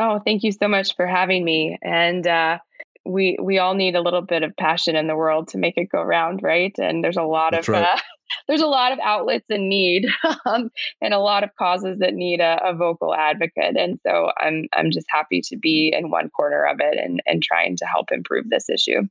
Oh, 0.01 0.18
thank 0.18 0.43
you 0.43 0.51
so 0.51 0.66
much 0.66 0.97
for 0.97 1.07
having 1.07 1.45
me. 1.45 1.79
And 1.83 2.27
uh, 2.27 2.59
we 3.07 3.37
we 3.41 3.59
all 3.59 3.75
need 3.75 3.97
a 3.97 4.01
little 4.01 4.23
bit 4.23 4.43
of 4.43 4.57
passion 4.57 4.97
in 4.97 5.07
the 5.07 5.17
world 5.17 5.49
to 5.49 5.59
make 5.59 5.77
it 5.77 5.91
go 5.91 6.03
round, 6.03 6.43
right? 6.43 6.75
And 6.79 7.05
there's 7.05 7.17
a 7.17 7.23
lot 7.23 7.53
That's 7.53 7.69
of 7.69 7.75
right. 7.75 7.85
uh, 7.85 8.01
there's 8.49 8.61
a 8.61 8.67
lot 8.67 8.93
of 8.93 8.99
outlets 9.03 9.47
in 9.49 9.69
need, 9.69 10.07
um, 10.47 10.71
and 11.01 11.13
a 11.13 11.19
lot 11.19 11.45
of 11.45 11.51
causes 11.59 11.99
that 11.99 12.15
need 12.15 12.41
a, 12.41 12.61
a, 12.65 12.75
vocal 12.75 13.15
advocate. 13.15 13.77
And 13.77 13.99
so 14.07 14.31
I'm 14.39 14.69
I'm 14.73 14.91
just 14.91 15.07
happy 15.09 15.41
to 15.43 15.57
be 15.57 15.95
in 15.97 16.11
one 16.11 16.31
corner 16.31 16.65
of 16.65 16.79
it 16.81 16.99
and 16.99 17.23
and 17.27 17.43
trying 17.43 17.77
to 17.79 17.87
help 17.87 18.11
improve 18.11 18.49
this 18.49 18.69
issue. 18.69 19.03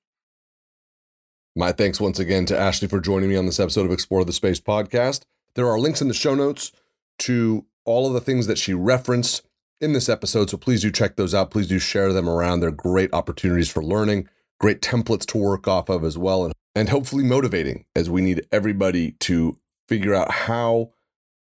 My 1.55 1.71
thanks 1.71 2.01
once 2.01 2.17
again 2.17 2.45
to 2.47 2.57
Ashley 2.57 2.87
for 2.87 2.99
joining 2.99 3.29
me 3.29 3.35
on 3.35 3.45
this 3.45 3.59
episode 3.59 3.85
of 3.85 3.91
Explore 3.91 4.25
the 4.25 4.33
Space 4.33 4.59
podcast. 4.59 5.21
There 5.53 5.69
are 5.69 5.79
links 5.79 6.01
in 6.01 6.07
the 6.07 6.13
show 6.15 6.33
notes 6.33 6.71
to 7.19 7.65
all 7.85 8.07
of 8.07 8.13
the 8.13 8.21
things 8.21 8.47
that 8.47 8.57
she 8.57 8.73
referenced 8.73 9.43
in 9.83 9.93
this 9.93 10.09
episode. 10.09 10.49
So 10.49 10.57
please 10.57 10.81
do 10.81 10.89
check 10.89 11.17
those 11.17 11.35
out. 11.35 11.51
Please 11.51 11.67
do 11.67 11.77
share 11.77 12.13
them 12.13 12.29
around. 12.29 12.61
They're 12.61 12.71
great 12.71 13.13
opportunities 13.13 13.69
for 13.69 13.83
learning, 13.83 14.27
great 14.59 14.81
templates 14.81 15.27
to 15.27 15.37
work 15.37 15.67
off 15.67 15.89
of 15.89 16.03
as 16.03 16.17
well, 16.17 16.45
and, 16.45 16.53
and 16.73 16.89
hopefully 16.89 17.23
motivating 17.23 17.85
as 17.95 18.09
we 18.09 18.21
need 18.21 18.47
everybody 18.51 19.11
to 19.19 19.59
figure 19.87 20.15
out 20.15 20.31
how 20.31 20.89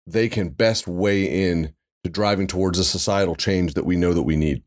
they 0.07 0.27
can 0.27 0.49
best 0.49 0.87
weigh 0.87 1.49
in 1.49 1.73
to 2.03 2.09
driving 2.09 2.47
towards 2.47 2.79
a 2.79 2.83
societal 2.83 3.35
change 3.35 3.75
that 3.75 3.85
we 3.85 3.95
know 3.95 4.13
that 4.13 4.23
we 4.23 4.35
need. 4.35 4.63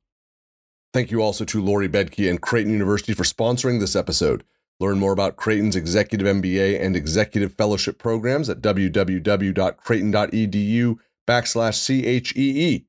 Thank 0.92 1.10
you 1.10 1.20
also 1.20 1.44
to 1.44 1.60
Laurie 1.60 1.88
Baedke 1.88 2.30
and 2.30 2.40
Creighton 2.40 2.72
University 2.72 3.14
for 3.14 3.24
sponsoring 3.24 3.80
this 3.80 3.96
episode. 3.96 4.44
Learn 4.78 5.00
more 5.00 5.12
about 5.12 5.34
Creighton's 5.34 5.74
Executive 5.74 6.26
MBA 6.26 6.80
and 6.80 6.94
Executive 6.94 7.54
Fellowship 7.54 7.98
programs 7.98 8.48
at 8.48 8.60
www.creighton.edu 8.60 10.98
backslash 11.26 12.22
CHEE. 12.22 12.86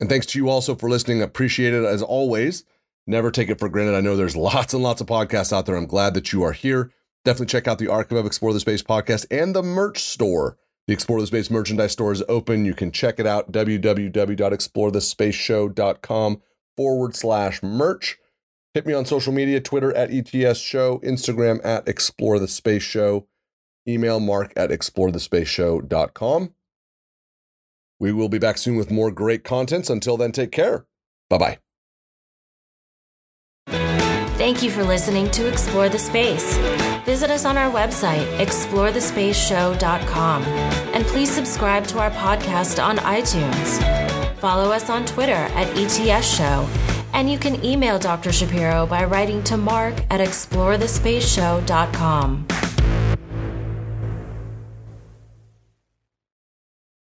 And 0.00 0.08
thanks 0.08 0.26
to 0.26 0.38
you 0.38 0.48
also 0.48 0.74
for 0.74 0.88
listening. 0.88 1.22
Appreciate 1.22 1.74
it 1.74 1.84
as 1.84 2.02
always. 2.02 2.64
Never 3.06 3.30
take 3.30 3.50
it 3.50 3.58
for 3.58 3.68
granted. 3.68 3.94
I 3.94 4.00
know 4.00 4.16
there's 4.16 4.36
lots 4.50 4.74
and 4.74 4.82
lots 4.82 5.00
of 5.00 5.06
podcasts 5.06 5.52
out 5.52 5.66
there. 5.66 5.76
I'm 5.76 5.86
glad 5.86 6.14
that 6.14 6.32
you 6.32 6.42
are 6.42 6.52
here. 6.52 6.90
Definitely 7.24 7.46
check 7.46 7.68
out 7.68 7.78
the 7.78 7.88
Archive 7.88 8.18
of 8.18 8.26
Explore 8.26 8.52
the 8.54 8.60
Space 8.60 8.82
podcast 8.82 9.26
and 9.30 9.54
the 9.54 9.62
merch 9.62 10.00
store. 10.00 10.56
The 10.86 10.94
Explore 10.94 11.20
the 11.20 11.26
Space 11.26 11.50
merchandise 11.50 11.92
store 11.92 12.12
is 12.12 12.24
open. 12.28 12.64
You 12.64 12.72
can 12.74 12.90
check 12.90 13.20
it 13.20 13.26
out 13.26 13.52
www.explorethespaceshow.com 13.52 16.42
forward 16.76 17.14
slash 17.14 17.62
merch. 17.62 18.18
Hit 18.72 18.86
me 18.86 18.94
on 18.94 19.04
social 19.04 19.32
media 19.32 19.60
Twitter 19.60 19.94
at 19.94 20.10
ETS 20.10 20.58
Show, 20.58 21.00
Instagram 21.00 21.60
at 21.64 21.86
Explore 21.86 22.38
the 22.38 22.48
Space 22.48 22.84
Show, 22.84 23.26
email 23.86 24.20
mark 24.20 24.54
at 24.56 24.70
explorethespaceshow.com. 24.70 26.54
We 28.00 28.12
will 28.12 28.28
be 28.28 28.38
back 28.38 28.58
soon 28.58 28.76
with 28.76 28.90
more 28.90 29.12
great 29.12 29.44
contents. 29.44 29.88
Until 29.88 30.16
then, 30.16 30.32
take 30.32 30.50
care. 30.50 30.86
Bye 31.28 31.38
bye. 31.38 31.58
Thank 34.40 34.62
you 34.62 34.70
for 34.70 34.82
listening 34.82 35.30
to 35.32 35.46
Explore 35.46 35.90
the 35.90 35.98
Space. 35.98 36.56
Visit 37.04 37.30
us 37.30 37.44
on 37.44 37.58
our 37.58 37.70
website, 37.70 38.24
explorethespaceshow.com, 38.38 40.42
and 40.42 41.04
please 41.04 41.30
subscribe 41.30 41.86
to 41.88 41.98
our 41.98 42.10
podcast 42.12 42.82
on 42.82 42.96
iTunes. 42.98 43.78
Follow 44.38 44.72
us 44.72 44.88
on 44.88 45.04
Twitter 45.04 45.32
at 45.32 45.68
ETS 45.76 46.26
Show, 46.26 46.66
and 47.12 47.30
you 47.30 47.38
can 47.38 47.62
email 47.62 47.98
Dr. 47.98 48.32
Shapiro 48.32 48.86
by 48.86 49.04
writing 49.04 49.44
to 49.44 49.58
mark 49.58 49.92
at 50.08 50.26
explorethespaceshow.com. 50.26 52.46